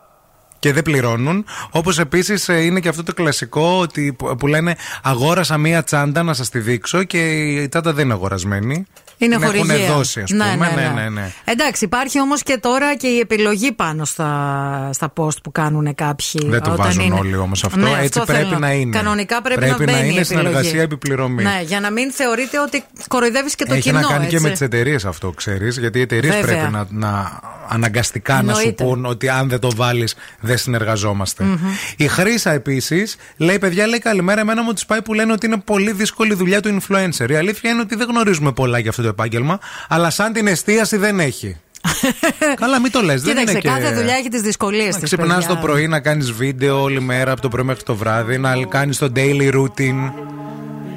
Και 0.59 0.73
δεν 0.73 0.83
πληρώνουν. 0.83 1.45
Όπως 1.69 1.99
επίσης 1.99 2.47
είναι 2.47 2.79
και 2.79 2.89
αυτό 2.89 3.03
το 3.03 3.13
κλασικό 3.13 3.79
ότι, 3.79 4.13
που, 4.13 4.35
που 4.35 4.47
λένε 4.47 4.75
Αγόρασα 5.03 5.57
μία 5.57 5.83
τσάντα 5.83 6.23
να 6.23 6.33
σας 6.33 6.49
τη 6.49 6.59
δείξω 6.59 7.03
και 7.03 7.31
η 7.45 7.67
τσάντα 7.67 7.93
δεν 7.93 8.05
είναι 8.05 8.13
αγορασμένη. 8.13 8.85
Είναι 9.19 9.35
Την 9.35 9.45
χορηγία. 9.45 9.75
Έχουν 9.75 9.95
δώσει, 9.95 10.21
ας 10.21 10.31
Ναι, 10.31 10.51
πούμε. 10.53 10.71
ναι, 10.75 10.81
ναι. 10.81 11.01
ναι, 11.01 11.09
ναι. 11.09 11.31
Εντάξει, 11.45 11.83
υπάρχει 11.85 12.21
όμως 12.21 12.43
και 12.43 12.57
τώρα 12.61 12.95
και 12.95 13.07
η 13.07 13.19
επιλογή 13.19 13.71
πάνω 13.71 14.05
στα, 14.05 14.89
στα 14.93 15.13
post 15.15 15.41
που 15.43 15.51
κάνουν 15.51 15.95
κάποιοι. 15.95 16.41
Δεν 16.45 16.61
το 16.61 16.71
όταν 16.71 16.85
βάζουν 16.85 17.03
είναι- 17.05 17.19
όλοι 17.19 17.35
όμως 17.35 17.63
αυτό. 17.63 17.79
Ναι, 17.79 17.89
Έτσι 17.89 18.03
αυτό 18.05 18.23
πρέπει 18.33 18.43
θέλω. 18.47 18.59
να 18.59 18.71
είναι. 18.71 18.97
Κανονικά 18.97 19.41
πρέπει, 19.41 19.59
πρέπει 19.59 19.71
να 19.71 19.77
μπαίνει 19.85 19.91
να 19.91 19.97
η 19.97 20.09
είναι 20.09 20.19
επιλογή. 20.19 20.47
συνεργασία 20.47 20.81
επιπληρωμή. 20.81 21.43
Ναι, 21.43 21.61
για 21.65 21.79
να 21.79 21.91
μην 21.91 22.11
θεωρείτε 22.11 22.59
ότι 22.59 22.83
κοροϊδεύεις 23.07 23.55
και 23.55 23.65
το 23.65 23.73
Έχει 23.73 23.81
κοινό. 23.81 23.99
να 23.99 24.07
κάνει 24.07 24.27
και 24.27 24.35
έτσι. 24.35 24.45
με 24.45 24.51
τις 24.51 24.61
εταιρείες 24.61 25.05
αυτό, 25.05 25.29
ξέρεις. 25.31 25.77
Γιατί 25.77 25.97
οι 25.99 26.01
εταιρείες 26.01 26.35
Βέβαια. 26.35 26.55
πρέπει 26.57 26.71
να, 26.71 26.87
να 26.89 27.39
αναγκαστικά 27.69 28.33
να 28.33 28.53
σου 28.53 28.59
Εννοείται. 28.59 28.83
πούν 28.83 29.05
ότι 29.05 29.29
αν 29.29 29.49
δεν 29.49 29.59
το 29.59 29.69
βάλεις, 29.75 30.15
δεν 30.39 30.57
συνεργαζόμαστε. 30.57 31.43
Μμμ. 31.43 31.57
Η 31.97 32.07
Χρήσα 32.07 32.51
επίσης 32.51 33.15
λέει: 33.37 33.59
Παιδιά, 33.59 33.87
λέει 33.87 33.99
καλημέρα. 33.99 34.41
Εμένα 34.41 34.63
μου 34.63 34.73
τη 34.73 34.83
πάει 34.87 35.01
που 35.01 35.13
λένε 35.13 35.31
ότι 35.31 35.45
είναι 35.45 35.57
πολύ 35.57 35.91
δύσκολη 35.91 36.31
η 36.31 36.35
δουλειά 36.35 36.61
του 36.61 36.77
influencer. 36.81 37.29
Η 37.29 37.35
αλήθεια 37.35 37.69
είναι 37.69 37.81
ότι 37.81 37.95
δεν 37.95 38.07
γνωρίζουμε 38.09 38.51
πολλά 38.51 38.79
για 38.79 38.89
αυτό 38.89 39.01
το 39.07 39.13
επάγγελμα, 39.21 39.59
αλλά 39.89 40.09
σαν 40.09 40.33
την 40.33 40.47
εστίαση 40.47 40.97
δεν 40.97 41.19
έχει. 41.19 41.57
Καλά, 42.61 42.79
μην 42.79 42.91
το 42.91 43.01
λες. 43.01 43.21
Δεν 43.21 43.29
Κοίταξε, 43.35 43.51
είναι 43.51 43.59
και... 43.61 43.67
κάθε 43.67 43.95
δουλειά 43.95 44.13
έχει 44.15 44.29
τις 44.29 44.41
δυσκολίες 44.41 44.93
Να 44.93 44.99
της. 44.99 45.03
ξυπνάς 45.03 45.47
το 45.47 45.55
πρωί 45.55 45.87
να 45.87 45.99
κάνεις 45.99 46.31
βίντεο 46.31 46.81
όλη 46.81 47.01
μέρα 47.01 47.31
από 47.31 47.41
το 47.41 47.47
πρωί 47.47 47.63
μέχρι 47.65 47.83
το 47.83 47.95
βράδυ, 47.95 48.37
να 48.37 48.55
κάνεις 48.69 48.97
το 48.97 49.11
daily 49.15 49.53
routine 49.53 50.11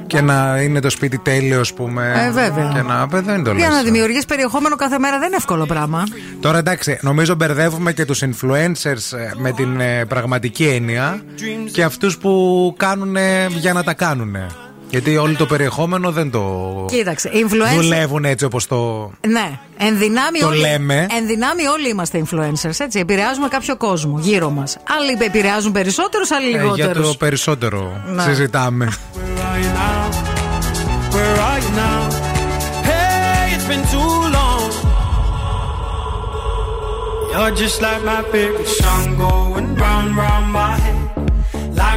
και 0.06 0.20
να 0.20 0.60
είναι 0.60 0.80
το 0.80 0.90
σπίτι 0.90 1.18
τέλειο, 1.18 1.60
ας 1.60 1.72
πούμε. 1.74 2.24
Ε, 2.26 2.30
βέβαια. 2.30 2.70
Και 2.74 2.82
να. 2.82 3.08
ε, 3.18 3.20
Δεν 3.20 3.44
το 3.44 3.52
Για 3.52 3.66
λες. 3.68 3.76
να 3.76 3.82
δημιουργείς 3.82 4.24
περιεχόμενο 4.24 4.76
κάθε 4.76 4.98
μέρα 4.98 5.18
δεν 5.18 5.26
είναι 5.26 5.36
εύκολο 5.36 5.66
πράγμα. 5.66 6.04
Τώρα 6.40 6.58
εντάξει, 6.58 6.98
νομίζω 7.00 7.34
μπερδεύουμε 7.34 7.92
και 7.92 8.04
τους 8.04 8.22
influencers 8.22 9.18
ε, 9.18 9.30
με 9.36 9.52
την 9.52 9.80
ε, 9.80 10.04
πραγματική 10.04 10.64
έννοια 10.66 11.22
και 11.72 11.82
αυτούς 11.82 12.18
που 12.18 12.74
κάνουν 12.78 13.16
για 13.48 13.72
να 13.72 13.82
τα 13.84 13.94
κάνουν. 13.94 14.36
Γιατί 14.90 15.16
όλο 15.16 15.36
το 15.36 15.46
περιεχόμενο 15.46 16.10
δεν 16.10 16.30
το. 16.30 16.84
Κοίταξε, 16.88 17.30
influencer. 17.34 17.80
Δουλεύουν 17.80 18.24
έτσι 18.24 18.44
όπως 18.44 18.66
το. 18.66 19.10
Ναι, 19.28 19.58
εν 19.78 19.98
δυνάμει 19.98 20.38
Το 20.38 20.46
όλοι, 20.46 20.60
λέμε. 20.60 21.06
Εν 21.18 21.26
δυνάμει 21.26 21.66
όλοι 21.66 21.88
είμαστε 21.88 22.22
influencers, 22.26 22.74
έτσι. 22.78 22.98
Επηρεάζουμε 22.98 23.48
κάποιο 23.48 23.76
κόσμο 23.76 24.18
γύρω 24.20 24.50
μας. 24.50 24.76
Άλλοι 24.98 25.18
επηρεάζουν 25.24 25.72
περισσότερους, 25.72 26.30
άλλοι 26.30 26.46
Ε, 26.46 26.50
για 26.50 26.60
λιγότερους. 26.62 27.06
το 27.08 27.14
περισσότερο 27.14 28.02
Ναι. 28.14 28.22
συζητάμε. 28.22 28.88
Where 31.14 31.38
are 31.50 31.58
you 31.64 31.72
now? 31.84 32.00
Hey, 32.90 33.54
it's 33.54 33.66
been 33.72 33.84
too 33.94 34.12
long. 34.36 34.68
You're 37.32 37.54
just 37.64 37.78
like 37.86 38.02
my 38.12 38.20
favorite 38.32 38.70
song 38.82 39.06
going 39.24 39.68
round 39.82 40.06
and 40.08 40.16
round 40.22 40.46
my 40.58 40.72
head. 40.84 40.99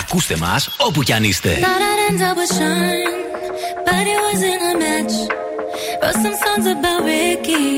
Ακούστε 0.00 0.36
μας 0.36 0.68
όπου 0.76 1.02
κι 1.02 1.12
αν 1.12 1.24
είστε. 1.24 1.58
Thought 1.60 1.64
I'd 1.64 2.00
end 2.08 2.20
up 2.28 2.36
with 2.40 2.52
Sean, 2.56 2.98
but 3.86 4.04
it 4.12 4.18
wasn't 4.26 4.62
a 4.70 4.74
match. 4.82 5.14
Wrote 6.02 6.18
some 6.24 6.36
songs 6.44 6.66
about 6.74 7.00
Ricky. 7.10 7.68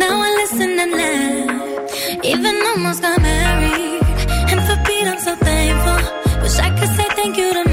Now 0.00 0.14
I 0.26 0.30
listen 0.40 0.70
and 0.84 0.92
laugh. 1.00 1.50
Even 2.32 2.54
almost 2.70 3.00
got 3.06 3.18
married. 3.28 4.02
And 4.50 4.60
for 4.66 4.76
Pete, 4.86 5.08
I'm 5.12 5.20
so 5.28 5.34
thankful. 5.48 6.00
Wish 6.42 6.58
I 6.66 6.68
could 6.78 6.92
say 6.96 7.06
thank 7.18 7.34
you 7.40 7.48
to 7.58 7.69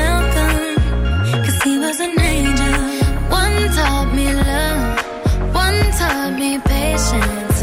chance 7.20 7.57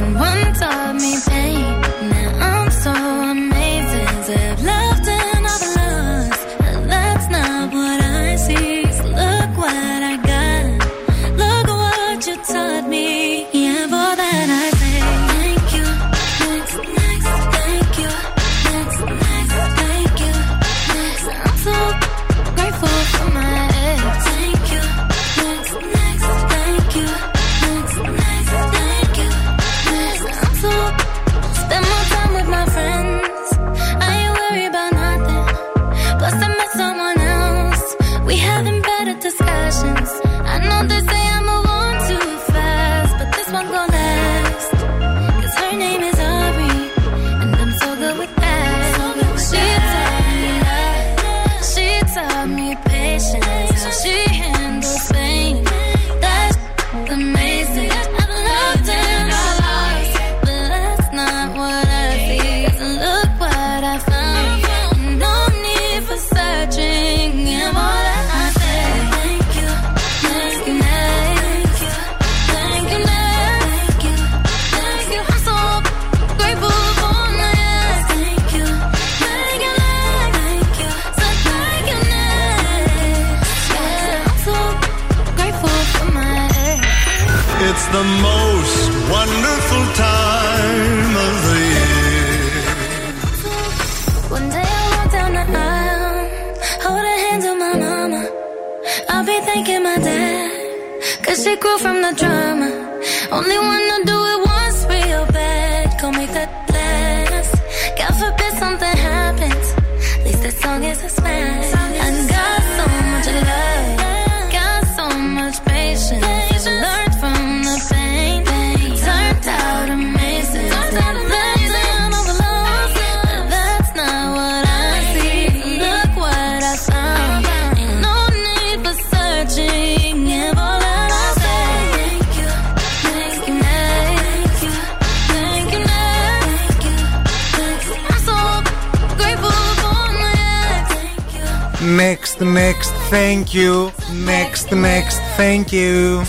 you. 145.74 146.22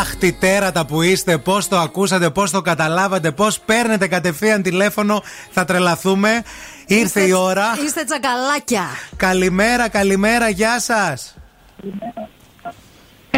Αχ, 0.00 0.16
τι 0.16 0.32
τέρατα 0.32 0.86
που 0.86 1.02
είστε, 1.02 1.38
πώς 1.38 1.68
το 1.68 1.78
ακούσατε, 1.78 2.30
πώς 2.30 2.50
το 2.50 2.60
καταλάβατε, 2.60 3.30
πώς 3.30 3.60
παίρνετε 3.60 4.06
κατευθείαν 4.06 4.62
τηλέφωνο, 4.62 5.22
θα 5.50 5.64
τρελαθούμε. 5.64 6.42
Ήρθε 6.86 7.20
η 7.20 7.32
ώρα. 7.32 7.64
Είστε 7.84 8.04
τσακαλάκια. 8.04 8.84
Καλημέρα, 9.16 9.88
καλημέρα, 9.88 10.48
γεια 10.48 10.80
σας. 10.80 11.36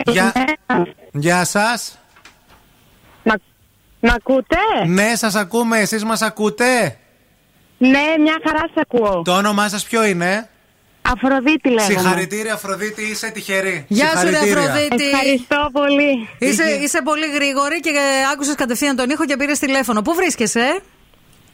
Γεια, 0.06 0.32
γεια 1.12 1.44
σας. 1.44 1.98
Μ' 4.02 4.10
ακούτε; 4.10 4.56
Ναι, 4.86 5.12
σας 5.14 5.34
ακούμε, 5.34 5.78
εσείς 5.78 6.04
μας 6.04 6.22
ακούτε; 6.22 6.98
Ναι, 7.78 8.04
μια 8.20 8.40
χαρά 8.44 8.58
σας 8.74 8.84
ακούω. 8.90 9.22
Το 9.22 9.36
όνομά 9.36 9.68
σας 9.68 9.84
ποιο 9.84 10.04
είναι; 10.04 10.48
Αφροδίτη 11.02 11.68
λέγομαι. 11.68 11.98
Συγχαρητήρια 11.98 12.54
Αφροδίτη, 12.54 13.02
είσαι 13.02 13.30
τυχερή. 13.30 13.84
Γεια 13.88 14.06
σου, 14.06 14.26
ρε 14.30 14.36
Συγχαρητήρια. 14.36 14.62
Αφροδίτη. 14.62 15.04
Ευχαριστώ 15.04 15.68
πολύ. 15.72 16.28
Είσαι, 16.38 16.64
είσαι 16.82 17.02
πολύ 17.02 17.26
γρήγορη 17.34 17.80
και 17.80 17.90
άκουσες 18.32 18.54
κατευθείαν 18.54 18.96
τον 18.96 19.10
ήχο 19.10 19.24
και 19.24 19.36
πήρες 19.36 19.58
τηλέφωνο. 19.58 20.02
Πού 20.02 20.14
βρίσκεσαι, 20.14 20.80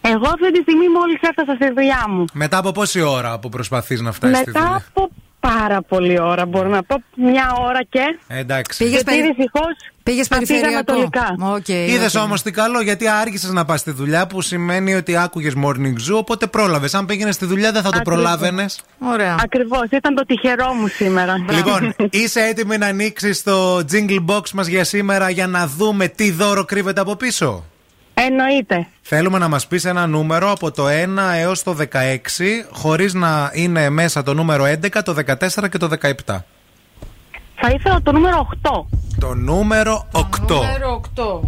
Εγώ 0.01 0.27
αυτή 0.27 0.53
τη 0.53 0.61
στιγμή 0.61 0.89
μόλις 0.89 1.21
έφτασα 1.21 1.55
στη 1.55 1.73
δουλειά 1.73 2.05
μου. 2.09 2.25
Μετά 2.33 2.57
από 2.59 2.73
πόση 2.73 3.01
ώρα 3.01 3.39
που 3.39 3.49
προσπαθείς 3.49 4.01
να 4.01 4.13
φτάσεις 4.13 4.37
στη 4.39 4.51
Μετά 4.51 4.61
δουλειά; 4.61 4.85
από 4.89 5.11
πάρα 5.49 5.83
πολλή 5.83 6.21
ώρα, 6.21 6.47
μπορώ 6.47 6.69
να 6.69 6.83
πω 6.83 7.03
μια 7.17 7.53
ώρα 7.61 7.83
και. 7.89 8.01
Ε, 8.29 8.39
Εντάξει. 8.39 8.79
Πήγες 8.79 8.93
Γιατί 8.93 9.05
περι- 9.11 9.25
δυστυχώς 9.37 9.67
Πήγες 10.03 10.29
περιφερειακό. 10.29 10.69
ανατολικά. 10.69 11.37
Οκ, 11.41 11.69
Είδες 11.69 12.15
οκ. 12.15 12.23
όμως 12.23 12.43
τι 12.43 12.51
καλό, 12.51 12.81
γιατί 12.81 13.09
άργησες 13.09 13.51
να 13.51 13.65
πας 13.65 13.81
στη 13.81 13.91
δουλειά, 13.91 14.27
που 14.27 14.41
σημαίνει 14.41 14.95
ότι 14.95 15.17
άκουγες 15.17 15.53
Morning 15.65 16.13
Zoo, 16.13 16.17
οπότε 16.19 16.47
πρόλαβες. 16.47 16.95
Αν 16.95 17.07
πήγαινες 17.07 17.35
στη 17.35 17.47
δουλειά, 17.47 17.73
δεν 17.73 17.83
θα 17.83 17.91
το 17.91 17.97
Ακριβώς. 17.99 18.23
προλάβαινες. 18.23 18.81
Ωραία. 18.99 19.37
Ακριβώς, 19.43 19.83
ήταν 19.91 20.15
το 20.15 20.23
τυχερό 20.27 20.73
μου 20.73 20.87
σήμερα. 20.87 21.35
Λοιπόν, 21.51 21.95
είσαι 22.11 22.41
έτοιμη 22.41 22.79
να 22.79 22.87
ανοίξεις 22.87 23.43
το 23.43 23.77
jingle 23.93 24.25
box 24.27 24.51
μας 24.55 24.67
για 24.67 24.85
σήμερα 24.85 25.31
για 25.31 25.47
να 25.47 25.67
δούμε 25.67 26.09
τι 26.09 26.31
δώρο 26.31 26.65
κρύβεται 26.65 27.01
από 27.01 27.17
πίσω; 27.17 27.65
Εννοείται. 28.21 28.87
Θέλουμε 29.03 29.39
να 29.39 29.49
μας 29.49 29.67
πεις 29.67 29.85
ένα 29.85 30.07
νούμερο 30.07 30.51
από 30.51 30.71
το 30.71 30.87
1 30.89 30.91
έως 31.37 31.63
το 31.63 31.77
16 31.79 31.85
χωρίς 32.73 33.15
να 33.15 33.51
είναι 33.55 33.89
μέσα 33.91 34.23
το 34.23 34.35
νούμερο 34.35 34.65
11, 34.65 35.03
το 35.05 35.15
14 35.27 35.69
και 35.71 35.79
το 35.79 35.89
17. 36.03 36.13
Θα 37.61 37.71
ήθελα 37.75 38.03
το 38.03 38.13
νούμερο 38.13 38.49
8. 38.63 38.85
Το 39.21 39.35
νούμερο 39.35 40.07
8. 40.13 40.21
Νούμερο 40.49 41.01
8. 41.17 41.41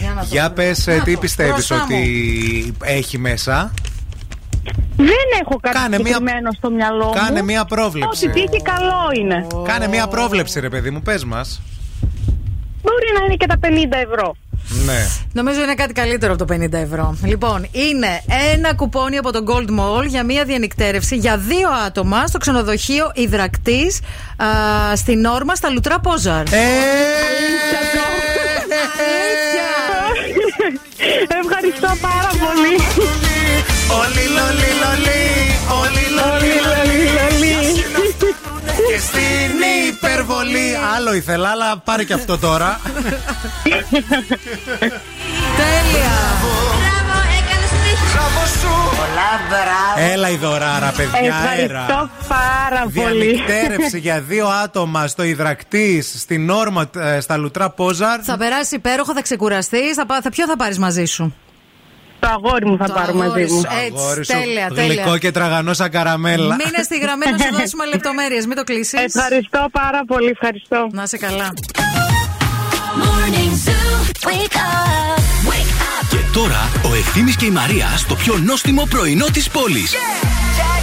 Για 0.00 0.10
να 0.14 0.20
το 0.20 0.26
Για 0.30 0.44
βρω. 0.44 0.54
πες 0.54 0.86
ε, 0.86 0.96
Να 0.96 1.02
τι 1.02 1.14
το, 1.14 1.20
πιστεύεις 1.20 1.52
μπροστά 1.54 1.74
μου. 1.76 1.82
ότι 1.84 2.74
έχει 2.82 3.18
μέσα; 3.18 3.72
Δεν 4.96 5.26
έχω 5.42 5.58
κάτι 5.60 5.76
Κάνε 5.76 5.88
μία- 5.88 6.06
συγκεκριμένο 6.06 6.50
στο 6.52 6.70
μυαλό 6.70 7.04
μου. 7.04 7.12
Κάνε 7.12 7.42
μία 7.42 7.64
πρόβλεψη. 7.64 8.28
Ό,τι 8.28 8.40
τύχει 8.40 8.62
καλό 8.62 9.20
είναι. 9.20 9.46
Κάνε 9.64 9.88
μία 9.88 10.06
πρόβλεψη 10.08 10.60
ρε 10.60 10.68
παιδί 10.68 10.90
μου, 10.90 11.02
πες 11.02 11.24
μας. 11.24 11.60
Μπορεί 12.82 13.06
να 13.18 13.24
είναι 13.24 13.34
και 13.36 13.46
τα 13.46 13.58
50 13.58 13.96
ευρώ. 14.10 14.34
Ναι. 14.68 15.06
Νομίζω 15.32 15.62
είναι 15.62 15.74
κάτι 15.74 15.92
καλύτερο 15.92 16.32
από 16.32 16.46
το 16.46 16.54
50 16.54 16.72
ευρώ. 16.72 17.16
Λοιπόν, 17.24 17.66
είναι 17.72 18.22
ένα 18.54 18.74
κουπόνι 18.74 19.16
από 19.16 19.32
το 19.32 19.44
Gold 19.46 19.68
Mall 19.80 20.06
για 20.06 20.24
μία 20.24 20.44
διανυκτέρευση 20.44 21.16
για 21.16 21.36
δύο 21.36 21.68
άτομα 21.86 22.26
στο 22.26 22.38
ξενοδοχείο 22.38 23.10
Ιδρακτής 23.14 24.00
στην 24.94 25.24
Όρμα 25.24 25.54
στα 25.54 25.70
Λουτρά 25.70 26.00
Πόζαρ. 26.00 26.42
Ε, 26.42 26.66
Ευχαριστώ 31.42 31.88
πάρα 32.00 32.35
υπερβολή. 40.32 40.76
Άλλο 40.96 41.14
ήθελα, 41.14 41.48
αλλά 41.48 41.78
πάρε 41.78 42.04
και 42.04 42.12
αυτό 42.12 42.38
τώρα. 42.38 42.80
Τέλεια! 45.60 46.14
Έλα 50.12 50.30
η 50.30 50.36
δωράρα, 50.36 50.92
παιδιά, 50.96 51.34
αέρα. 51.36 51.80
Ευχαριστώ 51.80 52.10
πάρα 52.28 52.80
πολύ. 52.94 53.24
Διανυκτέρευση 53.24 53.98
για 53.98 54.20
δύο 54.20 54.46
άτομα 54.46 55.06
στο 55.06 55.22
Ιδρακτής, 55.22 56.14
στην 56.20 56.50
Όρμα, 56.50 56.90
ε, 56.98 57.20
στα 57.20 57.36
Λουτρά 57.36 57.70
Πόζαρ. 57.70 58.20
Θα 58.22 58.36
περάσει 58.36 58.74
υπέροχα, 58.74 59.12
θα 59.14 59.22
ξεκουραστείς. 59.22 59.94
Θα, 59.94 60.06
πά- 60.06 60.22
θα, 60.22 60.30
ποιο 60.30 60.46
θα 60.46 60.56
πάρεις 60.56 60.78
μαζί 60.78 61.04
σου; 61.04 61.34
Το 62.26 62.32
αγόρι 62.32 62.66
μου 62.66 62.76
θα 62.76 62.84
Το 62.86 62.92
πάρω 62.92 63.08
αγόρι 63.08 63.28
μαζί 63.28 63.52
μου. 63.52 63.60
σου. 63.60 63.66
Έτσι, 63.86 63.92
Αγόρι 63.98 64.24
σου, 64.24 64.32
τέλεια, 64.32 64.66
Γλυκό 64.70 65.02
τέλεια. 65.04 65.18
και 65.18 65.30
τραγανό 65.30 65.72
σαν 65.74 65.90
καραμέλα. 65.90 66.54
Μείνε 66.54 66.82
στη 66.84 66.98
γραμμή 66.98 67.24
να 67.30 67.38
σου 67.38 67.54
δώσουμε 67.60 67.84
λεπτομέρειες. 67.86 68.46
Μην 68.46 68.56
το 68.56 68.64
κλείσεις. 68.64 68.92
Ευχαριστώ 69.14 69.66
πάρα 69.72 70.00
πολύ. 70.06 70.28
Ευχαριστώ. 70.28 70.86
Να 70.92 71.02
είσαι 71.02 71.16
καλά. 71.16 71.48
Morning 73.02 73.52
Zoo. 73.66 74.28
Wake 74.28 74.56
up. 74.56 75.18
Wake 75.50 75.72
up. 75.92 76.06
Και 76.10 76.16
τώρα 76.32 76.70
ο 76.90 76.94
Ευθύμης 76.94 77.36
και 77.36 77.44
η 77.44 77.50
Μαρία 77.50 77.86
στο 77.96 78.14
πιο 78.14 78.38
νόστιμο 78.44 78.86
πρωινό 78.90 79.26
της 79.32 79.48
πόλης. 79.48 79.92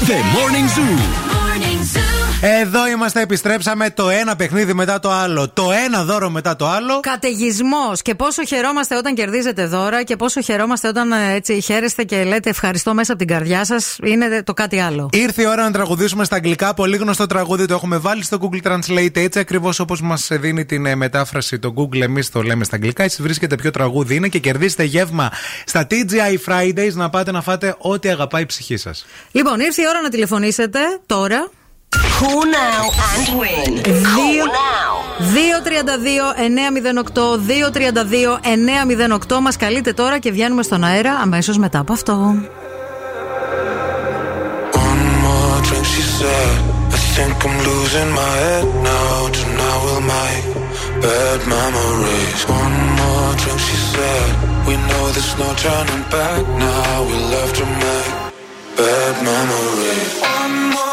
The 0.08 0.12
Morning 0.36 0.68
Zoo. 0.78 1.43
Morning 2.44 2.52
Zoo. 2.52 2.54
Εδώ 2.62 2.88
είμαστε, 2.88 3.22
επιστρέψαμε 3.22 3.90
το 3.90 4.10
ένα 4.10 4.36
παιχνίδι 4.36 4.74
μετά 4.74 5.00
το 5.00 5.12
άλλο. 5.12 5.50
Το 5.50 5.72
ένα 5.86 6.04
δώρο 6.04 6.30
μετά 6.30 6.56
το 6.56 6.68
άλλο. 6.68 7.00
Καταιγισμός. 7.00 8.02
Και 8.02 8.16
πόσο 8.16 8.46
χαιρόμαστε 8.46 8.98
όταν 8.98 9.14
κερδίζετε 9.16 9.66
δώρα 9.66 10.04
και 10.04 10.16
πόσο 10.16 10.42
χαιρόμαστε 10.42 10.88
όταν 10.88 11.12
ε, 11.12 11.34
έτσι 11.34 11.62
χαίρεστε 11.62 12.04
και 12.04 12.24
λέτε 12.24 12.50
ευχαριστώ 12.50 12.94
μέσα 12.94 13.12
από 13.12 13.26
την 13.26 13.36
καρδιά 13.36 13.66
σας. 13.66 13.98
Είναι 14.04 14.44
το 14.44 14.54
κάτι 14.54 14.80
άλλο. 14.80 15.10
Ήρθε 15.12 15.42
η 15.42 15.46
ώρα 15.46 15.64
να 15.64 15.72
τραγουδήσουμε 15.72 16.24
στα 16.24 16.36
αγγλικά. 16.36 16.74
Πολύ 16.74 16.98
γνωστό 16.98 17.26
τραγούδι 17.26 17.66
το 17.66 17.74
έχουμε 17.74 17.98
βάλει 17.98 18.24
στο 18.24 18.38
Google 18.42 18.68
Translate. 18.68 19.18
Έτσι 19.18 19.40
ακριβώς 19.40 19.80
όπως 19.80 20.02
μας 20.02 20.28
δίνει 20.32 20.66
την 20.66 20.86
ε, 20.86 20.96
μετάφραση 20.96 21.60
το 21.60 21.74
Google, 21.78 22.02
εμείς 22.02 22.30
το 22.30 22.42
λέμε 22.42 22.64
στα 22.64 22.76
αγγλικά. 22.76 23.04
Έτσι 23.04 23.22
βρίσκεται 23.22 23.56
ποιο 23.56 23.72
τραγούδι 23.72 24.16
είναι 24.16 24.28
και 24.28 24.40
κερδίστε 24.40 24.84
γεύμα 24.84 25.32
στα 25.66 25.88
TGI 25.90 26.52
Fridays 26.52 26.94
να 26.94 27.10
πάτε 27.10 27.32
να 27.32 27.42
φάτε 27.42 27.76
ό,τι 27.78 28.10
αγαπάει 28.10 28.42
η 28.42 28.46
ψυχή 28.46 28.78
σας. 28.78 29.06
Λοιπόν, 29.32 29.60
ήρθε 29.60 29.82
η 29.82 29.86
ώρα 29.90 30.02
να 30.02 30.10
τηλεφωνήσετε 30.10 30.80
τώρα. 31.06 31.50
Call 32.18 32.44
now 32.46 32.84
and 33.10 33.28
win. 33.40 33.72
Call 34.14 34.46
now. 34.46 34.92
232-908 35.34 35.54
232-908 39.36 39.40
Μας 39.42 39.56
καλείτε 39.58 39.94
τώρα 39.94 40.20
και 40.20 40.32
βγαίνουμε 40.32 40.64
στον 40.64 40.84
αέρα 40.84 41.14
αμέσως 41.14 41.58
μετά 41.58 41.80
από 41.80 41.94
αυτό. 41.94 42.36
One 44.74 45.06
more 45.24 45.60
drink, 45.68 45.86
she 45.94 46.04
said. 46.18 46.56
I 46.96 46.98
think 47.16 47.38
I'm 47.48 47.58
losing 47.70 48.12
my 48.22 48.34
head 48.44 48.68
now. 48.92 49.18
Tonight 49.38 49.80
we'll 49.84 50.04
make 50.16 50.46
bad 51.04 51.40
memories. 51.56 52.40
One 52.62 52.78
more 53.00 53.32
drink, 53.42 53.60
she 53.68 53.78
said. 53.94 54.30
We 54.68 54.76
know 54.88 55.04
there's 55.16 55.34
no 55.44 55.50
turning 55.64 56.04
back 56.16 56.44
now. 56.68 56.94
We'll 57.08 57.32
have 57.40 57.54
to 57.60 57.66
make 57.84 58.12
bad 58.80 59.16
memories. 59.32 60.12
One 60.42 60.56
more 60.74 60.82
drink, 60.84 60.93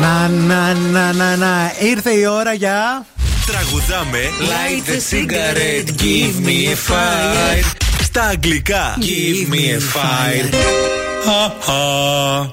Να 0.00 0.28
να 0.28 0.72
να 0.72 1.12
να 1.12 1.36
again, 1.36 1.36
again, 1.36 1.76
ήρθε 1.80 2.10
η 2.10 2.26
ώρα 2.26 2.52
για. 2.52 3.06
Τραγουδάμε 3.46 4.18
Light 4.52 4.82
the 4.90 5.00
cigarette, 5.10 5.90
give 6.02 6.46
me 6.46 6.58
a 6.72 6.76
fire. 6.88 7.76
Στα 8.00 8.22
αγγλικά, 8.22 8.98
give 9.00 9.52
me 9.52 9.64
a 9.76 9.80
fire. 9.94 10.54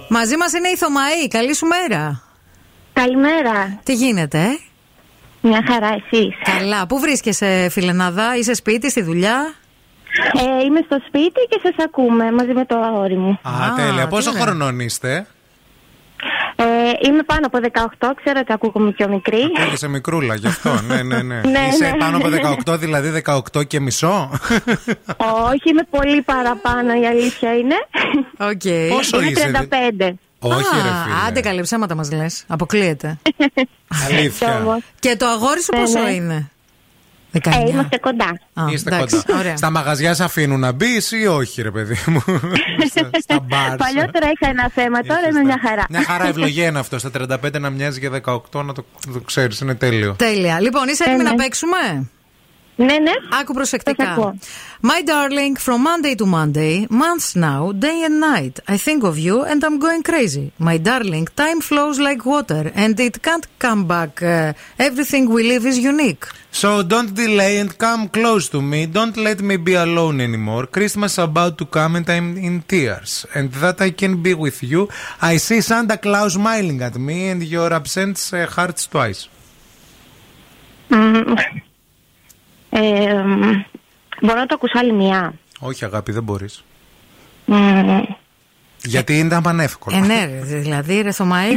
Μαζί 0.07 0.37
μας 0.37 0.53
είναι 0.53 0.67
η 0.67 0.75
Θωμαή. 0.75 1.27
Καλή 1.27 1.55
σου 1.55 1.65
μέρα. 1.65 2.21
Καλημέρα. 2.93 3.79
Τι 3.83 3.93
γίνεται, 3.93 4.39
ε; 4.39 4.57
Μια 5.41 5.63
χαρά, 5.67 5.87
εσείς. 5.87 6.35
Καλά. 6.57 6.87
Πού 6.87 6.99
βρίσκεσαι, 6.99 7.67
φιλενάδα, 7.71 8.37
είσαι 8.37 8.53
σπίτι, 8.53 8.89
στη 8.89 9.01
δουλειά; 9.01 9.53
Ε, 10.33 10.63
είμαι 10.65 10.81
στο 10.85 10.97
σπίτι 11.07 11.47
και 11.49 11.59
σας 11.63 11.85
ακούμε 11.85 12.31
μαζί 12.31 12.53
με 12.53 12.65
το 12.65 12.79
αγόρι 12.79 13.17
μου. 13.17 13.39
Α, 13.41 13.73
τέλεια. 13.75 14.07
Πόσο 14.07 14.31
χρονών 14.31 14.79
είστε, 14.79 15.27
Ε, 16.63 17.07
είμαι 17.07 17.23
πάνω 17.23 17.45
από 17.45 17.59
18, 17.99 18.11
ξέρω 18.23 18.39
ότι 18.39 18.53
ακούγομαι 18.53 18.91
πιο 18.91 19.07
μικρή. 19.09 19.41
Είσαι 19.73 19.87
μικρούλα 19.87 20.35
γι' 20.35 20.47
αυτό. 20.47 20.81
ναι, 20.87 21.01
ναι, 21.03 21.21
ναι. 21.21 21.41
Ναι, 21.41 21.67
Είσαι 21.73 21.89
ναι. 21.89 21.97
πάνω 21.97 22.17
από 22.17 22.27
18, 22.73 22.77
δηλαδή 22.79 23.23
18 23.53 23.67
και 23.67 23.79
μισό. 23.79 24.29
Όχι, 25.51 25.69
είμαι 25.69 25.83
πολύ 25.89 26.21
παραπάνω, 26.21 26.93
η 27.01 27.05
αλήθεια 27.07 27.53
είναι. 27.57 27.75
Οκ. 28.37 28.89
Πόσο 28.95 29.21
είμαι 29.21 29.29
είσαι, 29.29 29.51
35. 29.99 30.13
Όχι, 30.39 30.75
ρε 30.75 30.81
φίλε. 30.81 31.15
Άντε 31.27 31.39
καλή 31.39 31.61
ψέματα 31.61 31.95
μας 31.95 32.11
λες. 32.11 32.43
Αποκλείεται. 32.47 33.17
Αλήθεια. 34.09 34.81
Και 34.99 35.15
το 35.15 35.25
αγόρι 35.27 35.61
σου 35.61 35.69
Ε, 35.73 35.79
πόσο 35.79 35.99
ναι. 35.99 36.09
είναι; 36.09 36.51
Ε, 37.33 37.69
είμαστε 37.69 37.97
κοντά. 37.97 38.39
Α, 38.53 38.63
Είστε 38.71 38.95
εντάξει, 38.95 39.21
κοντά. 39.25 39.39
ωραία. 39.39 39.57
Στα 39.57 39.69
μαγαζιά 39.69 40.13
σε 40.13 40.23
αφήνουν 40.23 40.59
να 40.59 40.71
μπει 40.71 41.01
ή 41.21 41.25
όχι, 41.27 41.61
ρε 41.61 41.71
παιδί 41.71 41.95
μου; 42.07 42.23
στα, 42.89 43.09
στα 43.21 43.39
μπαρ. 43.39 43.75
Παλιότερα 43.75 44.29
είχα 44.33 44.49
ένα 44.49 44.69
θέμα, 44.73 45.01
τώρα 45.01 45.27
είμαι 45.29 45.41
μια 45.41 45.59
χαρά. 45.67 45.85
Μια 45.89 46.03
χαρά 46.03 46.27
ευλογία 46.33 46.65
είναι 46.67 46.79
αυτό. 46.79 46.99
Στα 46.99 47.09
35 47.43 47.59
να 47.59 47.69
μοιάζει 47.69 47.99
για 47.99 48.21
18, 48.25 48.65
να 48.65 48.73
το, 48.73 48.85
το 49.13 49.19
ξέρεις. 49.25 49.59
Είναι 49.59 49.75
τέλειο. 49.75 50.13
Τέλεια. 50.17 50.59
Λοιπόν, 50.61 50.87
είσαι 50.87 51.03
έτοιμη 51.03 51.23
να 51.23 51.35
παίξουμε; 51.35 51.77
Ναι, 52.80 52.98
ναι. 52.98 53.12
Άκου 53.40 53.54
προσεκτικά. 53.54 54.04
Σας 54.04 54.12
ακούω. 54.12 54.38
My 54.82 55.00
darling, 55.10 55.54
from 55.66 55.80
Monday 55.88 56.14
to 56.20 56.26
Monday, 56.38 56.86
months 57.02 57.28
now, 57.34 57.72
day 57.86 57.98
and 58.08 58.16
night, 58.20 58.56
I 58.74 58.76
think 58.86 59.02
of 59.10 59.16
you 59.26 59.36
and 59.50 59.60
I'm 59.66 59.78
going 59.86 60.04
crazy. 60.10 60.46
My 60.68 60.76
darling, 60.90 61.26
time 61.42 61.60
flows 61.68 61.96
like 62.08 62.22
water 62.34 62.64
and 62.82 62.94
it 63.06 63.16
can't 63.26 63.46
come 63.64 63.82
back. 63.94 64.12
Uh, 64.22 64.86
everything 64.88 65.24
we 65.36 65.42
live 65.52 65.64
is 65.72 65.78
unique. 65.92 66.24
So 66.60 66.70
don't 66.92 67.12
delay 67.24 67.54
and 67.62 67.70
come 67.86 68.02
close 68.18 68.44
to 68.54 68.60
me. 68.62 68.80
Don't 68.98 69.16
let 69.28 69.40
me 69.48 69.56
be 69.68 69.74
alone 69.86 70.18
anymore. 70.28 70.64
Christmas 70.76 71.14
about 71.28 71.54
to 71.60 71.66
come 71.66 71.92
and 71.98 72.08
I'm 72.16 72.28
in 72.48 72.56
tears. 72.72 73.10
And 73.36 73.46
that 73.62 73.78
I 73.88 73.90
can 74.00 74.12
be 74.26 74.34
with 74.44 74.58
you. 74.62 74.80
I 75.32 75.34
see 75.46 75.60
Santa 75.70 75.96
Claus 76.04 76.34
smiling 76.34 76.80
at 76.88 76.96
me 77.08 77.18
and 77.32 77.42
your 77.42 77.70
absence 77.80 78.20
uh, 78.32 78.46
hurts 78.56 78.84
twice. 78.94 79.22
Μμμ. 80.90 81.61
Ε, 82.75 83.13
μ, 83.13 83.41
μπορώ 84.21 84.39
να 84.39 84.45
το 84.45 84.53
ακούσω 84.55 84.79
άλλη 84.79 84.93
μία. 84.93 85.33
Όχι, 85.59 85.85
αγάπη, 85.85 86.11
δεν 86.11 86.23
μπορείς. 86.23 86.63
Μμ, 87.45 87.99
Γιατί 88.83 89.17
ήταν 89.19 89.41
πανεύκολο. 89.41 89.95
Ε, 89.97 89.99
ναι, 89.99 90.25
ρε, 90.25 90.39
δηλαδή, 90.59 91.01
ρε 91.01 91.11
Θωμαή. 91.11 91.51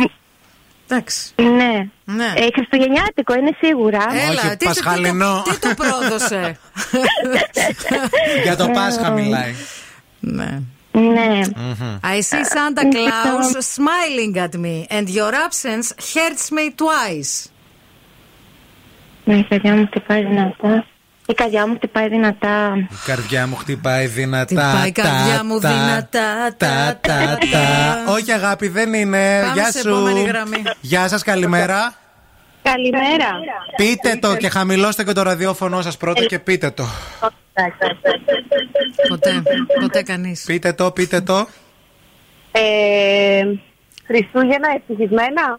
Εντάξει. 0.88 1.32
Ναι. 1.36 1.88
Ναι. 2.04 2.32
Ε, 2.36 2.46
Χριστουγεννιάτικο 2.54 3.34
είναι 3.34 3.56
σίγουρα. 3.60 4.06
Έλα, 4.12 4.30
Όχι, 4.40 4.48
τι, 4.48 4.56
τι, 4.56 4.64
πασχαλινό. 4.64 5.42
Τι, 5.44 5.50
το- 5.50 5.58
τι 5.58 5.68
το 5.68 5.74
πρόδωσε; 5.74 6.58
Για 8.42 8.56
το 8.56 8.68
Πάσχα 8.68 9.10
μιλάει. 9.10 9.54
ναι. 10.20 10.58
Ναι. 10.92 11.40
I 12.02 12.16
see 12.30 12.44
Santa 12.54 12.82
Claus 12.82 13.52
smiling 13.76 14.36
at 14.36 14.54
me 14.64 14.86
and 14.98 15.08
your 15.08 15.32
absence 15.46 15.92
hurts 16.14 16.50
me 16.50 16.70
twice. 16.82 17.50
Ναι, 19.24 19.36
η 19.36 19.42
καρδιά 19.48 19.74
μου 19.76 19.86
χτυπάει 19.86 20.24
δυνατά. 20.24 20.86
Η 21.28 21.34
καρδιά 21.34 21.66
μου 21.66 21.74
χτυπάει 21.74 22.08
δυνατά. 22.08 22.74
Η 22.90 22.96
καρδιά 23.06 23.46
μου 23.46 23.56
χτυπάει 23.56 24.06
δυνατά. 24.06 24.62
Χτυπάει 24.62 24.88
η 24.88 24.92
τα, 24.92 25.02
καρδιά 25.02 25.44
μου 25.44 25.58
τα, 25.58 25.68
δυνατά, 25.68 26.52
Τα, 26.56 26.56
τα, 26.56 26.98
τα, 27.00 27.38
τα, 27.38 27.38
τα. 27.50 28.12
Όχι, 28.12 28.32
αγάπη, 28.32 28.68
δεν 28.68 28.94
είναι. 28.94 29.40
Πάμε 29.40 29.52
Γεια 29.52 29.70
σε 29.70 29.78
σου. 29.78 29.88
επόμενη 29.88 30.22
γραμμή. 30.22 30.62
Γεια 30.80 31.08
σας, 31.08 31.22
καλημέρα. 31.22 31.94
Καλημέρα. 32.62 33.28
Πείτε 33.76 34.16
το 34.20 34.36
και 34.36 34.48
χαμηλώστε 34.48 35.04
και 35.04 35.12
το 35.12 35.22
ραδιόφωνο 35.22 35.82
σας 35.82 35.96
πρώτα 35.96 36.24
και 36.24 36.38
πείτε 36.38 36.70
το. 36.70 36.84
Ποτέ, 39.08 39.42
ποτέ 39.80 40.02
κανείς. 40.02 40.44
Πείτε 40.46 40.72
το, 40.72 40.90
πείτε 40.90 41.20
το. 41.20 41.46
Ε, 42.52 43.42
Χριστούγεννα 44.06 44.68
ευτυχισμένα. 44.76 45.58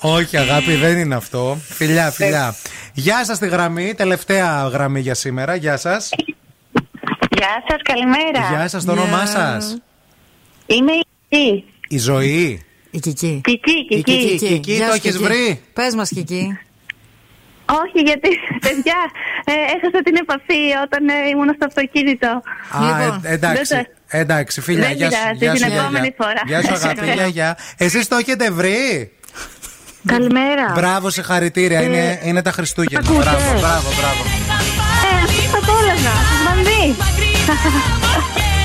Όχι, 0.00 0.36
αγάπη, 0.36 0.74
δεν 0.74 0.98
είναι 0.98 1.14
αυτό. 1.14 1.58
Φιλιά, 1.68 2.10
φιλιά. 2.10 2.54
Γεια 2.92 3.24
σας 3.24 3.38
τη 3.38 3.46
γραμμή, 3.48 3.94
τελευταία 3.94 4.68
γραμμή 4.72 5.00
για 5.00 5.14
σήμερα. 5.14 5.54
Γεια 5.54 5.76
σας. 5.76 6.10
Γεια 7.36 7.64
σας, 7.68 7.80
καλημέρα. 7.82 8.56
Γεια 8.56 8.68
σας, 8.68 8.84
το 8.84 8.92
όνομά 8.92 9.26
σας. 9.26 9.76
Είμαι 10.66 10.92
η 10.92 11.06
Κική. 11.28 11.64
Η 11.88 11.98
ζωή. 11.98 12.64
Η 12.90 12.98
Κική. 12.98 13.40
Κική, 13.44 13.70
Η 13.88 14.02
Κική. 14.02 14.28
Κική, 14.28 14.46
Κική, 14.46 14.72
Γεια 14.72 14.86
το 14.86 14.92
σου, 14.92 14.96
έχεις 14.96 15.12
Κική. 15.16 15.24
βρει; 15.24 15.60
Πες 15.72 15.94
μας 15.94 16.08
Κική. 16.08 16.58
Όχι, 17.66 18.00
γιατί, 18.04 18.28
παιδιά, 18.60 18.96
ε, 19.44 19.52
έχασα 19.52 20.02
την 20.04 20.16
επαφή 20.16 20.60
όταν 20.84 21.08
ε, 21.08 21.28
ήμουν 21.30 21.48
στο 21.54 21.66
αυτοκίνητο. 21.66 22.42
Α, 22.70 23.02
ε, 23.02 23.32
εντάξει. 23.32 23.74
Δεν 24.14 24.20
Εντάξει, 24.20 24.60
φιλιά, 24.60 24.86
Δεν 24.88 24.96
γεια 24.96 25.10
σου. 25.10 25.16
πειράζει, 25.18 25.38
Γεια 25.38 25.50
την 25.52 25.60
σου, 25.60 25.66
γεια, 25.70 25.80
επόμενη 25.80 26.06
γεια. 26.16 26.26
φορά. 26.26 26.42
Γεια 26.46 26.62
σου, 26.62 26.72
αγάπη, 26.84 27.10
γεια, 27.14 27.26
γεια. 27.26 27.56
Εσείς 27.76 28.08
το 28.08 28.16
έχετε 28.16 28.50
βρει; 28.50 29.10
Καλημέρα. 30.06 30.72
Μπράβο, 30.74 31.10
συγχαρητήρια. 31.10 31.80
Είναι, 31.82 32.20
είναι 32.24 32.42
τα 32.42 32.50
Χριστούγεννα. 32.52 33.08
ακούτε; 33.08 33.22
Μπράβο, 33.24 33.38
μπράβο, 33.60 33.88
μπράβο. 33.98 34.22
Ε, 35.06 35.48
θα 35.52 35.58
το 35.66 35.72
έλεγα. 35.82 36.14
Μανδύ. 36.46 36.96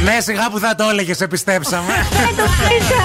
Ναι, 0.03 0.17
σιγά 0.21 0.49
που 0.49 0.59
θα 0.59 0.75
το 0.75 0.89
έλεγες, 0.91 1.17
σε 1.17 1.27
πιστέψαμε. 1.27 1.93
Ε, 1.93 2.35
το 2.35 2.43
πήσα. 2.67 3.03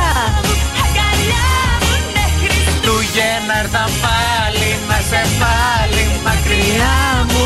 Χριστούγεννα 2.43 3.55
ήρθα 3.63 3.85
πάλι 4.05 4.69
να 4.89 4.97
σε 5.11 5.21
πάλι 5.43 6.05
μακριά 6.25 6.97
μου. 7.31 7.45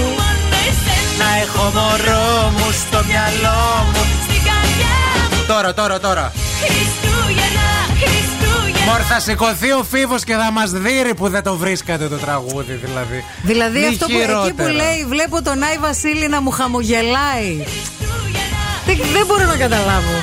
Να 1.18 1.28
έχω 1.42 1.64
μωρό 1.74 2.50
μου 2.56 2.68
στο 2.82 3.04
μυαλό 3.08 3.60
μου. 3.92 4.02
Τώρα, 5.48 5.74
τώρα, 5.74 6.00
τώρα. 6.00 6.32
Μωρ, 8.86 9.00
θα 9.08 9.20
σηκωθεί 9.20 9.72
ο 9.72 9.84
φίβος 9.90 10.24
και 10.24 10.32
θα 10.34 10.50
μας 10.52 10.70
δείρει 10.70 11.14
που 11.14 11.28
δεν 11.28 11.42
το 11.42 11.56
βρίσκατε 11.56 12.08
το 12.08 12.16
τραγούδι, 12.16 12.72
δηλαδή. 12.84 13.24
Δηλαδή 13.42 13.78
Μη 13.78 13.86
αυτό 13.86 14.06
που, 14.06 14.12
εκεί 14.12 14.20
που 14.26 14.32
χειρότερα. 14.32 14.72
λέει 14.72 15.04
βλέπω 15.08 15.42
τον 15.42 15.62
Άι 15.62 15.78
Βασίλη 15.80 16.28
να 16.28 16.40
μου 16.42 16.50
χαμογελάει. 16.50 17.64
Δεν, 18.86 18.96
δεν 19.12 19.26
μπορώ 19.26 19.44
να 19.46 19.56
καταλάβω. 19.56 20.20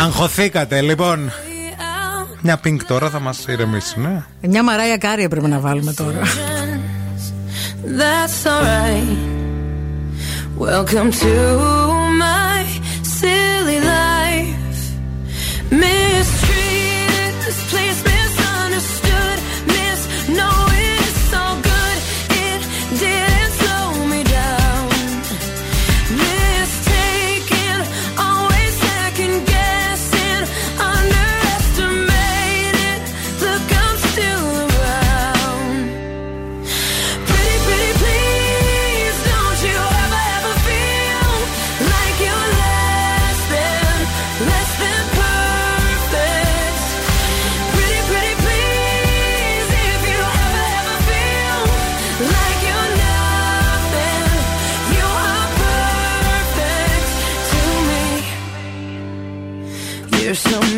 Αγχωθήκατε, 0.00 0.80
λοιπόν. 0.80 1.32
Μια 2.40 2.56
πινκ 2.56 2.84
τώρα 2.84 3.10
θα 3.10 3.20
μας 3.20 3.44
ηρεμήσει, 3.48 4.00
ναι. 4.00 4.22
Μια 4.40 4.62
Μαράια 4.62 4.96
Κάρη 4.96 5.22
έπρεπε 5.22 5.48
να 5.48 5.58
βάλουμε 5.58 5.92
τώρα. 5.92 6.20
That's 7.98 8.46
alright. 8.52 9.16
Welcome 10.58 11.10
to 11.20 12.05
Miss 15.70 16.35
There's 60.26 60.44
no 60.50 60.75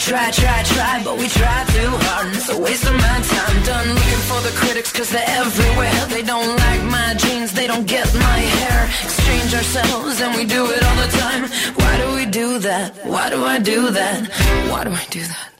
try, 0.00 0.30
try, 0.30 0.62
try, 0.62 1.02
but 1.04 1.18
we 1.18 1.28
try 1.28 1.64
too 1.76 1.90
hard. 2.08 2.26
And 2.28 2.36
it's 2.36 2.48
a 2.48 2.58
waste 2.58 2.84
of 2.86 2.94
my 2.94 3.18
time. 3.34 3.62
Done 3.64 3.88
looking 3.88 4.22
for 4.30 4.40
the 4.40 4.52
critics, 4.56 4.92
cause 4.92 5.10
they're 5.10 5.32
everywhere. 5.42 6.06
They 6.08 6.22
don't 6.22 6.56
like 6.56 6.82
my 6.84 7.14
jeans, 7.14 7.52
they 7.52 7.66
don't 7.66 7.86
get 7.86 8.12
my 8.14 8.38
hair. 8.56 8.84
Exchange 9.04 9.54
ourselves, 9.54 10.20
and 10.20 10.34
we 10.36 10.44
do 10.46 10.62
it 10.70 10.82
all 10.82 10.96
the 11.04 11.10
time. 11.22 11.42
Why 11.80 11.92
do 12.02 12.14
we 12.14 12.26
do 12.26 12.58
that? 12.60 12.96
Why 13.04 13.30
do 13.30 13.44
I 13.44 13.58
do 13.58 13.90
that? 13.90 14.28
Why 14.70 14.84
do 14.84 14.90
I 14.90 15.04
do 15.10 15.20
that? 15.20 15.50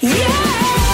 Frohe 0.00 0.85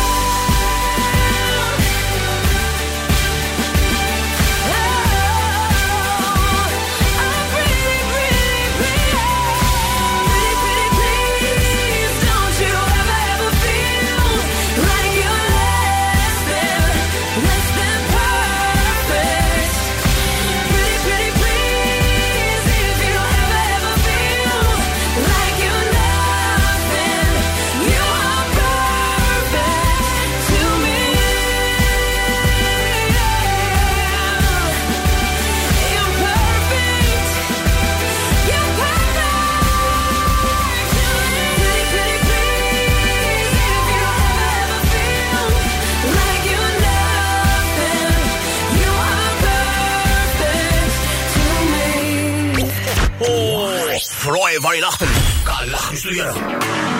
Καλά 56.15 56.92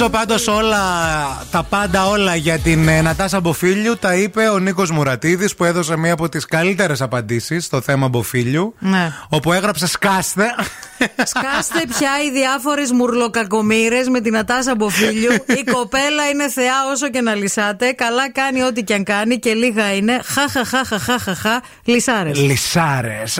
Νομίζω 0.00 0.18
πάντως 0.18 0.46
όλα, 0.46 0.78
τα 1.50 1.62
πάντα 1.62 2.06
όλα 2.06 2.34
για 2.34 2.58
την 2.58 2.88
ε, 2.88 3.00
Νατάσα 3.02 3.40
Μποφίλιου 3.40 3.96
τα 3.96 4.14
είπε 4.14 4.48
ο 4.48 4.58
Νίκος 4.58 4.90
Μουρατίδης 4.90 5.54
που 5.54 5.64
έδωσε 5.64 5.96
μία 5.96 6.12
από 6.12 6.28
τις 6.28 6.44
καλύτερες 6.44 7.00
απαντήσεις 7.00 7.64
στο 7.64 7.80
θέμα 7.80 8.08
Μποφίλιου. 8.08 8.74
Ναι. 8.78 9.12
Όπου 9.28 9.52
έγραψε 9.52 9.86
σκάστε. 9.86 10.44
Σκάστε 11.24 11.82
πια 11.98 12.10
οι 12.26 12.30
διάφορες 12.30 12.92
μουρλοκακομήρε 12.92 14.00
με 14.10 14.20
την 14.20 14.36
Ατάσα 14.36 14.74
Μποφίλιου. 14.74 15.32
Η 15.32 15.70
κοπέλα 15.72 16.28
είναι 16.32 16.48
θεά 16.50 16.74
όσο 16.92 17.10
και 17.10 17.20
να 17.20 17.34
λυσάτε. 17.34 17.92
Καλά 17.92 18.30
κάνει 18.32 18.62
ό,τι 18.62 18.82
και 18.82 18.94
αν 18.94 19.04
κάνει 19.04 19.38
και 19.38 19.52
λίγα 19.54 19.94
είναι. 19.94 20.20
Χαχαχαχαχαχαχα. 20.24 21.62
Λυσάρες. 21.84 22.38
Λυσάρες. 22.40 23.38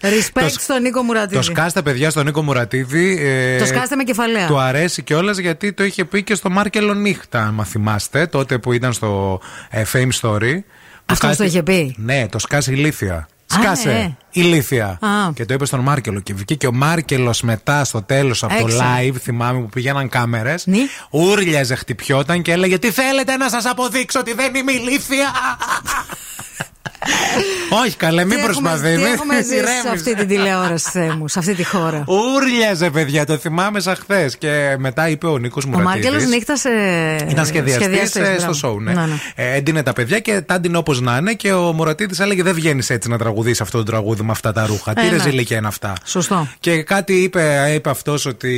Respect 0.00 0.50
στον 0.58 0.82
Νίκο 0.82 1.02
Μουρατίδη. 1.02 1.34
Το 1.36 1.42
σκάστε, 1.42 1.82
παιδιά, 1.82 2.10
στον 2.10 2.24
Νίκο 2.24 2.42
Μουρατίδη. 2.42 3.18
ε, 3.20 3.58
Το 3.58 3.66
σκάστε 3.66 3.96
με 3.96 4.02
κεφαλαία. 4.04 4.46
Του 4.46 4.58
αρέσει 4.58 5.02
κιόλας 5.02 5.38
γιατί 5.38 5.72
το 5.72 5.84
είχε 5.84 6.04
πει 6.04 6.22
και 6.22 6.34
στο 6.34 6.50
Μάρκελο 6.50 6.94
Νύχτα, 6.94 7.40
αν 7.40 7.64
θυμάστε, 7.64 8.26
τότε 8.26 8.58
που 8.58 8.72
ήταν 8.72 8.92
στο 8.92 9.40
ε, 9.70 9.82
Fame 9.92 10.08
Story. 10.20 10.58
Αυτός 11.06 11.36
το 11.36 11.44
είχε 11.44 11.62
πει; 11.62 11.94
Ναι, 11.98 12.26
το 12.28 12.38
σκάσει 12.38 12.72
ηλίθια. 12.72 13.28
Σκάσε. 13.52 13.90
ε. 13.90 14.16
Ηλίθεια. 14.30 14.86
Α. 14.86 15.32
Και 15.34 15.44
το 15.44 15.54
είπες 15.54 15.68
στον 15.68 15.80
Μάρκελο. 15.80 16.20
Και 16.20 16.34
βγήκε 16.34 16.54
και 16.54 16.66
ο 16.66 16.72
Μάρκελος 16.72 17.42
μετά 17.42 17.84
στο 17.84 18.02
τέλος 18.02 18.42
από 18.42 18.54
το 18.58 18.66
Έξαλλο. 18.66 18.88
live, 18.98 19.14
θυμάμαι 19.20 19.60
που 19.60 19.68
πηγαίναν 19.68 20.08
κάμερες. 20.08 20.66
Ναι. 20.66 20.78
Ούρλιαζε, 21.10 21.74
χτυπιόταν 21.74 22.42
και 22.42 22.52
έλεγε 22.52 22.78
Τι 22.78 22.90
θέλετε 22.90 23.36
να 23.36 23.48
σας 23.48 23.64
αποδείξω 23.66 24.18
ότι 24.20 24.34
δεν 24.34 24.54
είμαι 24.54 24.72
ηλίθια. 24.72 25.30
Όχι, 27.84 27.96
καλέ, 27.96 28.24
μην 28.24 28.36
Τι 28.36 28.42
έχουμε- 28.42 28.52
προσπαθεί. 28.70 28.94
Τι 28.96 29.02
μην- 29.02 29.12
έχουμε 29.12 29.34
ζήσει 29.36 29.48
σε 29.48 29.54
ηρέμησε. 29.54 29.88
αυτή 29.92 30.14
την 30.16 30.28
τηλεόραση, 30.28 30.90
Θεέ 30.90 31.14
μου, 31.14 31.28
σε 31.28 31.38
αυτή 31.38 31.54
τη 31.54 31.64
χώρα. 31.64 32.04
Ούρλιαζε, 32.06 32.90
παιδιά, 32.90 33.26
το 33.26 33.36
θυμάμαι 33.36 33.80
σαν 33.80 33.96
χθες. 33.96 34.36
Και 34.36 34.76
μετά 34.78 35.08
είπε 35.08 35.26
ο 35.26 35.38
Νίκος 35.38 35.64
Ο 35.64 35.68
Μουρατίδης 35.68 36.10
Μάρκελο 36.10 36.28
νύχτα 36.30 36.56
σε. 36.56 36.68
Ήταν 37.30 37.46
σχεδιαστής 37.46 38.10
στο 38.42 38.70
show, 38.74 38.80
ναι. 38.80 38.92
Ε, 39.34 39.54
έντυνε 39.56 39.82
τα 39.82 39.92
παιδιά 39.92 40.18
και 40.18 40.40
τα 40.40 40.54
έντυνε 40.54 40.76
όπως 40.76 41.00
να 41.00 41.16
είναι. 41.16 41.32
Και 41.32 41.52
ο 41.52 41.72
Μουρατίδης 41.72 42.18
έλεγε: 42.20 42.42
Δεν 42.42 42.54
βγαίνεις 42.54 42.90
έτσι 42.90 43.08
να 43.08 43.18
τραγουδήσει 43.18 43.62
αυτό 43.62 43.78
το 43.78 43.84
τραγούδι 43.84 44.22
με 44.22 44.30
αυτά 44.32 44.52
τα 44.52 44.66
ρούχα. 44.66 44.92
Τι 44.92 45.00
Ε, 45.00 45.04
ναι. 45.04 45.10
ρεζιλίκια 45.10 45.56
είναι 45.56 45.66
αυτά. 45.66 45.92
Σωστό. 46.04 46.48
Και 46.60 46.82
κάτι 46.82 47.12
είπε, 47.12 47.72
είπε 47.74 47.90
αυτός 47.90 48.26
ότι 48.26 48.52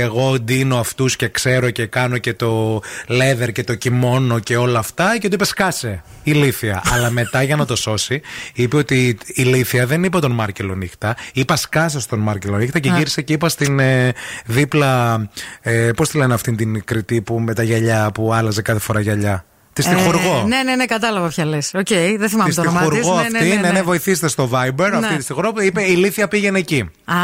εγώ 0.00 0.36
ντύνω 0.40 0.78
αυτούς 0.78 1.16
και 1.16 1.28
ξέρω 1.28 1.70
και 1.70 1.86
κάνω 1.86 2.18
και 2.18 2.34
το 2.34 2.80
leather 3.08 3.52
και 3.52 3.64
το 3.64 3.74
κιμόνο 3.74 4.38
και 4.38 4.56
όλα 4.56 4.78
αυτά. 4.78 5.18
Και 5.18 5.28
του 5.28 5.34
είπε 5.34 5.44
σκάσε, 5.44 6.02
ηλίθεια. 6.22 6.82
Αλλά 6.92 7.10
μετά 7.10 7.42
για 7.42 7.56
να 7.56 7.64
το 7.66 7.76
σώσει, 7.76 8.15
είπε 8.54 8.76
ότι 8.76 9.06
η 9.06 9.18
ηλίθεια 9.34 9.86
δεν 9.86 10.04
είπε 10.04 10.18
τον 10.18 10.32
Μάρκελο 10.32 10.74
νύχτα. 10.74 11.16
Είπα 11.32 11.56
σκάσε 11.56 12.00
στον 12.00 12.18
Μάρκελο 12.18 12.56
νύχτα 12.56 12.78
και 12.78 12.90
Α. 12.90 12.96
γύρισε 12.96 13.22
και 13.22 13.32
είπα 13.32 13.48
στην 13.48 13.78
ε, 13.80 14.12
δίπλα. 14.44 15.20
Ε, 15.60 15.90
Πώς 15.96 16.08
τη 16.08 16.16
λένε 16.16 16.34
αυτήν 16.34 16.56
την 16.56 16.84
κριτή 16.84 17.20
που 17.22 17.40
με 17.40 17.54
τα 17.54 17.62
γυαλιά 17.62 18.10
που 18.14 18.32
άλλαζε 18.34 18.62
κάθε 18.62 18.78
φορά 18.80 19.00
γυαλιά; 19.00 19.44
Της 19.72 19.84
στιχουργό. 19.84 20.44
ναι, 20.46 20.62
ναι, 20.62 20.74
ναι, 20.76 20.84
κατάλαβα 20.84 21.28
ποια 21.28 21.44
λες. 21.44 21.70
Οκ, 21.74 21.88
δεν 22.18 22.28
θυμάμαι 22.28 22.48
Της 22.48 22.54
το 22.54 22.60
όνομα 22.60 22.80
της. 22.80 22.88
στιχουργό 22.88 23.14
αυτή, 23.18 23.56
ναι, 23.60 23.70
ναι, 23.70 23.82
βοηθήστε 23.82 24.28
στο 24.28 24.50
Viber. 24.52 24.88
Ναι. 24.90 24.96
Αυτή 24.96 25.16
τη 25.16 25.22
στιχουργό 25.22 25.52
είπε 25.62 25.82
η 25.82 25.86
ηλίθεια 25.96 26.28
πήγαινε 26.28 26.58
εκεί. 26.58 26.80
Α, 27.04 27.14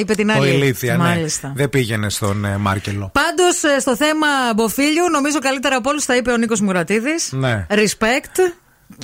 είπε 0.00 0.14
την 0.14 0.26
Το 0.26 0.32
άλλη. 0.32 0.48
ηλίθεια, 0.50 0.92
ναι. 0.96 0.98
Μάλιστα. 1.04 1.52
Δεν 1.56 1.70
πήγαινε 1.70 2.10
στον 2.10 2.44
ε, 2.44 2.56
Μάρκελο. 2.56 3.10
Πάντως 3.12 3.80
στο 3.80 3.96
θέμα 3.96 4.26
Μποφίλιου, 4.56 5.10
νομίζω 5.12 5.38
καλύτερα 5.38 5.76
από 5.76 5.90
όλους 5.90 6.04
τα 6.04 6.16
είπε 6.16 6.30
ο 6.32 6.36
Νίκος 6.36 6.60
Μουρατίδης. 6.60 7.32
Ναι. 7.32 7.66
Respect 7.70 8.52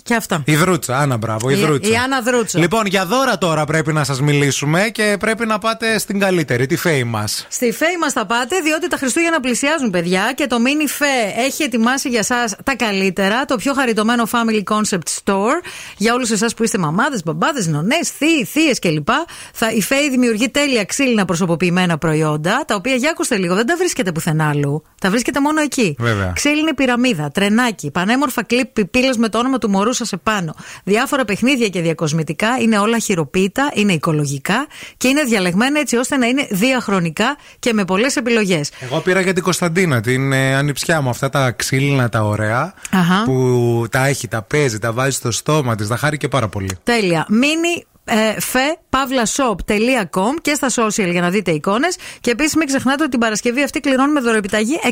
και 0.03 0.15
αυτά. 0.15 0.43
Η 0.45 0.57
Δρούτσα, 0.57 0.99
Άννα, 0.99 1.17
μπράβο. 1.17 1.51
Η, 1.51 1.55
Η- 1.59 1.63
Δρούτσα. 1.63 1.91
η 1.91 1.97
Άννα 1.97 2.21
Δρούτσα. 2.21 2.59
Λοιπόν, 2.59 2.87
για 2.87 3.07
δώρα 3.07 3.39
τώρα 3.39 3.65
πρέπει 3.65 3.93
να 3.93 4.05
σας 4.05 4.21
μιλήσουμε 4.21 4.83
και 4.93 5.17
πρέπει 5.21 5.47
να 5.47 5.59
πάτε 5.59 5.99
στην 5.99 6.19
καλύτερη, 6.19 6.67
τη 6.67 6.77
φέη 6.77 7.05
μας. 7.05 7.47
Στη 7.51 7.73
ΦΕΗ 7.73 7.97
μας 8.01 8.13
θα 8.13 8.27
πάτε, 8.27 8.57
διότι 8.61 8.89
τα 8.89 8.97
Χριστούγεννα 8.97 9.41
πλησιάζουν, 9.41 9.91
παιδιά, 9.91 10.33
και 10.35 10.47
το 10.47 10.57
Mini 10.57 11.03
Fe 11.03 11.33
έχει 11.47 11.63
ετοιμάσει 11.63 12.09
για 12.09 12.19
εσά 12.19 12.45
τα 12.65 12.77
καλύτερα, 12.77 13.45
το 13.45 13.57
πιο 13.57 13.73
χαριτωμένο 13.75 14.29
Family 14.33 14.63
Concept 14.75 15.09
Store. 15.25 15.61
Για 15.97 16.15
όλους 16.15 16.31
εσάς 16.31 16.55
που 16.55 16.63
είστε 16.63 16.79
μαμάδες, 16.79 17.23
μπαμπάδες, 17.25 17.67
νονές, 17.67 18.11
θείοι, 18.11 18.45
θείες 18.45 18.79
κλπ. 18.79 19.09
Θα, 19.53 19.71
η 19.71 19.83
ΦΕΗ 19.83 20.11
δημιουργεί 20.11 20.49
τέλεια 20.49 20.85
ξύλινα 20.85 21.25
προσωποποιημένα 21.25 21.99
προϊόντα, 21.99 22.65
τα 22.67 22.75
οποία 22.75 22.95
για 22.95 23.11
ακούστε 23.11 23.37
λίγο, 23.37 23.55
δεν 23.55 23.67
τα 23.67 23.77
βρίσκεται 23.77 24.13
πουθενά 24.13 24.49
άλλου. 24.49 24.83
Τα 25.01 25.11
βρίσκεται 25.11 25.41
μόνο 25.41 25.61
εκεί. 25.61 25.95
Βέβαια. 25.99 26.33
Ξύλινη 26.35 26.75
πυραμίδα, 26.75 27.31
τρενάκι, 27.31 27.91
πανέμορφα 27.91 28.43
κλειπ 28.45 28.67
πιπίλε 28.67 29.11
με 29.17 29.29
το 29.29 29.39
όνομα 29.39 29.59
του 29.59 29.71
μωρού 29.77 29.93
σα 29.93 30.17
επάνω. 30.17 30.55
Διάφορα 30.85 31.25
παιχνίδια 31.25 31.69
και 31.69 31.81
διακοσμητικά 31.81 32.49
είναι 32.61 32.79
όλα 32.79 32.99
χειροποίητα, 32.99 33.71
είναι 33.75 33.93
οικολογικά 33.93 34.67
και 34.97 35.09
είναι 35.09 35.23
διαλεγμένα 35.23 35.81
έτσι 35.81 35.97
ώστε 35.97 36.17
να 36.17 36.27
είναι 36.27 36.47
διαχρονικά 36.51 37.37
και 37.59 37.73
με 37.73 37.85
πολλές 37.85 38.17
επιλογές. 38.17 38.71
Εγώ 38.81 39.01
πήρα 39.01 39.21
για 39.21 39.33
την 39.33 39.43
Κωνσταντίνα, 39.43 40.01
την 40.01 40.33
ε, 40.33 40.55
ανιψιά 40.55 41.01
μου, 41.01 41.09
αυτά 41.09 41.29
τα 41.29 41.51
ξύλινα 41.51 42.09
τα 42.09 42.23
ωραία 42.23 42.75
Αχα. 42.91 43.23
που 43.25 43.87
τα 43.91 44.07
έχει, 44.07 44.29
τα 44.29 44.43
παίζει, 44.43 44.79
τα 44.79 44.93
βάζει 44.93 45.17
στο 45.17 45.31
στόμα 45.31 45.75
της. 45.75 45.89
Τα 45.89 45.97
χάρηκε 45.97 46.29
πάρα 46.29 46.49
πολύ. 46.49 46.71
Τέλεια. 46.83 47.27
Mini 47.31 47.81
ε, 47.81 47.96
fe.pavlashop.com 48.39 50.35
και 50.43 50.55
στα 50.55 50.69
social 50.71 51.11
για 51.11 51.21
να 51.21 51.31
δείτε 51.31 51.51
εικόνες. 51.51 51.97
Και 52.21 52.31
επίσης 52.31 52.55
μην 52.55 52.67
ξεχνάτε 52.67 53.03
ότι 53.03 53.11
την 53.11 53.21
Παρασκευή 53.21 53.63
αυτή 53.63 53.81
κληρώνουμε 53.81 54.21
δωροεπιταγή 54.21 54.81
100 54.85 54.91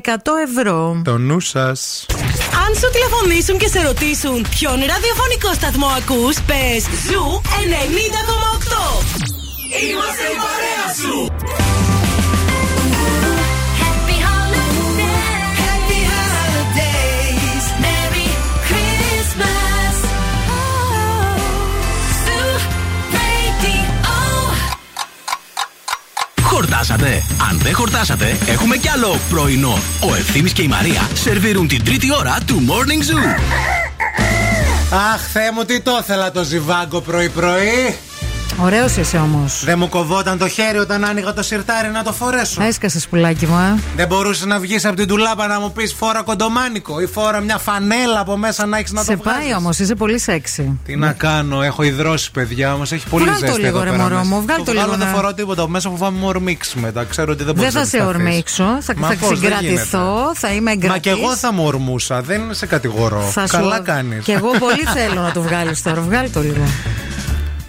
ευρώ. 0.49 1.03
Το 1.05 1.19
νου 1.19 1.41
σας. 1.41 2.07
Αν 2.67 2.75
σου 2.75 2.91
τηλεφωνήσουν 2.93 3.59
και 3.59 3.69
σε 3.69 3.83
ρωτήσουν 3.83 4.47
ποιον 4.51 4.73
ραδιοφωνικό 4.73 5.53
σταθμό 5.53 5.87
ακούς, 5.87 6.41
πες 6.41 6.83
Zoo 7.09 7.41
90,8. 7.45 9.05
Είμαστε 9.83 10.23
η 10.23 10.37
παρέα 10.45 10.87
σου. 11.01 11.74
Χορτάσατε; 26.75 27.23
Αν 27.51 27.59
δεν 27.59 27.75
χορτάσατε, 27.75 28.37
έχουμε 28.47 28.77
κι 28.77 28.89
άλλο 28.89 29.19
πρωινό. 29.31 29.79
Ο 30.01 30.15
Ευθύμης 30.15 30.53
και 30.53 30.63
η 30.63 30.67
Μαρία 30.67 31.09
σερβίρουν 31.15 31.69
την 31.69 31.85
τρίτη 31.85 32.15
ώρα 32.15 32.39
του 32.47 32.63
Morning 32.69 33.11
Zoo. 33.11 33.25
Αχ, 35.13 35.21
Θεέ 35.33 35.51
μου, 35.53 35.65
τι 35.65 35.81
το 35.81 35.99
ήθελα 36.03 36.31
το 36.31 36.43
ζιβάγκο 36.43 37.01
πρωί-πρωί. 37.01 37.99
Ωραίος 38.63 38.97
είσαι 38.97 39.17
όμως. 39.17 39.63
Δεν 39.65 39.79
μου 39.79 39.89
κοβόταν 39.89 40.39
το 40.39 40.49
χέρι 40.49 40.79
όταν 40.79 41.05
άνοιγα 41.05 41.33
το 41.33 41.43
σιρτάρι 41.43 41.89
να 41.89 42.03
το 42.03 42.13
φορέσω. 42.13 42.63
Έσκασες 42.63 43.09
πουλάκι 43.09 43.47
μου, 43.47 43.59
ε. 43.59 43.81
Δεν 43.97 44.07
μπορούσες 44.07 44.47
να 44.47 44.59
βγεις 44.59 44.85
από 44.85 44.97
την 44.97 45.07
τουλάπα 45.09 45.47
να 45.47 45.61
μου 45.61 45.73
πεις 45.73 45.95
φόρα 45.99 46.23
κοντομάνικο 46.23 47.01
ή 47.01 47.07
φόρα 47.07 47.41
μια 47.41 47.59
φανέλα 47.59 48.21
από 48.21 48.37
μέσα 48.37 48.67
να 48.67 48.79
έχεις 48.79 48.93
να 48.93 49.03
Σε 49.03 49.13
το 49.17 49.23
βγάλεις. 49.23 49.41
πάει 49.43 49.55
όμως, 49.57 49.79
είσαι 49.79 49.95
πολύ 49.95 50.21
σεξy. 50.27 50.73
Τι 50.85 50.97
να 50.97 51.13
κάνω, 51.13 51.63
έχω 51.63 51.83
υδρώσει 51.83 52.31
παιδιά 52.31 52.75
όμω, 52.75 52.83
έχει 52.91 53.07
πολύ 53.09 53.25
Βγάλ' 53.25 53.41
το 53.41 53.47
ζέστη 53.47 53.61
λίγο, 53.61 53.69
εδώ 53.77 53.85
ρε, 53.85 53.91
πέρα 53.91 54.03
μωρό 54.03 54.15
μέσα. 54.17 54.29
μου, 54.29 54.43
βγάλ' 54.43 54.57
το 54.57 54.65
βγάλω, 54.65 54.81
λίγο, 54.87 54.97
δεν 54.97 55.07
να- 55.09 55.15
φοράω 55.15 55.35
τίποτα 55.35 55.63
από 55.63 55.71
μέσα, 55.71 55.89
φοβάμαι 55.91 56.19
μου 56.19 56.27
ορμήξει 56.27 56.79
μετά. 56.79 57.05
Ξέρω 57.05 57.33
ότι 57.33 57.45
δεν 57.45 57.55
μπορείς 57.55 57.73
Δεν 57.73 57.83
θα 57.83 57.89
σε 57.89 58.03
ορμήξω, 58.05 58.65
θα, 58.81 58.95
Μα 58.97 59.09
θα 59.09 59.15
πώς, 59.17 59.29
δεν 59.29 59.37
συγκρατηθώ, 59.39 60.33
θα 60.35 60.53
είμαι 60.53 60.71
εγκρατή. 60.71 60.93
Μα 60.93 60.99
και 60.99 61.11
εγώ 61.11 61.37
θα 61.37 61.53
μου 61.53 61.65
ορμούσα, 61.65 62.21
δεν 62.23 62.41
σε 62.51 62.67
κατηγορώ. 62.67 63.21
Θα 63.33 63.47
σου- 63.47 63.57
Καλά 63.57 63.81
κάνεις. 63.81 64.25
Και 64.25 64.33
εγώ 64.33 64.51
πολύ 64.59 64.83
θέλω 64.95 65.21
να 65.21 65.33
το 65.33 65.43
βγάλεις 65.43 65.83
τώρα. 65.83 66.01
Βγάλει 66.01 66.29
το 66.31 66.41
λίγο. 66.41 66.65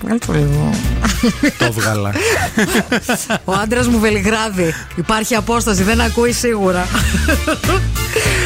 Βγάλει 0.05 0.19
το 0.19 0.33
λίγο. 0.33 0.69
το 1.57 1.71
βγάλα. 1.71 2.13
Ο 3.45 3.53
άντρας 3.53 3.87
μου 3.87 3.99
Βελιγράδι. 3.99 4.73
Υπάρχει 4.95 5.35
απόσταση, 5.35 5.83
δεν 5.83 6.01
ακούει 6.01 6.31
σίγουρα. 6.31 6.87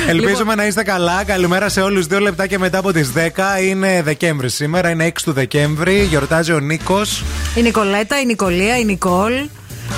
Ελπίζουμε 0.07 0.37
Λοιπόν. 0.37 0.55
να 0.55 0.65
είστε 0.65 0.83
καλά. 0.83 1.23
Καλημέρα 1.23 1.69
σε 1.69 1.81
όλους. 1.81 2.05
Δύο 2.07 2.19
λεπτά 2.19 2.47
και 2.47 2.57
μετά 2.57 2.77
από 2.77 2.91
τις 2.91 3.11
10 3.11 3.61
είναι 3.61 4.01
Δεκέμβρη 4.01 4.49
σήμερα. 4.49 4.89
Είναι 4.89 5.05
6 5.05 5.23
του 5.23 5.31
Δεκέμβρη. 5.31 6.03
Γιορτάζει 6.03 6.51
ο 6.51 6.59
Νίκος. 6.59 7.23
Η 7.55 7.61
Νικολέτα, 7.61 8.19
η 8.19 8.25
Νικολία, 8.25 8.77
η 8.77 8.85
Νικόλ. 8.85 9.33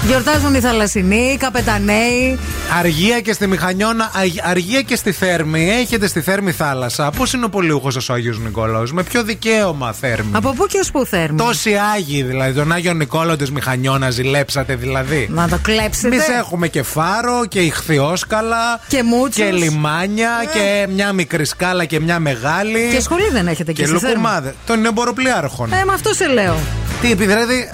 Γιορτάζουν 0.07 0.53
οι 0.53 0.59
θαλασσινοί, 0.59 1.31
οι 1.33 1.37
καπεταναίοι. 1.37 2.39
Αργία 2.79 3.19
και 3.21 3.33
στη 3.33 3.47
Μηχανιώνα, 3.47 4.03
α- 4.03 4.49
αργία 4.49 4.81
και 4.81 4.95
στη 4.95 5.11
Θέρμη. 5.11 5.69
Έχετε 5.69 6.07
στη 6.07 6.21
Θέρμη 6.21 6.51
θάλασσα. 6.51 7.09
Πώς 7.17 7.33
είναι 7.33 7.45
ο 7.45 7.49
πολιούχος 7.49 8.09
ο 8.09 8.13
Άγιο 8.13 8.35
Νικόλαος, 8.43 8.93
με 8.93 9.03
ποιο 9.03 9.23
δικαίωμα 9.23 9.93
Θέρμη; 9.93 10.31
Από 10.33 10.53
πού 10.53 10.65
και 10.65 10.77
ως 10.81 10.91
πού 10.91 11.05
θέρμη; 11.05 11.37
Τόσοι 11.37 11.73
Άγιοι 11.95 12.21
δηλαδή, 12.23 12.53
τον 12.53 12.71
Άγιο 12.71 12.93
Νικόλαο 12.93 13.35
της 13.35 13.51
Μηχανιώνας 13.51 14.13
ζηλέψατε 14.13 14.75
δηλαδή. 14.75 15.27
Να 15.31 15.47
το 15.47 15.57
κλέψετε. 15.61 16.07
Εμείς 16.07 16.27
έχουμε 16.27 16.67
και 16.67 16.83
φάρο 16.83 17.45
και 17.47 17.59
ηχθιόσκαλα 17.59 18.79
Και 18.87 19.03
μούτσους. 19.03 19.43
και 19.45 19.51
λιμάνια 19.51 20.29
και 20.53 20.87
μια 20.93 21.13
μικρή 21.13 21.45
σκάλα 21.45 21.85
και 21.85 21.99
μια 21.99 22.19
μεγάλη. 22.19 22.89
Και 22.93 23.01
σχολή 23.01 23.29
δεν 23.31 23.47
έχετε 23.47 23.71
και 23.71 23.81
και 23.81 23.87
στη 23.87 23.97
Θέρμη. 23.97 24.15
λουκουμάδες. 24.15 24.53
Των 24.65 24.85
εμποροπλιάρχων. 24.85 25.73
Ε, 25.73 25.83
με 25.85 25.93
αυτό 25.93 26.13
σε 26.13 26.27
λέω. 26.27 26.57
Τι, 27.01 27.13
δηλαδή, 27.13 27.71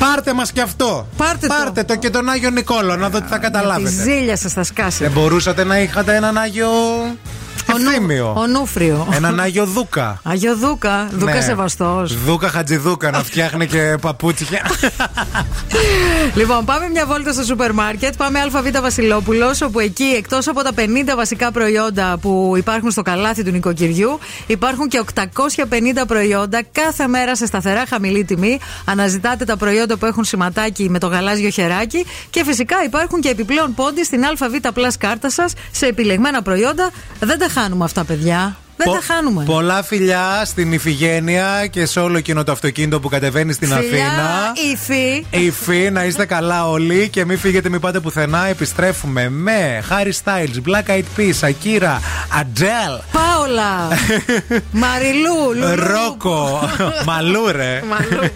πάρτε 0.00 0.32
μας 0.32 0.52
και 0.52 0.60
αυτό. 0.60 1.06
Πάρτε 1.16 1.46
το. 1.46 1.54
πάρτε 1.54 1.82
το. 1.84 1.96
και 1.96 2.10
τον 2.10 2.28
Άγιο 2.28 2.50
Νικόλαο, 2.50 2.96
να 2.96 3.08
δω 3.08 3.20
τι 3.20 3.28
θα 3.28 3.34
Τη 3.36 3.40
καταλάβετε. 3.42 3.90
ζήλια 3.90 4.36
σας 4.36 4.52
θα 4.52 4.62
σκάσει. 4.62 5.02
Δεν 5.02 5.12
μπορούσατε 5.12 5.64
να 5.64 5.78
είχατε 5.78 6.14
έναν 6.14 6.38
Άγιο 6.38 6.68
Ευθύμιο. 7.66 8.34
Ο 8.36 8.46
Νούφριο. 8.46 9.08
Έναν 9.12 9.40
Άγιο 9.40 9.66
Δούκα. 9.66 10.20
Αγιο 10.22 10.56
Δούκα. 10.56 11.08
Δούκα 11.12 11.34
Ναι. 11.34 11.40
σεβαστός. 11.40 12.24
Δούκα 12.24 12.48
Χατζηδούκα 12.48 13.10
να 13.10 13.22
φτιάχνει 13.22 13.66
και 13.66 13.96
παπούτσια. 14.00 14.70
Λοιπόν, 16.34 16.64
πάμε 16.64 16.88
μια 16.88 17.06
βόλτα 17.06 17.32
στο 17.32 17.42
σούπερ 17.42 17.72
μάρκετ. 17.72 18.16
Πάμε 18.16 18.40
ΑΒ 18.40 18.80
Βασιλόπουλος, 18.80 19.62
όπου 19.62 19.80
εκεί 19.80 20.04
εκτός 20.16 20.48
από 20.48 20.62
τα 20.62 20.70
50 20.74 21.16
βασικά 21.16 21.52
προϊόντα 21.52 22.18
που 22.20 22.54
υπάρχουν 22.56 22.90
στο 22.90 23.02
καλάθι 23.02 23.44
του 23.44 23.50
νοικοκυριού, 23.50 24.18
υπάρχουν 24.46 24.88
και 24.88 25.02
850 25.14 26.06
προϊόντα 26.06 26.62
κάθε 26.72 27.06
μέρα 27.06 27.36
σε 27.36 27.46
σταθερά 27.46 27.82
χαμηλή 27.88 28.24
τιμή. 28.24 28.58
Αναζητάτε 28.84 29.44
τα 29.44 29.56
προϊόντα 29.56 29.96
που 29.96 30.06
έχουν 30.06 30.24
σηματάκι 30.24 30.90
με 30.90 30.98
το 30.98 31.06
γαλάζιο 31.06 31.50
χεράκι. 31.50 32.06
Και 32.30 32.44
φυσικά 32.44 32.76
υπάρχουν 32.84 33.20
και 33.20 33.28
επιπλέον 33.28 33.74
πόντι 33.74 34.04
στην 34.04 34.24
ΑΒ 34.24 34.54
Plus 34.74 34.92
κάρτα 34.98 35.30
σας 35.30 35.52
σε 35.70 35.86
επιλεγμένα 35.86 36.42
προϊόντα. 36.42 36.90
Δεν 37.20 37.38
τα 37.38 37.48
χάνουμε 37.50 37.84
αυτά, 37.84 38.04
παιδιά. 38.04 38.56
Δεν 38.84 38.92
τα 38.92 39.00
χάνουμε. 39.14 39.44
Πολλά 39.44 39.82
φιλιά 39.82 40.42
στην 40.44 40.72
Ιφηγένεια 40.72 41.66
και 41.66 41.86
σε 41.86 42.00
όλο 42.00 42.16
εκείνο 42.16 42.44
το 42.44 42.52
αυτοκίνητο 42.52 43.00
που 43.00 43.08
κατεβαίνει 43.08 43.52
στην 43.52 43.72
Αθήνα. 43.72 44.52
Υφή. 44.72 45.26
Υφή, 45.30 45.90
να 45.92 46.04
είστε 46.04 46.24
καλά 46.24 46.68
όλοι 46.68 47.08
και 47.08 47.24
μην 47.24 47.38
φύγετε, 47.38 47.68
μην 47.68 47.80
πάτε 47.80 48.00
πουθενά. 48.00 48.46
Επιστρέφουμε 48.46 49.28
με 49.28 49.82
Harry 49.88 50.12
Styles, 50.24 50.70
Black 50.70 50.90
Eyed 50.90 51.02
Peas, 51.16 51.48
Akira, 51.48 51.98
Adele. 52.40 53.00
Πάολα. 53.12 53.88
Μαριλού. 54.82 55.74
Ρόκο. 55.74 56.70
Μαλούρε. 57.04 57.82
Μαλού. 57.88 58.30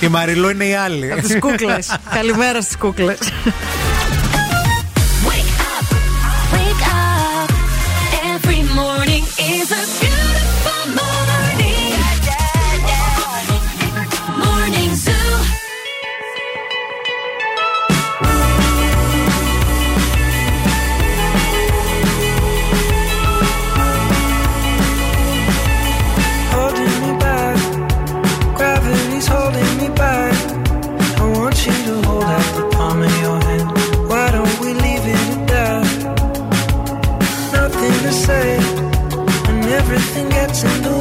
Η 0.00 0.06
Μαριλού 0.08 0.48
είναι 0.48 0.64
η 0.64 0.74
άλλη. 0.74 1.12
Από 1.12 1.22
τις 1.22 1.38
κούκλες. 1.38 1.96
Καλημέρα 2.14 2.60
στις 2.62 2.76
κούκλες. 2.76 3.18
watching 40.64 40.82
through 40.82 40.95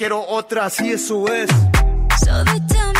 quiero 0.00 0.26
otra, 0.26 0.64
así 0.64 0.92
eso 0.92 1.26
es. 1.30 1.50
So 2.24 2.42
they 2.44 2.99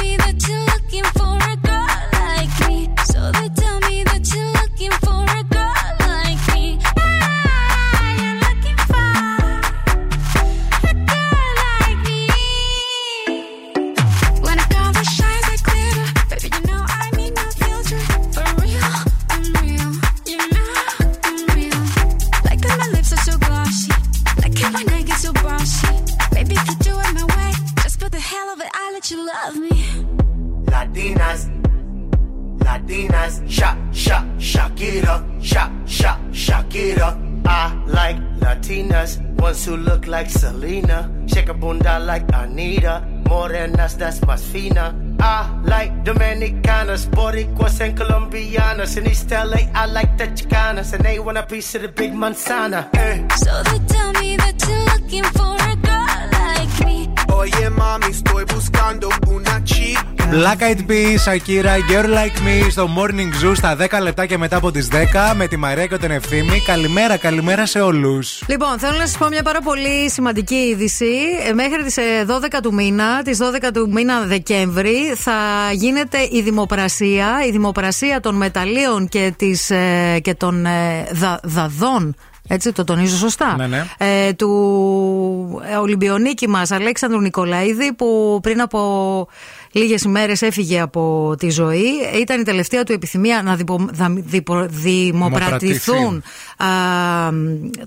Colombianas. 48.90 48.96
In 48.96 49.06
East 49.06 49.30
LA, 49.30 49.70
I 49.74 49.86
like 49.86 50.16
the 50.16 50.26
Chicanas, 50.26 50.92
and 50.92 51.04
they 51.04 51.18
want 51.18 51.38
a 51.38 51.42
piece 51.42 51.74
of 51.74 51.82
the 51.82 51.88
big 51.88 52.12
manzana. 52.12 52.88
Eh. 52.94 53.28
So 53.36 53.62
they 53.64 53.78
tell 53.86 54.12
me 54.14 54.36
that 54.36 54.56
you're 54.68 54.84
looking 54.84 55.24
for 55.24 55.56
a 55.56 55.76
girl 55.76 56.28
like 56.32 56.86
me. 56.86 57.08
Oye, 57.32 57.70
mami, 57.70 58.06
estoy 58.10 58.44
buscando 58.44 59.08
una 59.28 59.62
chica. 59.64 60.09
Black 60.30 60.60
Eyed 60.62 60.80
Peas, 60.90 61.24
Akira, 61.34 61.74
Girl 61.90 62.08
Like 62.08 62.38
Me 62.46 62.70
στο 62.70 62.88
Morning 62.96 63.44
Zoo 63.46 63.52
στα 63.56 63.76
10 63.76 64.00
λεπτά 64.02 64.26
και 64.26 64.38
μετά 64.38 64.56
από 64.56 64.70
τις 64.70 64.88
10 64.92 64.94
με 65.36 65.46
τη 65.46 65.56
Μαρία 65.56 65.86
και 65.86 65.96
τον 65.96 66.10
Ευθύμη. 66.10 66.60
Καλημέρα, 66.66 67.16
καλημέρα 67.16 67.66
σε 67.66 67.80
όλους. 67.80 68.42
Λοιπόν, 68.48 68.78
θέλω 68.78 68.96
να 68.98 69.06
σας 69.06 69.18
πω 69.18 69.28
μια 69.28 69.42
πάρα 69.42 69.60
πολύ 69.60 70.10
σημαντική 70.10 70.54
είδηση. 70.54 71.10
Ε, 71.48 71.52
Μέχρι 71.52 71.84
τις 71.84 71.96
12 72.26 72.60
του 72.62 72.74
μήνα, 72.74 73.22
τις 73.22 73.38
12 73.38 73.70
του 73.74 73.88
μήνα 73.92 74.20
Δεκέμβρη, 74.20 75.12
θα 75.16 75.32
γίνεται 75.72 76.18
η 76.30 76.40
δημοπρασία, 76.42 77.28
η 77.46 77.50
δημοπρασία 77.50 78.20
των 78.20 78.34
μεταλλίων 78.34 79.08
και, 79.08 79.32
της, 79.36 79.70
ε, 79.70 80.18
και 80.22 80.34
των 80.34 80.66
ε, 80.66 81.06
δα- 81.12 81.40
δαδών. 81.42 82.14
Έτσι 82.52 82.72
το 82.72 82.84
τονίζω 82.84 83.16
σωστά. 83.16 83.54
Ναι, 83.58 83.66
ναι. 83.66 83.84
Ε, 83.98 84.32
του 84.32 85.62
ε, 85.72 85.76
Ολυμπιονίκη 85.76 86.48
μας 86.48 86.70
Αλέξανδρου 86.70 87.20
Νικολαίδη 87.20 87.92
που 87.92 88.38
πριν 88.42 88.60
από 88.60 89.28
λίγες 89.72 90.02
ημέρες 90.02 90.42
έφυγε 90.42 90.80
από 90.80 91.34
τη 91.38 91.50
ζωή. 91.50 91.84
Ήταν 92.20 92.40
η 92.40 92.42
τελευταία 92.42 92.84
του 92.84 92.92
επιθυμία 92.92 93.42
να 93.42 93.56
διπο, 93.56 93.86
δα- 93.92 94.12
διπο- 94.16 94.66
δημοπρατηθούν 94.70 96.22
α, 96.56 96.66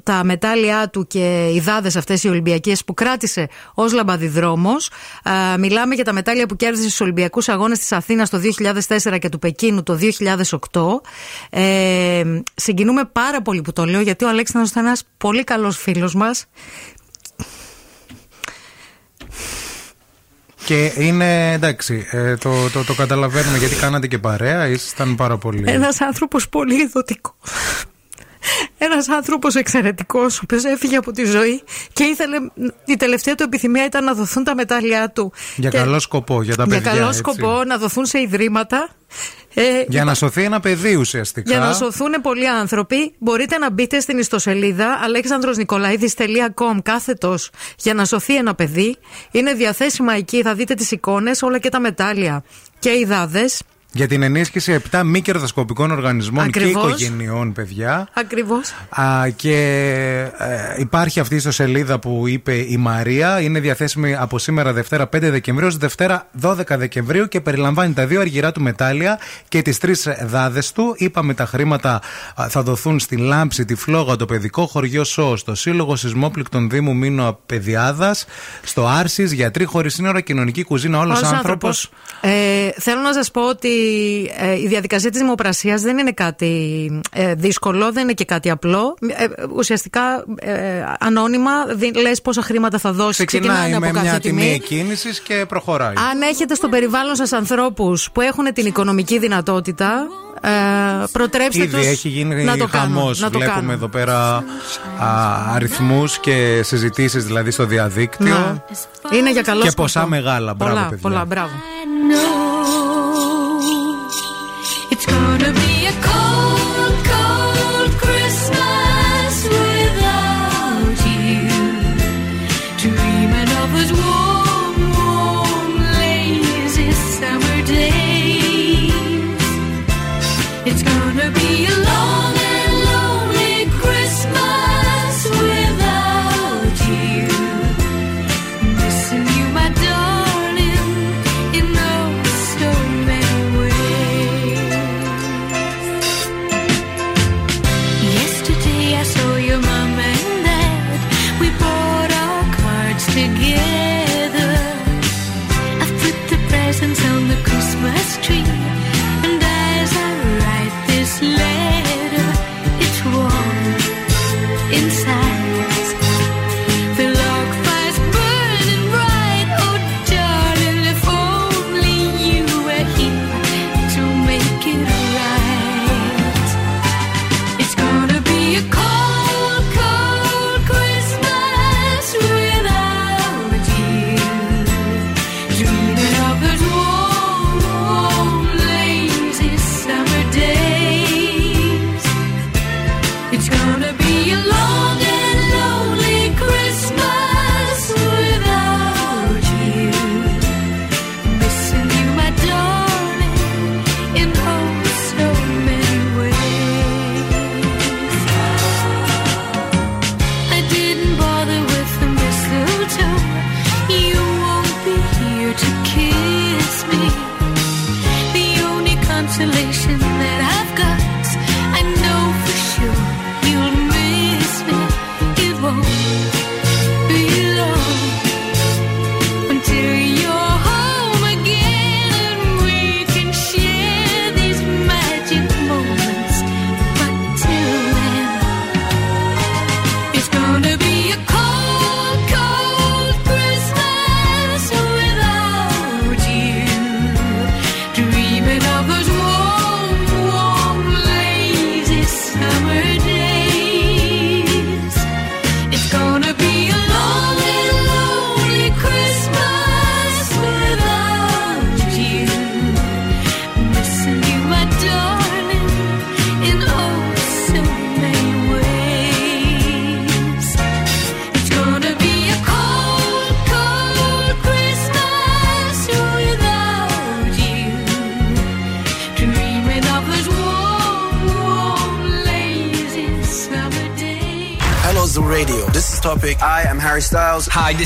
τα 0.04 0.24
μετάλλια 0.24 0.90
του 0.90 1.08
και 1.08 1.50
οι 1.54 1.60
δάδες 1.60 1.96
αυτές 1.96 2.24
οι 2.24 2.28
Ολυμπιακές 2.30 2.84
που 2.84 2.94
κράτησε 2.94 3.48
ως 3.74 3.94
λαμπαδιδρόμος. 3.94 4.90
Α, 5.24 5.58
μιλάμε 5.58 5.96
για 5.96 6.04
τα 6.04 6.14
μετάλλια 6.14 6.46
που 6.46 6.56
κέρδισε 6.56 6.84
στους 6.88 7.02
Ολυμπιακούς 7.02 7.50
Αγώνες 7.50 7.80
της 7.80 7.92
Αθήνας 7.92 8.30
το 8.30 8.38
2004 8.38 9.18
και 9.20 9.30
του 9.30 9.40
Πεκίνου 9.40 9.84
το 9.84 9.94
2008. 9.94 11.02
Ε, 11.50 12.24
συγκινούμε 12.56 13.02
πάρα 13.12 13.42
πολύ 13.42 13.62
που 13.62 13.74
το 13.74 13.86
λέω 13.86 14.02
γιατί 14.02 14.26
ο 14.26 14.30
Αλέξανδρος 14.30 14.72
ήταν 14.72 14.86
ένας 14.86 15.04
πολύ 15.18 15.44
καλός 15.44 15.78
φίλος 15.78 16.16
μας. 16.16 16.46
Και 20.66 20.92
είναι 20.98 21.52
εντάξει, 21.52 22.08
ε, 22.12 22.36
το, 22.38 22.70
το, 22.70 22.84
το 22.84 22.94
καταλαβαίνουμε 22.94 23.58
γιατί 23.58 23.76
κάνατε 23.76 24.08
και 24.08 24.18
παρέα, 24.18 24.68
ήσασταν 24.68 25.16
πάρα 25.16 25.38
πολύ. 25.38 25.64
Ένας 25.68 26.02
άνθρωπος 26.02 26.50
πολύ 26.50 26.82
ειδωτικός. 26.82 27.34
Ένας 28.78 29.10
άνθρωπος 29.10 29.56
εξαιρετικός, 29.56 30.38
ο 30.38 30.40
οποίος 30.44 30.64
έφυγε 30.64 30.96
από 30.98 31.12
τη 31.12 31.26
ζωή 31.26 31.64
και 31.94 32.04
ήθελε, 32.04 32.38
η 32.86 32.96
τελευταία 32.98 33.36
του 33.36 33.44
επιθυμία 33.44 33.86
ήταν 33.86 34.04
να 34.04 34.14
δοθούν 34.14 34.44
τα 34.44 34.56
μετάλλια 34.56 35.10
του. 35.12 35.34
Για 35.56 35.70
Και- 35.70 35.78
καλό 35.78 36.00
σκοπό, 36.00 36.42
για 36.42 36.56
τα 36.56 36.64
για 36.64 36.76
παιδιά. 36.78 36.92
καλό 36.92 37.08
έτσι. 37.08 37.18
σκοπό 37.20 37.64
να 37.64 37.78
δοθούν 37.78 38.06
σε 38.06 38.20
ιδρύματα. 38.20 38.90
Ε, 39.54 39.84
Για 39.88 40.04
να 40.04 40.14
σωθεί 40.14 40.44
ένα 40.44 40.60
παιδί 40.60 40.96
ουσιαστικά. 40.96 41.52
για 41.52 41.60
να 41.60 41.74
σωθούν 41.74 42.12
πολλοί 42.22 42.48
άνθρωποι, 42.50 43.14
μπορείτε 43.18 43.58
να 43.58 43.72
μπείτε 43.72 44.00
στην 44.00 44.18
ιστοσελίδα 44.18 44.98
alexandrosnikolaidis.com 45.08 46.78
κάθετος 46.84 47.50
για 47.78 47.94
να 47.94 48.06
σωθεί 48.06 48.36
ένα 48.36 48.56
παιδί. 48.56 48.98
Είναι 49.32 49.54
διαθέσιμα 49.54 50.14
εκεί, 50.14 50.42
θα 50.42 50.54
δείτε 50.54 50.74
τις 50.74 50.92
εικόνες, 50.92 51.42
όλα 51.42 51.58
και 51.60 51.70
τα 51.70 51.80
μετάλλια 51.80 52.44
και 52.80 52.90
οι 52.90 53.06
δάδες. 53.06 53.62
Για 53.96 54.08
την 54.08 54.22
ενίσχυση 54.22 54.82
7 54.92 55.02
μη 55.06 55.22
κερδοσκοπικών 55.22 55.92
οργανισμών 55.92 56.44
Ακριβώς. 56.44 56.96
και 56.98 57.04
οικογενειών, 57.04 57.52
παιδιά. 57.54 58.08
Ακριβώς. 58.14 58.74
Α, 58.90 59.30
και 59.36 59.58
ε, 60.38 60.76
υπάρχει 60.78 61.20
αυτή 61.20 61.34
η 61.34 61.38
ιστοσελίδα 61.38 62.00
που 62.00 62.24
είπε 62.28 62.54
η 62.54 62.78
Μαρία. 62.78 63.42
Είναι 63.42 63.60
διαθέσιμη 63.60 64.16
από 64.16 64.40
σήμερα 64.40 64.74
Δευτέρα 64.74 65.04
5 65.04 65.08
Δεκεμβρίου 65.20 65.68
ως 65.68 65.78
Δευτέρα 65.78 66.30
12 66.42 66.56
Δεκεμβρίου 66.68 67.28
και 67.28 67.42
περιλαμβάνει 67.42 67.94
τα 67.94 68.06
δύο 68.06 68.20
αργυρά 68.20 68.52
του 68.52 68.62
μετάλλια 68.62 69.20
και 69.48 69.62
τις 69.62 69.78
τρεις 69.78 70.08
δάδες 70.22 70.72
του. 70.72 70.96
Είπαμε 70.98 71.34
τα 71.34 71.46
χρήματα 71.46 72.02
α, 72.36 72.50
θα 72.50 72.64
δοθούν 72.64 73.00
στη 73.00 73.18
Λάμψη, 73.18 73.66
τη 73.66 73.76
Φλόγα, 73.76 74.16
το 74.16 74.26
παιδικό 74.26 74.66
χωριό 74.66 75.04
ΣΟ, 75.04 75.36
στο 75.36 75.56
Σύλλογο 75.56 75.96
Σεισμόπληκτων 75.96 76.70
Δήμου 76.70 76.96
Μήνο 76.96 77.40
Παιδιάδας, 77.46 78.26
στο 78.64 78.88
Άρσης, 78.88 79.32
Γιατροί 79.32 79.66
Χωρίς 79.66 79.94
Σύνορα, 79.94 80.22
Κοινωνική 80.22 80.64
Κουζίνα, 80.64 81.00
όλος 81.00 81.18
Όλος 81.22 81.32
άνθρωπος. 81.32 81.90
Ε, 82.22 82.70
θέλω 82.78 83.02
να 83.02 83.14
σας 83.14 83.32
πω 83.32 83.50
ότι 83.50 83.68
ε, 83.68 83.83
η 84.64 84.68
διαδικασία 84.68 85.10
της 85.10 85.20
δημοπρασίας 85.20 85.82
δεν 85.82 85.98
είναι 85.98 86.12
κάτι 86.12 86.52
ε, 87.12 87.34
δύσκολο, 87.34 87.92
δεν 87.92 88.04
είναι 88.04 88.14
και 88.14 88.26
κάτι 88.26 88.50
απλό. 88.50 88.96
Ε, 89.08 89.26
ουσιαστικά 89.56 90.02
ε, 90.40 90.52
ανώνυμα 91.00 91.52
δι- 91.76 91.98
λες 91.98 92.22
πόσα 92.22 92.42
χρήματα 92.42 92.78
θα 92.78 92.92
δώσεις. 92.94 93.26
Ξεκινάει 93.26 93.72
από 93.72 93.80
με 93.80 93.92
κάθε 93.92 94.02
μια 94.10 94.20
τιμή 94.20 94.42
τιμή. 94.42 94.54
εκκίνησης 94.54 95.20
και 95.20 95.46
προχωράει. 95.48 95.94
Αν 96.12 96.22
έχετε 96.22 96.56
στο 96.56 96.70
περιβάλλον 96.70 97.16
σας 97.16 97.32
ανθρώπους 97.32 98.10
που 98.12 98.22
έχουν 98.22 98.54
την 98.54 98.66
οικονομική 98.66 99.20
δυνατότητα, 99.20 100.08
ε, 100.42 100.50
προτρέψτε 101.12 101.64
Ήδη 101.64 101.78
τους 101.78 101.86
έχει 101.86 102.08
γίνει 102.10 102.44
να 102.44 102.58
το 102.58 102.68
κάνουν. 102.68 102.96
χαμός. 102.96 103.20
Να 103.20 103.30
το 103.30 103.38
Βλέπουμε 103.38 103.60
κάνουν. 103.60 103.74
εδώ 103.76 103.88
πέρα 103.88 104.36
α, 104.36 104.44
αριθμούς 105.56 106.18
και 106.20 106.62
συζητήσεις 106.64 107.26
δηλαδή 107.26 107.52
στο 107.52 107.66
διαδίκτυο. 107.66 108.62
Ναι. 109.12 109.18
Είναι 109.18 109.32
για 109.32 109.42
καλό 109.42 109.62
Και 109.62 109.68
σκοπό. 109.68 109.82
ποσά 109.82 110.06
μεγάλα. 110.08 110.54
Μπράβο, 110.54 110.74
Πολλά, 110.74 110.86
παιδιά. 110.90 111.02
πολλά, 111.10 111.26
μπράβο. 111.26 111.52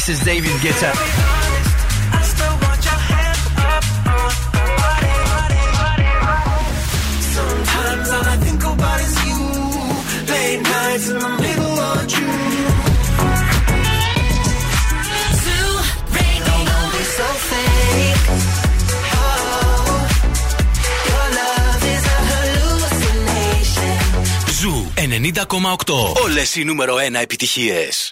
is 0.10 0.20
David 0.24 0.62
Guetta. 0.62 0.92
Zoo 24.62 24.92
90,8. 24.96 26.24
Όλες 26.24 26.56
οι 26.56 26.64
νούμερο 26.64 26.96
1 26.96 27.22
επιτυχίες. 27.22 28.12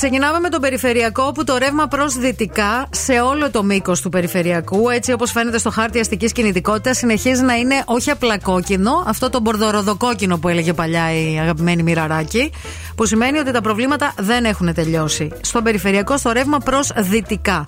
ξεκινάμε 0.00 0.40
με 0.40 0.48
τον 0.48 0.60
περιφερειακό 0.60 1.32
που 1.32 1.44
το 1.44 1.56
ρεύμα 1.56 1.86
προς 1.86 2.14
δυτικά 2.18 2.87
σε 3.10 3.20
όλο 3.20 3.50
το 3.50 3.62
μήκος 3.62 4.00
του 4.00 4.08
περιφερειακού, 4.08 4.88
έτσι 4.88 5.12
όπως 5.12 5.30
φαίνεται 5.30 5.58
στο 5.58 5.70
χάρτη 5.70 6.00
αστικής 6.00 6.32
κινητικότητας, 6.32 6.96
συνεχίζει 6.96 7.42
να 7.42 7.54
είναι 7.54 7.82
όχι 7.84 8.10
απλά 8.10 8.38
κόκκινο, 8.38 9.04
αυτό 9.06 9.30
το 9.30 9.40
μπορδοροδοκόκκινο 9.40 10.38
που 10.38 10.48
έλεγε 10.48 10.72
παλιά 10.72 11.12
η 11.12 11.38
αγαπημένη 11.38 11.82
Μοιραράκη, 11.82 12.52
που 12.96 13.06
σημαίνει 13.06 13.38
ότι 13.38 13.52
τα 13.52 13.60
προβλήματα 13.60 14.14
δεν 14.18 14.44
έχουν 14.44 14.74
τελειώσει. 14.74 15.28
Στον 15.40 15.62
περιφερειακό, 15.62 16.16
στο 16.16 16.32
ρεύμα 16.32 16.58
προς 16.58 16.92
δυτικά. 16.96 17.54
Α, 17.54 17.66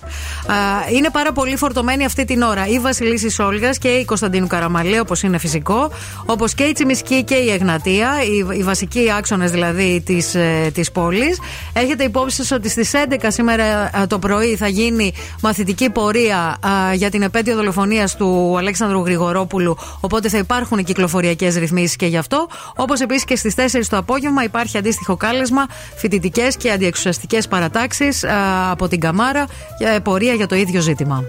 είναι 0.95 1.09
πάρα 1.09 1.31
πολύ 1.31 1.57
φορτωμένη 1.57 2.05
αυτή 2.05 2.25
την 2.25 2.41
ώρα 2.41 2.67
η 2.67 2.79
Βασιλίσης 2.79 3.39
Όλγας 3.39 3.77
και 3.77 3.87
η 3.87 4.05
Κωνσταντίνου 4.05 4.47
Καραμαλή, 4.47 4.99
όπως 4.99 5.23
είναι 5.23 5.37
φυσικό, 5.37 5.91
όπως 6.25 6.53
και 6.53 6.63
η 6.63 6.71
Τσιμισκή 6.71 7.23
και 7.23 7.35
η 7.35 7.51
Εγνατία, 7.51 8.09
οι, 8.23 8.57
οι 8.59 8.63
βασικοί 8.63 9.11
άξονες 9.17 9.51
δηλαδή 9.51 10.01
της 10.05 10.35
της 10.73 10.91
πόλης. 10.91 11.39
Έχετε 11.73 12.03
υπόψη 12.03 12.35
σας 12.35 12.51
ότι 12.51 12.69
στις 12.69 12.91
11 13.09 13.25
σήμερα 13.27 13.89
α, 13.97 14.07
το 14.07 14.19
πρωί 14.19 14.55
θα 14.55 14.67
γίνει 14.67 15.13
μαθητική 15.41 15.89
πορεία 15.89 16.37
α, 16.37 16.93
για 16.93 17.09
την 17.09 17.21
επέτειο 17.21 17.55
δολοφονίας 17.55 18.15
του 18.15 18.55
Αλέξανδρου 18.57 19.05
Γρηγορόπουλου. 19.05 19.77
Οπότε 19.99 20.29
θα 20.29 20.37
υπάρχουν 20.37 20.83
κυκλοφοριακές 20.83 21.55
ρυθμίσεις 21.55 21.95
και 21.95 22.05
γι' 22.05 22.17
αυτό. 22.17 22.47
Όπως 22.75 22.99
επίσης 22.99 23.25
και 23.25 23.35
στις 23.35 23.55
4 23.55 23.87
το 23.89 23.97
απόγευμα 23.97 24.43
υπάρχει 24.43 24.77
αντίστοιχο 24.77 25.17
κάλεσμα, 25.17 25.65
φοιτητικές 25.95 26.57
και 26.57 26.71
αντιεξουσιαστικές 26.71 27.47
παρατάξεις 27.47 28.25
από 28.71 28.87
την 28.87 28.99
Καμάρα 28.99 29.45
για 29.77 30.01
πορεία 30.01 30.33
για 30.33 30.47
το 30.47 30.55
ίδιο 30.55 30.81
ζήτημα. 30.81 31.23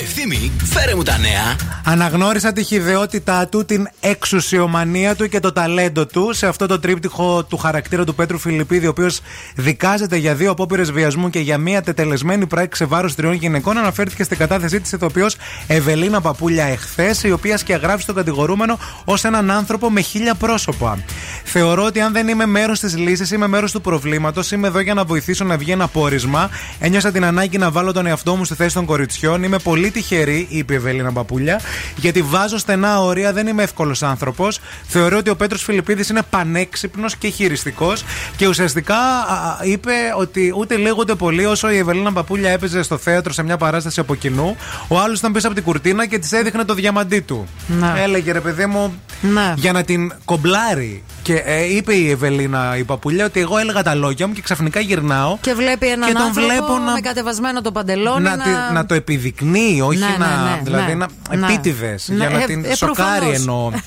Ευθύμη, 0.00 0.52
φέρε 0.64 0.94
μου 0.94 1.02
τα 1.02 1.18
νέα. 1.18 1.56
Αναγνώρισα 1.84 2.52
τη 2.52 2.62
χιδεότητά 2.62 3.46
του, 3.46 3.64
την 3.64 3.88
εξουσιομανία 4.00 5.14
του 5.14 5.28
και 5.28 5.40
το 5.40 5.52
ταλέντο 5.52 6.06
του 6.06 6.32
σε 6.32 6.46
αυτό 6.46 6.66
το 6.66 6.78
τρίπτυχο 6.78 7.44
του 7.44 7.56
χαρακτήρα 7.56 8.04
του 8.04 8.14
Πέτρου 8.14 8.38
Φιλιππίδη, 8.38 8.86
ο 8.86 8.90
οποίος 8.90 9.20
δικάζεται 9.54 10.16
για 10.16 10.34
δύο 10.34 10.50
απόπειρες 10.50 10.92
βιασμού 10.92 11.30
και 11.30 11.38
για 11.38 11.58
μία 11.58 11.82
τετελεσμένη 11.82 12.46
πράξη 12.46 12.82
σε 12.82 12.88
βάρος 12.88 13.14
τριών 13.14 13.29
γυναικών. 13.32 13.78
Αναφέρθηκε 13.78 14.22
στην 14.22 14.36
κατάθεσή 14.36 14.80
της 14.80 14.92
ηθοποιό 14.92 15.26
Ευελίνα 15.66 16.20
Παπούλια 16.20 16.64
εχθές, 16.64 17.22
η 17.22 17.30
οποία 17.30 17.56
σκιαγράφει 17.56 18.04
τον 18.04 18.14
κατηγορούμενο 18.14 18.78
ως 19.04 19.24
έναν 19.24 19.50
άνθρωπο 19.50 19.90
με 19.90 20.00
χίλια 20.00 20.34
πρόσωπα. 20.34 20.98
Θεωρώ 21.44 21.84
ότι 21.84 22.00
αν 22.00 22.12
δεν 22.12 22.28
είμαι 22.28 22.46
μέρος 22.46 22.80
της 22.80 22.96
λύσης, 22.96 23.30
είμαι 23.30 23.46
μέρος 23.46 23.72
του 23.72 23.80
προβλήματος. 23.80 24.50
Είμαι 24.50 24.66
εδώ 24.66 24.80
για 24.80 24.94
να 24.94 25.04
βοηθήσω 25.04 25.44
να 25.44 25.56
βγει 25.56 25.70
ένα 25.70 25.88
πόρισμα. 25.88 26.50
Ένιωσα 26.78 27.12
την 27.12 27.24
ανάγκη 27.24 27.58
να 27.58 27.70
βάλω 27.70 27.92
τον 27.92 28.06
εαυτό 28.06 28.36
μου 28.36 28.44
στη 28.44 28.54
θέση 28.54 28.74
των 28.74 28.84
κοριτσιών. 28.84 29.42
Είμαι 29.42 29.58
πολύ 29.58 29.90
τυχερή, 29.90 30.46
είπε 30.50 30.72
η 30.72 30.76
Ευελίνα 30.76 31.12
Παπούλια, 31.12 31.60
γιατί 31.96 32.22
βάζω 32.22 32.58
στενά 32.58 33.00
όρια, 33.00 33.32
δεν 33.32 33.46
είμαι 33.46 33.62
εύκολος 33.62 34.02
άνθρωπος. 34.02 34.60
Θεωρώ 34.86 35.16
ότι 35.16 35.30
ο 35.30 35.36
Πέτρος 35.36 35.62
Φιλιππίδης 35.62 36.08
είναι 36.08 36.22
πανέξυπνος 36.30 37.16
και 37.16 37.28
χειριστικός 37.28 38.04
και 38.36 38.46
ουσιαστικά 38.46 38.96
α, 38.96 39.34
α, 39.34 39.58
είπε 39.62 39.92
ότι 40.16 40.52
ούτε 40.56 40.76
λίγο 40.76 40.96
ούτε 40.98 41.14
πολύ 41.14 41.44
όσο 41.44 41.70
η 41.70 41.76
Ευελίνα 41.76 42.12
Παπούλια 42.12 42.50
έπαιζε 42.50 42.82
στο 42.82 42.98
θέατρο 43.10 43.32
σε 43.32 43.42
μια 43.42 43.56
παράσταση 43.56 44.00
από 44.00 44.14
κοινού, 44.14 44.56
ο 44.88 44.98
άλλος 45.00 45.18
ήταν 45.18 45.32
πίσω 45.32 45.46
από 45.46 45.54
την 45.56 45.64
κουρτίνα 45.64 46.06
και 46.06 46.18
της 46.18 46.32
έδειχνε 46.32 46.64
το 46.64 46.74
διαμαντί 46.74 47.20
του. 47.20 47.46
Ναι. 47.66 47.92
Έλεγε 48.02 48.32
ρε 48.32 48.40
παιδί 48.40 48.66
μου, 48.66 48.94
Ναι. 49.20 49.52
για 49.56 49.72
να 49.72 49.82
την 49.82 50.12
κομπλάρει. 50.24 51.02
Και 51.22 51.34
ε, 51.34 51.74
είπε 51.74 51.94
η 51.94 52.10
Ευελίνα 52.10 52.76
η 52.76 52.84
Παπούλια 52.84 53.24
ότι 53.24 53.40
εγώ 53.40 53.58
έλεγα 53.58 53.82
τα 53.82 53.94
λόγια 53.94 54.26
μου 54.26 54.32
και 54.32 54.40
ξαφνικά 54.42 54.80
γυρνάω. 54.80 55.38
Και 55.40 55.52
βλέπει 55.54 55.86
έναν 55.88 56.08
Και 56.08 56.14
τον 56.14 56.22
άνθρωπο 56.22 56.46
βλέπω 56.48 56.78
να- 56.78 56.92
με 56.92 57.00
κατεβασμένο 57.00 57.60
το 57.60 57.72
παντελόνι 57.72 58.22
να, 58.22 58.36
τη- 58.36 58.72
να 58.74 58.86
το 58.86 58.94
επιδεικνύει, 58.94 59.80
όχι 59.80 59.98
Ναι, 59.98 60.06
ναι, 60.06 60.16
να. 60.16 60.42
ναι, 60.42 60.60
δηλαδή 60.64 60.94
ναι. 60.94 61.06
να. 61.30 61.36
Ναι. 61.36 61.46
επίτηδες. 61.46 62.08
Ναι, 62.08 62.16
για 62.16 62.28
να 62.28 62.42
ε, 62.42 62.44
την 62.46 62.64
ε, 62.64 62.74
σοκάρει 62.74 63.08
προφανώς. 63.18 63.34
εννοώ. 63.38 63.70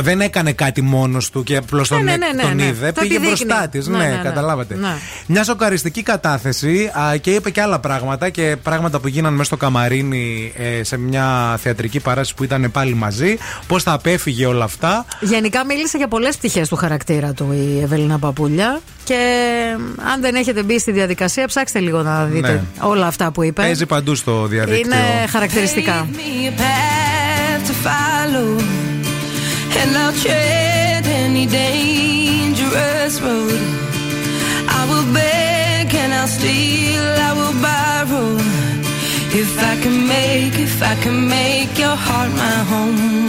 Δεν 0.00 0.20
έκανε 0.20 0.52
κάτι 0.52 0.82
μόνος 0.82 1.30
του 1.30 1.42
και 1.42 1.56
απλώς 1.56 1.88
τον, 1.88 2.04
Ναι, 2.04 2.16
ναι, 2.16 2.26
ναι, 2.34 2.42
τον 2.42 2.56
ναι. 2.56 2.64
είδε. 2.64 2.92
Το 2.92 3.00
Πήγε 3.00 3.14
επιδείκνει. 3.16 3.26
μπροστά 3.46 3.68
της. 3.68 3.86
Ναι, 3.86 3.98
Ναι, 3.98 4.04
ναι, 4.04 4.10
ναι. 4.16 4.22
καταλάβατε. 4.22 4.74
Ναι. 4.76 4.88
Μια 5.26 5.44
σοκαριστική 5.44 6.02
κατάθεση 6.02 6.90
α, 6.98 7.16
και 7.16 7.30
είπε 7.30 7.50
και 7.50 7.60
άλλα 7.60 7.78
πράγματα 7.78 8.28
και 8.30 8.56
πράγματα 8.62 9.00
που 9.00 9.08
γίνανε 9.08 9.32
μέσα 9.32 9.44
στο 9.44 9.56
καμαρίνι 9.56 10.52
ε, 10.56 10.82
σε 10.84 10.96
μια 10.98 11.56
θεατρική 11.62 12.00
παράσταση 12.00 12.34
που 12.34 12.44
ήταν 12.44 12.70
πάλι 12.72 12.94
μαζί. 12.94 13.36
Πώς 13.66 13.82
θα 13.82 13.92
απέφυγε 13.92 14.46
όλα 14.46 14.64
αυτά. 14.64 15.04
Γενικά 15.20 15.64
μίλησε 15.64 15.96
για 15.96 16.08
πολλές 16.08 16.36
πτυχές 16.36 16.68
του 16.68 16.76
χαρακτήρα 16.76 17.32
του 17.32 17.52
η 17.52 17.82
Ευελίνα 17.82 18.18
Παπούλια. 18.18 18.80
Και 19.04 19.14
ε, 19.14 19.72
αν 20.12 20.20
δεν 20.20 20.34
έχετε 20.34 20.62
μπει 20.62 20.78
στη 20.78 20.92
διαδικασία, 20.92 21.46
ψάξτε 21.46 21.78
λίγο 21.78 22.02
να 22.02 22.24
δείτε 22.24 22.52
Ναι. 22.52 22.62
όλα 22.80 23.06
αυτά 23.06 23.30
που 23.30 23.42
είπε. 23.42 23.62
Παίζει 23.62 23.86
παντού 23.86 24.14
στο 24.14 24.46
διαδίκτυο. 24.46 24.84
Είναι 24.84 25.26
χαρακτηριστικά. 25.30 26.06
And 29.76 29.96
I'll 29.96 30.12
tread 30.12 31.06
any 31.06 31.46
dangerous 31.46 33.20
road. 33.20 33.60
I 34.78 34.80
will 34.90 35.06
beg 35.12 35.94
and 35.94 36.12
I'll 36.12 36.26
steal, 36.26 37.04
I 37.28 37.32
will 37.38 37.56
borrow. 37.68 38.36
If 39.42 39.50
I 39.70 39.74
can 39.82 40.06
make, 40.06 40.54
if 40.58 40.82
I 40.82 40.94
can 41.02 41.28
make 41.28 41.78
your 41.78 41.96
heart 42.06 42.30
my 42.44 42.58
home. 42.72 43.28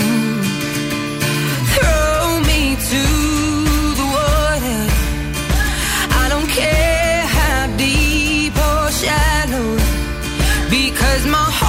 Throw 1.74 2.40
me 2.50 2.62
to 2.92 3.04
the 4.00 4.08
water. 4.18 4.82
I 6.22 6.26
don't 6.30 6.50
care 6.62 7.22
how 7.38 7.68
deep 7.78 8.56
or 8.70 8.84
shallow. 9.02 9.70
Because 10.70 11.26
my 11.28 11.48
heart 11.60 11.69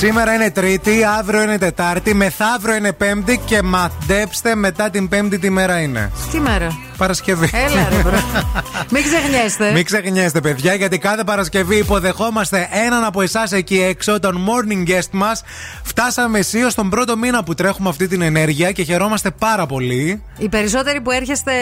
Σήμερα 0.00 0.34
είναι 0.34 0.50
Τρίτη, 0.50 1.04
αύριο 1.18 1.42
είναι 1.42 1.58
Τετάρτη, 1.58 2.14
μεθαύριο 2.14 2.74
είναι 2.74 2.92
Πέμπτη 2.92 3.40
και 3.44 3.62
μαντέψτε 3.62 4.54
μετά 4.54 4.90
την 4.90 5.08
Πέμπτη 5.08 5.38
τι 5.38 5.50
μέρα 5.50 5.80
είναι. 5.80 6.10
Τι 6.30 6.40
μέρα; 6.40 6.78
Παρασκευή. 6.96 7.50
Έλα 7.52 7.88
ρε 7.90 7.96
bro. 8.02 8.18
Μην 8.90 9.02
ξεχνιέστε. 9.02 9.72
Μην 9.72 9.84
ξεχνιέστε, 9.84 10.40
παιδιά, 10.40 10.74
γιατί 10.74 10.98
κάθε 10.98 11.24
Παρασκευή 11.24 11.76
υποδεχόμαστε 11.76 12.68
έναν 12.86 13.04
από 13.04 13.22
εσάς 13.22 13.52
εκεί 13.52 13.80
έξω, 13.82 14.20
τον 14.20 14.46
morning 14.46 14.90
guest 14.90 15.08
μας. 15.10 15.42
Φτάσαμε 15.82 16.38
αισίως 16.38 16.70
στον 16.70 16.90
πρώτο 16.90 17.16
μήνα 17.16 17.42
που 17.42 17.54
τρέχουμε 17.54 17.88
αυτή 17.88 18.08
την 18.08 18.22
ενέργεια 18.22 18.72
και 18.72 18.82
χαιρόμαστε 18.82 19.30
πάρα 19.30 19.66
πολύ. 19.66 20.22
Οι 20.38 20.48
περισσότεροι 20.48 21.00
που 21.00 21.10
έρχεστε 21.10 21.52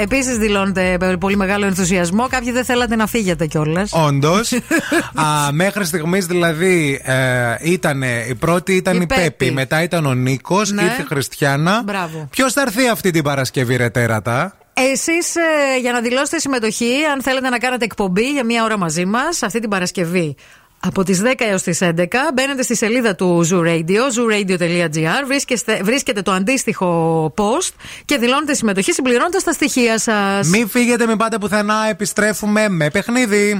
επίσης 0.00 0.36
δηλώνετε 0.36 0.96
πολύ 1.20 1.36
μεγάλο 1.36 1.66
ενθουσιασμό. 1.66 2.26
Κάποιοι 2.28 2.52
δεν 2.52 2.64
θέλατε 2.64 2.96
να 2.96 3.06
φύγετε 3.06 3.46
κιόλας. 3.46 3.92
Όντως. 3.92 4.52
μέχρι 5.52 5.84
στιγμής 5.84 6.26
δηλαδή 6.26 7.00
ε, 7.04 7.65
ήταν 7.70 8.02
η 8.02 8.34
πρώτη 8.38 8.72
ήταν 8.74 8.94
Η 8.96 8.98
η, 9.02 9.06
Πέπη. 9.06 9.20
Πέπη. 9.20 9.50
μετά 9.50 9.82
ήταν 9.82 10.06
ο 10.06 10.14
Νίκος, 10.14 10.70
Ναι. 10.72 10.82
ήρθε 10.82 11.02
η 11.02 11.04
Χριστιανά. 11.08 11.82
Μπράβο. 11.84 12.26
Ποιος 12.30 12.52
θα 12.52 12.60
έρθει 12.60 12.88
αυτή 12.88 13.10
την 13.10 13.22
Παρασκευή, 13.22 13.76
ρε 13.76 13.88
τέρατα; 13.88 14.56
Εσείς 14.92 15.32
για 15.80 15.92
να 15.92 16.00
δηλώσετε 16.00 16.38
συμμετοχή, 16.38 16.92
αν 17.12 17.22
θέλετε 17.22 17.48
να 17.48 17.58
κάνετε 17.58 17.84
εκπομπή 17.84 18.30
για 18.30 18.44
μία 18.44 18.64
ώρα 18.64 18.78
μαζί 18.78 19.04
μας 19.04 19.42
αυτή 19.42 19.60
την 19.60 19.70
Παρασκευή. 19.70 20.36
Από 20.80 21.02
τις 21.04 21.20
10 21.22 21.44
έως 21.44 21.62
τις 21.62 21.80
11 21.82 22.30
μπαίνετε 22.34 22.62
στη 22.62 22.76
σελίδα 22.76 23.14
του 23.14 23.46
Zoo 23.50 23.60
Radio, 23.66 24.00
zooradio.gr, 24.16 25.24
βρίσκεστε, 25.26 25.80
βρίσκετε 25.82 26.22
το 26.22 26.32
αντίστοιχο 26.32 27.24
post 27.36 27.70
και 28.04 28.16
δηλώνετε 28.18 28.54
συμμετοχή 28.54 28.92
συμπληρώνοντας 28.92 29.42
τα 29.44 29.52
στοιχεία 29.52 29.98
σας. 29.98 30.48
Μην 30.48 30.68
φύγετε, 30.68 31.06
μην 31.06 31.16
πάτε 31.16 31.38
πουθενά. 31.38 31.88
Επιστρέφουμε 31.90 32.68
με 32.68 32.90
παιχνίδι. 32.90 33.58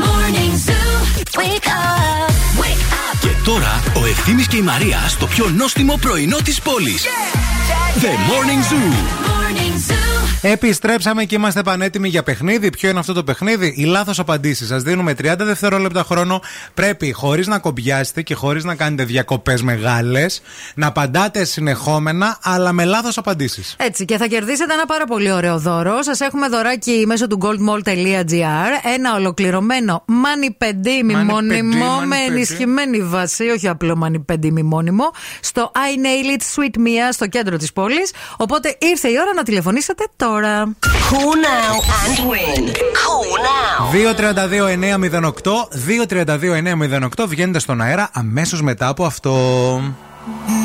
Morning 0.00 0.70
Zoo. 0.70 0.79
Wake 1.36 1.66
up. 1.66 2.30
Wake 2.60 2.86
up. 2.92 3.18
Και 3.20 3.28
τώρα 3.44 3.82
ο 3.96 4.06
Ευθύμης 4.06 4.46
και 4.46 4.56
η 4.56 4.62
Μαρία 4.62 4.98
στο 5.08 5.26
πιο 5.26 5.48
νόστιμο 5.48 5.98
πρωινό 6.00 6.36
της 6.36 6.60
πόλης. 6.60 7.04
The 8.00 8.06
Morning 8.06 8.62
Zoo. 8.72 8.92
Morning 9.28 9.92
Zoo. 9.92 9.99
Επιστρέψαμε 10.42 11.24
και 11.24 11.34
είμαστε 11.34 11.62
πανέτοιμοι 11.62 12.08
για 12.08 12.22
παιχνίδι. 12.22 12.70
Ποιο 12.70 12.88
είναι 12.88 12.98
αυτό 12.98 13.12
το 13.12 13.24
παιχνίδι, 13.24 13.74
η 13.76 13.84
λάθος 13.84 14.18
απαντήσεις. 14.18 14.68
Σας 14.68 14.82
δίνουμε 14.82 15.14
30 15.22 15.34
δευτερόλεπτα 15.38 16.02
χρόνο. 16.02 16.40
Πρέπει 16.74 17.12
χωρίς 17.12 17.46
να 17.46 17.58
κομπιάσετε 17.58 18.22
και 18.22 18.34
χωρίς 18.34 18.64
να 18.64 18.74
κάνετε 18.74 19.04
διακοπές 19.04 19.62
μεγάλες 19.62 20.42
να 20.74 20.86
απαντάτε 20.86 21.44
συνεχόμενα, 21.44 22.38
αλλά 22.42 22.72
με 22.72 22.84
λάθος 22.84 23.18
απαντήσεις. 23.18 23.76
Έτσι, 23.78 24.04
και 24.04 24.16
θα 24.16 24.26
κερδίσετε 24.26 24.72
ένα 24.72 24.86
πάρα 24.86 25.04
πολύ 25.04 25.32
ωραίο 25.32 25.58
δώρο. 25.58 26.02
Σας 26.02 26.20
έχουμε 26.20 26.48
δωράκι 26.48 27.04
μέσω 27.06 27.26
του 27.26 27.38
goldmall.gr. 27.42 28.92
Ένα 28.94 29.14
ολοκληρωμένο 29.14 30.02
μανιπεντήμι 30.06 31.14
μόνιμο 31.14 31.84
μανι 31.84 32.06
με 32.06 32.16
παιδί. 32.16 32.36
ενισχυμένη 32.36 33.02
βάση, 33.02 33.48
όχι 33.48 33.68
απλό 33.68 33.96
μανιπεντήμι 33.96 34.62
μόνιμο, 34.62 35.10
στο 35.40 35.72
I 35.74 35.78
Nail 35.78 36.38
It 36.38 36.42
Sweet 36.42 36.78
Mia 36.78 37.08
στο 37.12 37.26
κέντρο 37.26 37.56
της 37.56 37.72
πόλης. 37.72 38.12
Οπότε 38.36 38.76
ήρθε 38.78 39.08
η 39.08 39.14
ώρα 39.20 39.34
να 39.34 39.42
τηλεφωνήσετε 39.42 40.04
τώρα. 40.16 40.28
Cool 41.09 41.35
now 41.35 41.73
and 42.01 42.17
win. 42.29 42.63
Cool 43.01 43.37
now. 43.49 43.91
232-908, 45.41 45.67
232-908, 47.19 47.27
βγαίνετε 47.27 47.59
στον 47.59 47.81
αέρα 47.81 48.09
αμέσω 48.13 48.63
μετά 48.63 48.87
από 48.87 49.05
αυτό. 49.05 49.33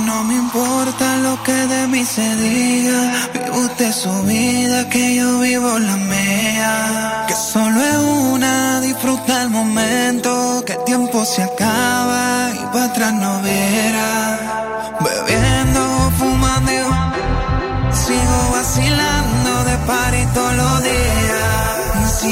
No 0.07 0.24
me 0.28 0.36
importa 0.44 1.07
lo 1.27 1.35
que 1.47 1.59
de 1.74 1.82
mí 1.93 2.02
se 2.15 2.28
diga. 2.44 3.01
Vive 3.35 3.51
usted 3.66 3.93
su 3.93 4.15
vida, 4.23 4.89
que 4.89 5.05
yo 5.19 5.28
vivo 5.40 5.78
la 5.78 5.97
mía. 6.12 7.24
Que 7.28 7.35
solo 7.52 7.78
es 7.93 8.01
una, 8.32 8.81
disfruta 8.81 9.43
el 9.43 9.51
momento. 9.51 10.62
Que 10.66 10.73
el 10.73 10.85
tiempo 10.85 11.24
se 11.27 11.43
acaba 11.43 12.51
y 12.61 12.65
para 12.73 12.86
atrás 12.86 13.12
no 13.23 13.32
viera. 13.43 14.64
pared 19.86 20.28
todo 20.34 20.52
lo 20.53 20.80
deja. 20.82 22.07
Si 22.07 22.32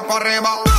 para 0.00 0.30
arriba. 0.30 0.71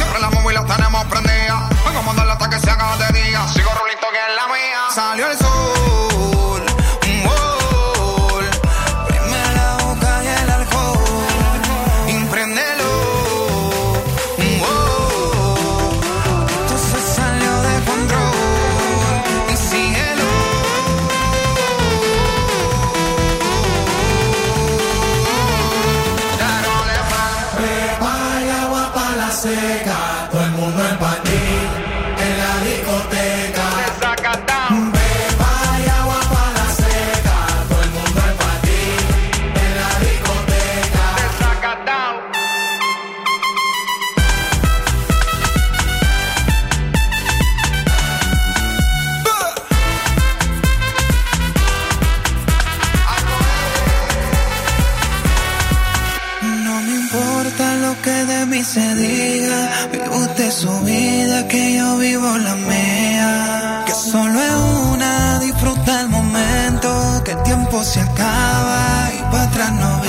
Que 58.03 58.25
de 58.25 58.45
mí 58.45 58.63
se 58.63 58.95
diga. 58.95 59.87
Vive 59.91 60.09
usted 60.09 60.51
su 60.51 60.73
vida, 60.81 61.47
que 61.47 61.77
yo 61.77 61.97
vivo 61.97 62.37
la 62.37 62.55
mía. 62.55 63.83
Que 63.85 63.93
solo 63.93 64.37
es 64.39 64.55
una, 64.91 65.39
disfruta 65.39 66.01
el 66.01 66.09
momento. 66.09 66.89
Que 67.25 67.31
el 67.31 67.43
tiempo 67.43 67.83
se 67.83 68.01
acaba 68.01 69.09
y 69.17 69.21
para 69.31 69.43
atrás 69.43 69.71
no 69.73 70.02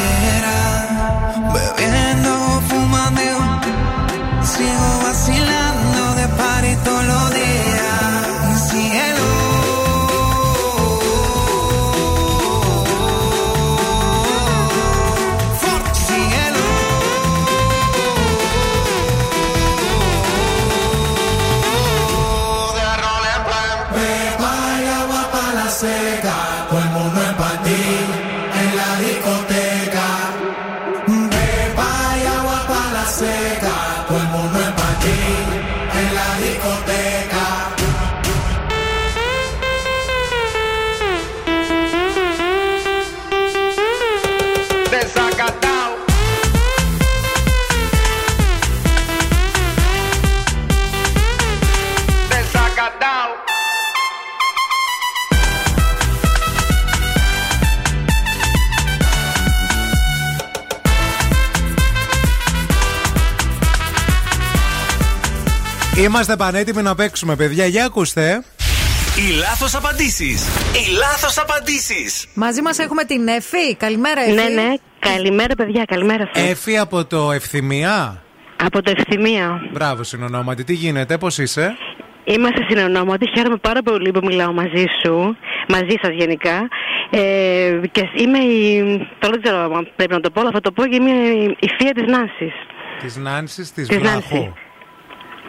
Είμαστε 66.14 66.36
πανέτοιμοι 66.36 66.82
να 66.82 66.94
παίξουμε, 66.94 67.36
παιδιά. 67.36 67.66
Για 67.66 67.84
ακούστε. 67.84 68.44
Οι 69.16 69.32
λάθος 69.38 69.74
απαντήσεις. 69.74 70.46
Οι 70.72 70.90
λάθος 70.98 71.38
απαντήσεις. 71.38 72.26
Μαζί 72.34 72.62
μας 72.62 72.78
έχουμε 72.78 73.04
την 73.04 73.28
Εφη. 73.28 73.76
Καλημέρα, 73.76 74.20
Εφη. 74.20 74.32
Ναι, 74.32 74.42
ναι. 74.62 74.74
Καλημέρα, 74.98 75.54
παιδιά. 75.54 75.84
Καλημέρα 75.84 76.30
σας. 76.32 76.48
Εφη 76.50 76.78
από 76.78 77.04
το 77.04 77.32
Ευθυμία. 77.32 78.22
Από 78.62 78.82
το 78.82 78.92
Ευθυμία. 78.96 79.60
Μπράβο, 79.72 80.02
συνονόματι. 80.02 80.64
Τι 80.64 80.72
γίνεται, 80.74 81.18
πώς 81.18 81.38
είσαι; 81.38 81.76
Είμαστε 82.24 82.60
συνονόματοι. 82.68 83.26
Χαίρομαι 83.36 83.56
πάρα 83.56 83.82
πολύ 83.82 84.10
που 84.10 84.20
μιλάω 84.26 84.52
μαζί 84.52 84.84
σου. 85.04 85.36
Μαζί 85.68 85.96
σας 86.02 86.10
γενικά. 86.14 86.68
Ε, 87.10 87.80
και 87.92 88.02
είμαι 88.16 88.38
η. 88.38 88.82
Τώρα 89.18 89.32
δεν 89.32 89.42
ξέρω 89.42 89.58
αν 89.76 89.88
πρέπει 89.96 90.12
να 90.12 90.20
το 90.20 90.30
πω, 90.30 90.40
αλλά 90.40 90.50
θα 90.50 90.60
το 90.60 90.72
πω 90.72 90.86
και 90.86 90.96
είμαι 90.96 91.10
η- 91.10 91.56
η 91.60 91.68
θεία 91.78 91.92
της 91.92 92.04
Νάνσης. 92.06 92.52
Της 93.00 93.16
Νάνσης, 93.16 93.72
της 93.72 93.88
Της 93.88 93.98
Βλάχου. 93.98 94.52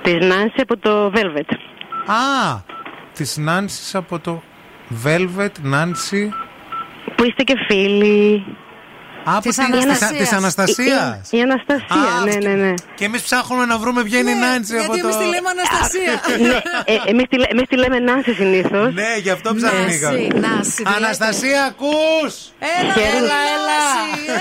Νάνση. 0.06 0.20
Της 0.20 0.28
Νάνσης 0.28 0.62
από 0.62 0.78
το 0.78 1.12
Velvet. 1.16 1.54
Α, 2.06 2.62
της 3.14 3.38
Νάνσης 3.38 3.96
από 3.96 4.20
το 4.20 4.42
Velvet, 5.06 5.52
Νάνση. 5.62 6.32
Που 7.16 7.24
είστε 7.24 7.44
και 7.44 7.54
φίλοι. 7.68 8.44
Από 9.28 9.42
Της 9.42 9.56
την- 9.56 9.64
Αναστασίας. 9.74 10.12
της 10.22 10.32
Αναστασίας. 10.32 11.16
Η, 11.32 11.38
η, 11.38 11.38
η 11.38 11.42
Αναστασία, 11.42 12.02
Α, 12.22 12.26
ναι, 12.26 12.36
ναι, 12.50 12.54
ναι. 12.64 12.74
Και 12.96 13.06
εμείς 13.06 13.22
ψάχνουμε 13.22 13.66
να 13.66 13.78
βρούμε 13.78 14.04
ποια 14.04 14.20
είναι 14.20 14.32
η 14.32 14.36
Νάνση 14.36 14.74
από 14.78 14.94
Γιατί 14.96 15.02
το. 15.02 15.08
εμεί 15.08 15.18
τη 15.24 15.30
λέμε 15.34 15.50
Αναστασία. 15.56 16.14
ναι, 16.48 16.58
ε, 16.94 17.10
εμείς, 17.12 17.26
τη, 17.30 17.38
λέ- 17.38 17.52
εμείς 17.52 17.68
τη 17.68 17.76
λέμε 17.78 18.00
Νάνση 18.00 18.34
συνήθως. 18.34 18.94
Ναι, 18.94 19.10
γι' 19.22 19.30
αυτό 19.30 19.56
ψάχνηκα. 19.56 20.10
Νάση, 20.12 20.28
Νάση, 20.46 20.84
τι 20.84 20.92
Αναστασία, 20.96 21.64
ακούς! 21.72 22.34
Έλα, 22.80 22.94
Χαίρομαι. 22.94 23.18
έλα, 23.18 23.38
έλα. 23.56 23.80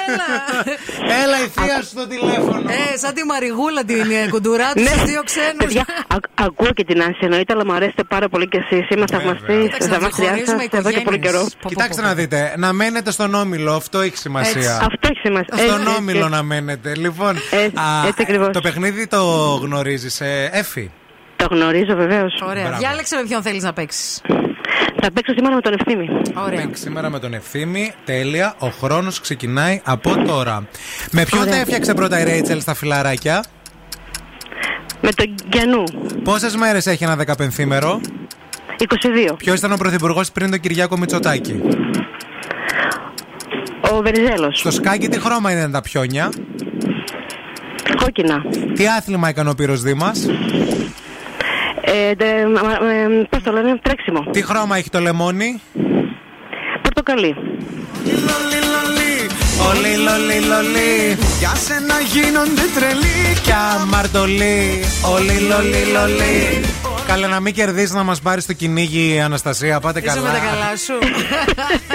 έλα. 0.06 0.28
Έλα 1.22 1.36
η 1.44 1.48
θεία 1.54 1.76
σου 1.82 1.88
στο 1.96 2.06
τηλέφωνο. 2.06 2.70
Ε, 2.70 2.96
σαν 2.96 3.14
τη 3.14 3.24
Μαριγούλα 3.24 3.84
την 3.84 4.10
ε, 4.10 4.28
κουντουρά 4.28 4.72
του, 4.72 4.80
Ναι. 4.82 4.88
στους 4.88 5.04
δύο 5.04 5.22
ξένους. 5.24 5.56
Παιδιά, 5.58 5.84
α- 6.14 6.44
ακούω 6.46 6.70
και 6.72 6.84
την 6.84 6.98
Νάνση 6.98 7.18
εννοείται, 7.20 7.52
αλλά 7.52 7.64
μου 7.66 7.72
αρέσετε 7.72 8.04
πάρα 8.04 8.28
πολύ 8.28 8.48
κι 8.48 8.56
εσείς. 8.56 8.88
Είμαι 8.90 9.04
θαυμαστής. 9.12 9.62
Κοίταξε 9.64 9.88
να 9.88 9.94
Θαυμαστριάς 9.94 10.34
διαχωρίζουμε 10.34 10.66
σα 10.70 10.76
εδώ 10.78 10.90
και 10.90 11.00
πολύ 11.00 11.18
καιρό. 11.18 11.40
οικογένειες. 11.40 11.52
Πω, 11.54 11.58
πω, 11.62 11.68
Κοιτάξτε 11.68 12.00
πω, 12.02 12.06
να 12.08 12.14
πω. 12.14 12.20
δείτε, 12.20 12.54
να 12.56 12.72
μένετε 12.72 13.10
στον 13.10 13.34
όμιλο, 13.34 13.74
αυτό 13.74 14.00
έχει 14.00 14.16
σημασία. 14.16 14.73
Αυτό 14.82 14.98
έχεις 15.10 15.20
σημασία. 15.22 15.56
Στον 15.56 15.80
Έτσι, 15.80 15.96
όμιλο 15.98 16.18
έτσι. 16.18 16.30
να 16.30 16.42
μένετε. 16.42 16.94
Λοιπόν, 16.96 17.36
Έτσι, 17.50 17.80
α, 17.80 18.06
έτσι 18.06 18.22
ακριβώς. 18.22 18.48
το 18.52 18.60
παιχνίδι 18.60 19.06
το 19.06 19.22
γνωρίζεις, 19.62 20.20
ε, 20.20 20.48
Εφη; 20.52 20.90
Το 21.36 21.46
γνωρίζω 21.50 21.94
βεβαίως. 21.96 22.40
Ωραία. 22.48 22.62
Μπράβο. 22.62 22.78
Διάλεξε 22.78 23.16
με 23.16 23.22
ποιον 23.22 23.42
θέλεις 23.42 23.62
να 23.62 23.72
παίξεις. 23.72 24.20
Θα 25.02 25.12
παίξω 25.12 25.32
σήμερα 25.36 25.54
με 25.54 25.60
τον 25.60 25.72
ευθύνη. 25.72 26.08
Ωραία. 26.46 26.60
Παίξει 26.60 26.82
σήμερα 26.82 27.10
με 27.10 27.18
τον 27.18 27.34
Ευθύμη. 27.34 27.92
Τέλεια. 28.04 28.54
Ο 28.58 28.66
χρόνος 28.68 29.20
ξεκινάει 29.20 29.80
από 29.84 30.22
τώρα. 30.26 30.66
Με 31.10 31.24
ποιον 31.24 31.46
τα 31.48 31.56
έφτιαξε 31.56 31.94
πρώτα 31.94 32.20
η 32.20 32.24
Ρέιτσελ 32.24 32.60
στα 32.60 32.74
φιλαράκια; 32.74 33.44
Με 35.00 35.10
τον 35.12 35.34
Γιαννού. 35.52 35.84
Πόσες 36.24 36.56
μέρες 36.56 36.86
έχει 36.86 37.04
ένα 37.04 37.16
δεκαπενθήμερο; 37.16 38.00
22. 39.30 39.34
Ποιος 39.36 39.58
ήταν 39.58 39.72
ο 39.72 39.76
πρωθυπουργός 39.76 40.32
πριν 40.32 40.50
τον 40.50 40.60
Κυριάκο 40.60 40.96
Μητσοτάκη; 40.98 41.60
Βενιζέλο. 44.02 44.50
Στο 44.52 44.70
σκάκι 44.70 45.08
τι 45.08 45.20
χρώμα 45.20 45.50
είναι 45.50 45.70
τα 45.70 45.80
πιόνια; 45.80 46.32
Κόκκινα. 47.96 48.42
Τι 48.74 48.86
άθλημα 48.88 49.28
έκανε 49.28 49.50
ο 49.50 49.54
Πύρος 49.54 49.82
Δήμας; 49.82 50.26
Ε, 51.80 52.08
ε, 52.10 52.14
Πώς 53.30 53.42
το 53.42 53.52
λένε, 53.52 53.78
τρέξιμο. 53.82 54.20
Τι 54.30 54.42
χρώμα 54.42 54.76
έχει 54.76 54.90
το 54.90 55.00
λεμόνι; 55.00 55.60
Πορτοκαλί. 56.82 57.36
Όλοι 59.68 59.96
λολί 59.96 60.46
λολί 60.46 61.18
Για 61.38 61.54
σένα 61.54 61.94
γίνονται 62.12 62.66
τρελή 62.74 63.40
και 63.44 63.52
αμαρτωλή 63.52 64.80
Όλοι 65.14 65.38
λολί 65.38 65.84
λολί 65.92 66.64
Καλά, 67.06 67.28
να 67.28 67.40
μην 67.40 67.54
κερδίσεις 67.54 67.92
να 67.92 68.02
μας 68.02 68.20
πάρεις 68.20 68.46
το 68.46 68.52
κυνήγι 68.52 69.14
η 69.14 69.20
Αναστασία. 69.20 69.80
Πάτε 69.80 69.98
Είσαι 69.98 70.08
καλά. 70.08 70.20
με 70.20 70.28
τα 70.28 70.38
καλά 70.38 70.76
σου. 70.76 70.94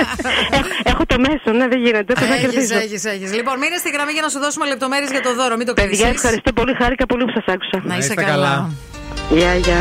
Έχω 0.91 1.03
το 1.05 1.15
μέσο, 1.19 1.57
ναι, 1.57 1.67
δεν 1.67 1.79
γίνεται. 1.85 2.13
Έχεις, 2.43 2.69
έχεις, 2.71 3.05
έχεις. 3.05 3.33
Λοιπόν, 3.33 3.57
μείνε 3.57 3.77
στη 3.77 3.89
γραμμή 3.89 4.11
για 4.11 4.21
να 4.21 4.29
σου 4.29 4.39
δώσουμε 4.39 4.65
λεπτομέρειες 4.67 5.11
για 5.11 5.21
το 5.21 5.33
δώρο. 5.35 5.55
Μην 5.57 5.65
το 5.65 5.73
Παιδιά, 5.73 6.07
ευχαριστώ 6.07 6.53
πολύ. 6.53 6.75
Χάρηκα 6.81 7.05
πολύ 7.05 7.23
που 7.25 7.31
σας 7.31 7.45
άκουσα. 7.53 7.81
Να 7.83 7.97
είσαι, 7.97 8.13
καλά. 8.13 8.69
Γεια, 9.29 9.55
γεια. 9.55 9.77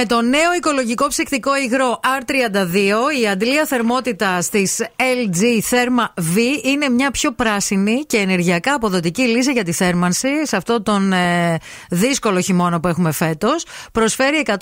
Με 0.00 0.06
το 0.06 0.22
νέο 0.22 0.54
οικολογικό 0.56 1.06
ψυκτικό 1.06 1.56
υγρό 1.56 2.00
R32, 2.20 3.20
η 3.22 3.28
αντλία 3.28 3.66
θερμότητα 3.66 4.38
τη 4.50 4.62
LG 4.96 5.40
Therma 5.70 6.22
V 6.34 6.38
είναι 6.64 6.88
μια 6.88 7.10
πιο 7.10 7.32
πράσινη 7.32 8.04
και 8.06 8.16
ενεργειακά 8.16 8.74
αποδοτική 8.74 9.22
λύση 9.22 9.52
για 9.52 9.64
τη 9.64 9.72
θέρμανση 9.72 10.28
σε 10.46 10.56
αυτό 10.56 10.82
τον 10.82 11.12
ε, 11.12 11.56
δύσκολο 11.90 12.40
χειμώνα 12.40 12.80
που 12.80 12.88
έχουμε 12.88 13.12
φέτος. 13.12 13.66
Προσφέρει 13.92 14.42
100% 14.46 14.54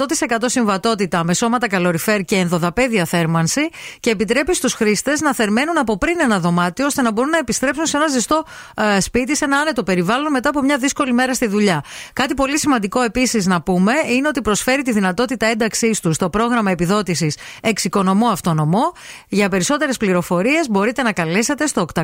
συμβατότητα 0.45 1.25
με 1.25 1.35
σώματα 1.35 1.69
καλοριφέρ 1.69 2.21
και 2.21 2.37
ενδοδαπέδια 2.37 3.05
θέρμανση 3.05 3.69
και 4.01 4.11
επιτρέπει 4.11 4.55
στους 4.55 4.73
χρήστες 4.75 5.21
να 5.21 5.35
θερμαίνουν 5.35 5.79
από 5.79 5.99
πριν 5.99 6.17
ένα 6.21 6.41
δωμάτιο 6.41 6.87
ώστε 6.87 7.03
να 7.03 7.13
μπορούν 7.13 7.31
να 7.31 7.39
επιστρέψουν 7.39 7.87
σε 7.87 7.97
ένα 7.97 8.07
ζεστό 8.09 8.45
ε, 8.77 9.01
σπίτι, 9.01 9.37
σε 9.37 9.45
ένα 9.45 9.59
άνετο 9.59 9.83
περιβάλλον 9.83 10.31
μετά 10.31 10.49
από 10.49 10.63
μια 10.63 10.79
δύσκολη 10.79 11.13
μέρα 11.13 11.35
στη 11.35 11.47
δουλειά. 11.47 11.85
Κάτι 12.13 12.35
πολύ 12.35 12.59
σημαντικό 12.59 13.01
επίσης 13.01 13.47
να 13.47 13.63
πούμε 13.63 13.93
είναι 14.09 14.29
ότι 14.29 14.41
προσφέρει 14.41 14.83
τη 14.83 14.93
δυνατότητα 14.93 15.25
ένταξή 15.39 15.99
τους 16.03 16.15
στο 16.15 16.31
πρόγραμμα 16.31 16.71
επιδότησης 16.71 17.37
Εξοικονομώ 17.61 18.27
Αυτονομό. 18.27 18.93
Για 19.29 19.49
περισσότερες 19.49 19.97
πληροφορίες 19.97 20.69
μπορείτε 20.71 21.03
να 21.03 21.13
καλέσετε 21.13 21.67
στο 21.67 21.87
801 21.95 22.03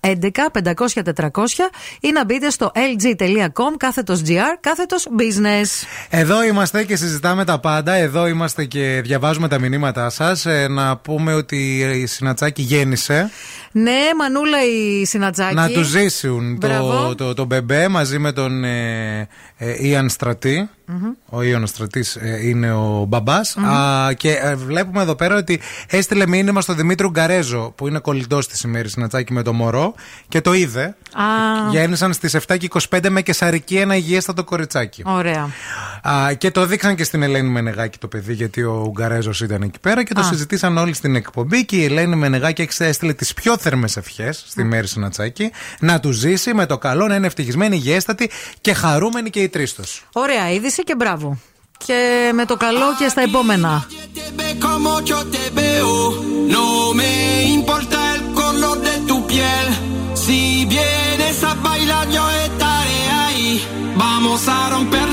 11 0.00 0.14
500 0.62 1.02
400 1.16 1.30
ή 2.00 2.12
να 2.12 2.24
μπείτε 2.24 2.50
στο 2.50 2.72
lg.com 2.74 3.74
κάθετος 3.76 4.22
gr 4.26 4.56
κάθετος 4.60 5.06
business. 5.18 5.86
Εδώ 6.10 6.44
είμαστε 6.44 6.84
και 6.84 6.96
συζητάμε 6.96 7.44
τα 7.44 7.60
πάντα. 7.60 7.92
Εδώ 7.92 8.26
είμαστε 8.26 8.64
και 8.64 9.00
διαβάζουμε 9.04 9.48
τα 9.48 9.58
μηνύματά 9.58 10.10
σας. 10.10 10.46
να 10.68 10.96
πούμε 10.96 11.34
ότι 11.34 11.78
η 11.78 12.06
Συνατσάκη 12.06 12.62
γέννησε. 12.62 13.30
Ναι, 13.72 14.00
Μανούλα 14.18 14.58
η 14.64 15.04
Συνατζάκη. 15.04 15.54
Να 15.54 15.68
τους 15.68 15.86
ζήσουν 15.86 16.58
το, 16.58 16.66
Μπράβο. 16.66 17.14
το, 17.14 17.34
το, 17.34 17.44
μπεμπέ 17.44 17.88
μαζί 17.88 18.18
με 18.18 18.32
τον 18.32 18.64
ε, 18.64 19.28
ε, 19.56 19.88
Ιαν 19.88 20.08
Στρατή. 20.08 20.68
Ο 21.28 21.42
Ιωνα 21.42 21.66
Στρατής 21.66 22.18
είναι 22.42 22.72
ο 22.72 23.04
μπαμπα 23.08 23.40
Και 24.16 24.30
ε, 24.30 24.54
βλέπουμε 24.54 25.02
εδώ 25.02 25.14
πέρα 25.14 25.36
ότι 25.36 25.60
έστειλε 25.88 26.26
μήνυμα 26.26 26.60
στο 26.60 26.74
Δημήτρη 26.74 27.08
Γκαρέζο, 27.10 27.72
που 27.76 27.88
είναι 27.88 27.98
κολλητός 27.98 28.48
τη 28.48 28.60
ημέρη 28.64 28.88
Συνατσάκη 28.88 29.32
με 29.32 29.42
το 29.42 29.52
μωρό, 29.52 29.94
και 30.28 30.40
το 30.40 30.52
είδε. 30.52 30.84
Α, 31.12 31.24
Γέννησαν 31.70 32.12
στις 32.12 32.36
7 32.48 32.56
και 32.58 32.68
25 32.90 33.08
με 33.10 33.22
κεσαρική 33.22 33.76
ένα 33.76 33.96
υγιέστατο 33.96 34.44
κοριτσάκι. 34.44 35.02
ωραία. 35.06 35.48
Α, 36.08 36.32
και 36.32 36.50
το 36.50 36.66
δείξαν 36.66 36.94
και 36.94 37.04
στην 37.04 37.22
Ελένη 37.22 37.48
Μενεγάκη 37.48 37.98
το 37.98 38.08
παιδί, 38.08 38.32
γιατί 38.32 38.62
ο 38.62 38.90
Γκαρέζο 38.92 39.30
ήταν 39.42 39.62
εκεί 39.62 39.80
πέρα 39.80 40.04
και 40.04 40.14
το 40.14 40.20
Α. 40.20 40.24
συζητήσαν 40.24 40.78
όλοι 40.78 40.94
στην 40.94 41.14
εκπομπή. 41.14 41.64
Και 41.64 41.76
η 41.76 41.84
Ελένη 41.84 42.16
Μενεγάκη 42.16 42.68
έστειλε 42.78 43.12
τις 43.12 43.34
πιο 43.34 43.56
θερμέ 43.60 43.88
ευχές 43.96 44.44
στη 44.48 44.64
Μέρη 44.64 44.86
Συνατσάκη 44.86 45.50
να 45.80 46.00
τους 46.00 46.16
ζήσει 46.16 46.54
με 46.54 46.66
το 46.66 46.78
καλό, 46.78 47.06
να 47.06 47.14
είναι 47.14 47.26
ευτυχισμένη, 47.26 47.76
υγιέστατη 47.76 48.30
και 48.60 48.72
χαρούμενη 48.72 49.30
και 49.30 49.40
η 49.40 49.48
τρίστο. 49.48 49.82
Ωραία 50.12 50.50
είδηση 50.50 50.82
και 50.84 50.94
μπράβο. 50.94 51.38
Και 51.86 52.30
με 52.34 52.44
το 52.44 52.56
καλό 52.56 52.96
και 52.98 53.08
στα 53.08 53.20
επόμενα. 53.20 53.86
como 54.60 55.00
yo 55.10 55.18
te 55.34 55.44
veo. 55.58 55.92
No 56.56 56.94
me 57.00 57.12
importa 57.58 57.98
el 58.14 58.22
color 58.40 58.76
de 58.88 58.94
tu 59.08 59.16
piel. 59.26 59.66
Si 60.22 60.38
vienes 60.76 61.36
a 61.50 61.54
bailar, 61.66 62.06
yo 62.16 62.24
estaré 62.46 63.00
ahí. 63.24 63.50
Vamos 63.96 64.40
a 64.48 64.58
romper 64.74 65.09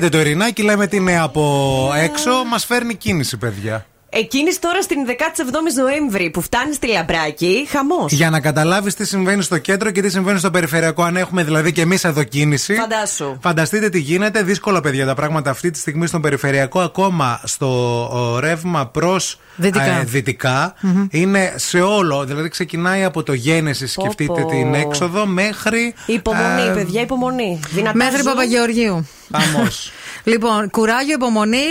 Έρχεται 0.00 0.16
το 0.16 0.22
Ειρηνάκι, 0.28 0.62
λέμε 0.62 0.86
τι 0.86 0.96
είναι 0.96 1.18
από 1.18 1.92
έξω, 1.96 2.44
μας 2.44 2.64
φέρνει 2.64 2.94
κίνηση, 2.94 3.36
παιδιά. 3.36 3.86
Εκείνης 4.10 4.58
τώρα 4.58 4.82
στην 4.82 4.98
17η 5.08 5.74
Νοέμβρη 5.76 6.30
που 6.30 6.40
φτάνει 6.40 6.74
στη 6.74 6.86
Λαμπράκη, 6.86 7.66
χαμός. 7.70 8.12
Για 8.12 8.30
να 8.30 8.40
καταλάβεις 8.40 8.94
τι 8.94 9.06
συμβαίνει 9.06 9.42
στο 9.42 9.58
κέντρο 9.58 9.90
και 9.90 10.02
τι 10.02 10.10
συμβαίνει 10.10 10.38
στο 10.38 10.50
περιφερειακό. 10.50 11.02
Αν 11.02 11.16
έχουμε 11.16 11.44
δηλαδή 11.44 11.72
και 11.72 11.80
εμείς 11.80 12.04
εδώ 12.04 12.22
κίνηση. 12.22 12.74
Φαντάσου. 12.74 13.38
Φανταστείτε 13.40 13.88
τι 13.88 13.98
γίνεται. 13.98 14.42
Δύσκολα, 14.42 14.80
παιδιά, 14.80 15.06
τα 15.06 15.14
πράγματα 15.14 15.50
αυτή 15.50 15.70
τη 15.70 15.78
στιγμή 15.78 16.06
στον 16.06 16.20
περιφερειακό, 16.20 16.80
ακόμα 16.80 17.40
στο 17.44 17.68
ο, 18.12 18.38
ρεύμα 18.38 18.86
προς 18.86 19.38
Δυτικά. 19.56 20.02
δυτικά. 20.04 20.74
Είναι 21.10 21.52
σε 21.56 21.80
όλο. 21.80 22.24
Δηλαδή 22.24 22.48
ξεκινάει 22.48 23.04
από 23.04 23.22
το 23.22 23.32
γένεσης, 23.32 23.92
σκεφτείτε 23.92 24.40
πω. 24.40 24.46
την 24.46 24.74
έξοδο, 24.74 25.26
μέχρι. 25.26 25.94
Υπομονή, 26.06 26.62
ε, 26.68 26.72
παιδιά, 26.74 27.00
υπομονή. 27.00 27.60
Δυνατά 27.70 27.96
Μέχρι 27.96 28.22
ζώα. 28.22 28.32
Παπαγεωργίου. 28.32 29.06
Vamos. 29.32 29.90
Λοιπόν, 30.24 30.70
κουράγιο, 30.70 31.14
υπομονή 31.14 31.64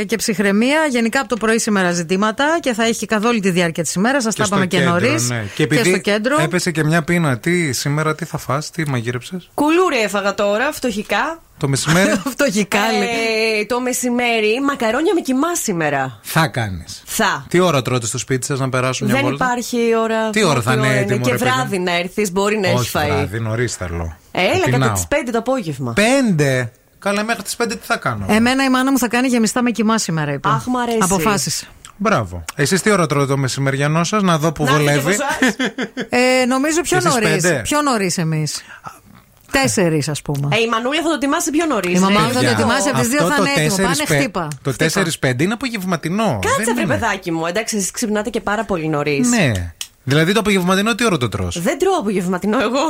ε, 0.00 0.04
και 0.04 0.16
ψυχραιμία. 0.16 0.86
Γενικά 0.90 1.20
από 1.20 1.28
το 1.28 1.36
πρωί 1.36 1.58
σήμερα 1.58 1.90
ζητήματα 1.92 2.58
και 2.60 2.72
θα 2.72 2.84
έχει 2.84 3.06
καθ' 3.06 3.24
όλη 3.24 3.40
τη 3.40 3.50
διάρκεια 3.50 3.82
της 3.82 3.94
ημέρας. 3.94 4.22
Σας 4.22 4.34
τα 4.34 4.44
στο 4.44 4.54
είπαμε 4.54 4.66
και 4.66 4.76
κέντρο, 4.76 4.92
νωρίς. 4.92 5.28
ναι. 5.28 5.44
Και 5.54 5.62
επειδή 5.62 5.88
στο 5.88 5.98
κέντρο. 5.98 6.36
έπεσε 6.40 6.70
και 6.70 6.84
μια 6.84 7.02
πείνα, 7.02 7.38
τι 7.38 7.72
σήμερα 7.72 8.14
τι 8.14 8.24
θα 8.24 8.38
φας, 8.38 8.70
τι 8.70 8.88
μαγείρεψες; 8.88 9.50
Κουλούρι 9.54 9.98
έφαγα 10.04 10.34
τώρα, 10.34 10.72
φτωχικά. 10.72 11.42
Το 11.58 11.68
μεσημέρι; 11.68 12.10
Φτωχικά, 12.34 12.78
λέει. 12.98 13.60
Ε, 13.60 13.64
το 13.66 13.80
μεσημέρι, 13.80 14.60
μακαρόνια 14.66 15.14
με 15.14 15.20
κοιμά 15.20 15.54
σήμερα. 15.54 16.18
θα 16.22 16.46
κάνεις. 16.46 17.02
Θα. 17.06 17.46
Τι 17.48 17.58
ώρα 17.58 17.82
τρώτε 17.82 18.06
στο 18.06 18.18
σπίτι 18.18 18.46
σας 18.46 18.58
να 18.58 18.68
περάσουν 18.68 19.06
μια 19.06 19.14
Δεν 19.16 19.24
βόλτα; 19.24 19.44
υπάρχει 19.44 19.96
ώρα. 19.96 20.30
Τι 20.30 20.44
ώρα 20.44 20.60
θα 20.60 20.72
είναι 20.72 20.98
έτοιμο, 20.98 21.24
Και 21.24 21.30
ρε 21.30 21.36
παιδί 21.36 21.50
βράδυ 21.50 21.78
να 21.78 21.96
έρθεις, 21.96 22.32
μπορεί 22.32 22.58
να 22.58 22.66
έχεις 22.66 22.80
Όχι 22.80 22.90
φαεί. 22.90 23.06
βράδυ, 23.10 23.40
νωρίς 23.40 23.76
θέλω. 23.76 24.16
Έλα, 24.32 24.50
κατά 24.58 24.70
Πεινάω. 24.70 24.92
τις 24.92 25.06
5 25.08 25.14
το 25.32 25.38
απόγευμα. 25.38 25.92
Πέντε; 25.92 26.72
Καλά, 27.02 27.24
μέχρι 27.24 27.42
τις 27.42 27.56
πέντε 27.56 27.74
τι 27.74 27.86
θα 27.86 27.96
κάνω. 27.96 28.26
Εμένα 28.28 28.64
η 28.64 28.68
μάνα 28.70 28.90
μου 28.90 28.98
θα 28.98 29.08
κάνει 29.08 29.28
γεμιστά 29.28 29.62
με 29.62 29.70
κοιμά 29.70 29.98
σήμερα, 29.98 30.32
είπε. 30.32 30.48
Αχ, 30.48 30.66
μ' 30.66 30.76
αρέσει. 30.76 30.98
Αποφάσισε. 31.00 31.66
Μπράβο. 31.96 32.44
Εσείς 32.54 32.82
τι 32.82 32.90
ώρα 32.90 33.06
τρώτε 33.06 33.26
το 33.26 33.36
μεσημεριανό 33.36 34.04
σας, 34.04 34.22
να 34.22 34.38
δω 34.38 34.52
που 34.52 34.64
βολεύει; 34.66 35.16
Ε, 36.08 36.44
νομίζω 36.46 36.80
πιο 36.80 36.98
Και 36.98 37.06
εσείς 37.08 37.20
νωρίς. 37.22 37.42
πέντε; 37.42 37.60
Πιο 37.62 37.82
νωρίς 37.82 38.18
εμείς. 38.18 38.62
Τέσσερις, 39.50 40.08
ας 40.08 40.22
πούμε. 40.22 40.48
Ε, 40.56 40.60
η 40.60 40.68
Μανούλα 40.68 41.02
θα 41.02 41.08
το 41.08 41.14
ετοιμάσει 41.14 41.50
πιο 41.50 41.66
νωρίς. 41.66 41.98
Η 41.98 42.00
μαμά 42.02 42.20
μου 42.20 42.32
θα 42.32 42.40
το 42.40 42.46
ετοιμάσει 42.48 42.88
από 42.88 42.98
τις 42.98 43.08
δύο 43.08 43.18
θα 43.26 43.36
είναι 43.38 43.50
έτοιμο. 43.56 43.76
Πάνε 43.88 43.94
4-5 44.08 44.14
χτύπα. 44.14 44.48
Το 44.62 44.72
Χτύπα. 44.72 45.02
4-5 45.20 45.42
είναι 45.42 45.52
απογευματινό. 45.52 46.38
Κάτσε, 46.42 46.62
Δεν 46.64 46.74
βρε 46.74 46.84
είναι. 46.84 46.94
παιδάκι 46.94 47.32
μου. 47.32 47.46
Εντάξει, 47.46 47.76
εσείς 47.76 47.90
ξυπνάτε 47.90 48.30
και 48.30 48.40
πάρα 48.40 48.64
πολύ 48.64 48.88
νωρίς. 48.88 49.28
Ναι. 49.28 49.52
Δηλαδή 50.04 50.32
το 50.32 50.40
απογευματινό 50.40 50.94
τι 50.94 51.04
ώρα 51.04 51.16
το 51.16 51.28
τρως; 51.28 51.60
Δεν 51.60 51.78
τρώω 51.78 51.98
απογευματινό 51.98 52.60
εγώ. 52.60 52.80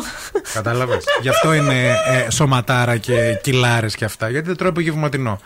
Κατάλαβες. 0.53 1.05
Γι' 1.21 1.29
αυτό 1.29 1.55
είναι 1.55 1.97
ε, 2.27 2.31
σωματάρα 2.31 2.97
και 2.97 3.39
κιλάρε 3.43 3.87
και 3.87 4.05
αυτά. 4.05 4.29
Γιατί 4.29 4.47
δεν 4.47 4.57
τρώω 4.57 4.71
απογευματινό; 4.71 5.41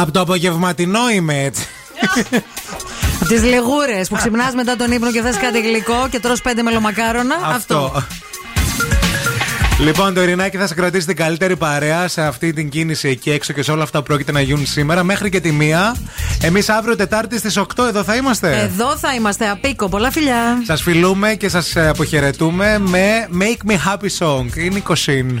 Από 0.00 0.12
το 0.12 0.20
απογευματινό 0.20 1.10
είμαι 1.10 1.42
έτσι. 1.42 1.66
Από 3.20 3.28
τις 3.28 3.42
λεγούρε 3.42 4.00
που 4.08 4.14
ξυπνάς 4.14 4.54
μετά 4.54 4.76
τον 4.76 4.92
ύπνο 4.92 5.12
και 5.12 5.20
θες 5.22 5.36
κάτι 5.36 5.60
γλυκό 5.60 6.08
και 6.10 6.20
τρως 6.20 6.40
πέντε 6.40 6.62
μελομακάρονα. 6.62 7.34
Αυτό. 7.44 8.02
Λοιπόν, 9.78 10.14
το 10.14 10.22
Ειρηνάκι 10.22 10.56
θα 10.56 10.66
σε 10.66 10.74
κρατήσει 10.74 11.06
την 11.06 11.16
καλύτερη 11.16 11.56
παρέα 11.56 12.08
σε 12.08 12.22
αυτή 12.22 12.52
την 12.52 12.68
κίνηση 12.68 13.08
εκεί 13.08 13.30
έξω 13.30 13.52
και 13.52 13.62
σε 13.62 13.72
όλα 13.72 13.82
αυτά 13.82 13.98
που 13.98 14.04
πρόκειται 14.04 14.32
να 14.32 14.40
γίνουν 14.40 14.66
σήμερα 14.66 15.02
μέχρι 15.02 15.30
και 15.30 15.40
τη 15.40 15.52
μία. 15.52 15.96
Εμείς 16.42 16.68
αύριο 16.68 16.96
Τετάρτη 16.96 17.38
στις 17.38 17.58
8 17.58 17.64
εδώ 17.88 18.02
θα 18.02 18.16
είμαστε. 18.16 18.60
Εδώ 18.60 18.96
θα 18.96 19.14
είμαστε 19.14 19.48
απίκο. 19.48 19.88
Πολλά 19.88 20.10
φιλιά. 20.10 20.62
Σας 20.66 20.82
φιλούμε 20.82 21.34
και 21.34 21.48
σας 21.48 21.76
αποχαιρετούμε 21.76 22.78
με 22.78 23.28
Make 23.38 23.70
Me 23.70 23.74
Happy 23.74 24.08
Song. 24.18 24.56
Είναι 24.56 24.78
η 24.78 24.80
Κοσίν. 24.80 25.40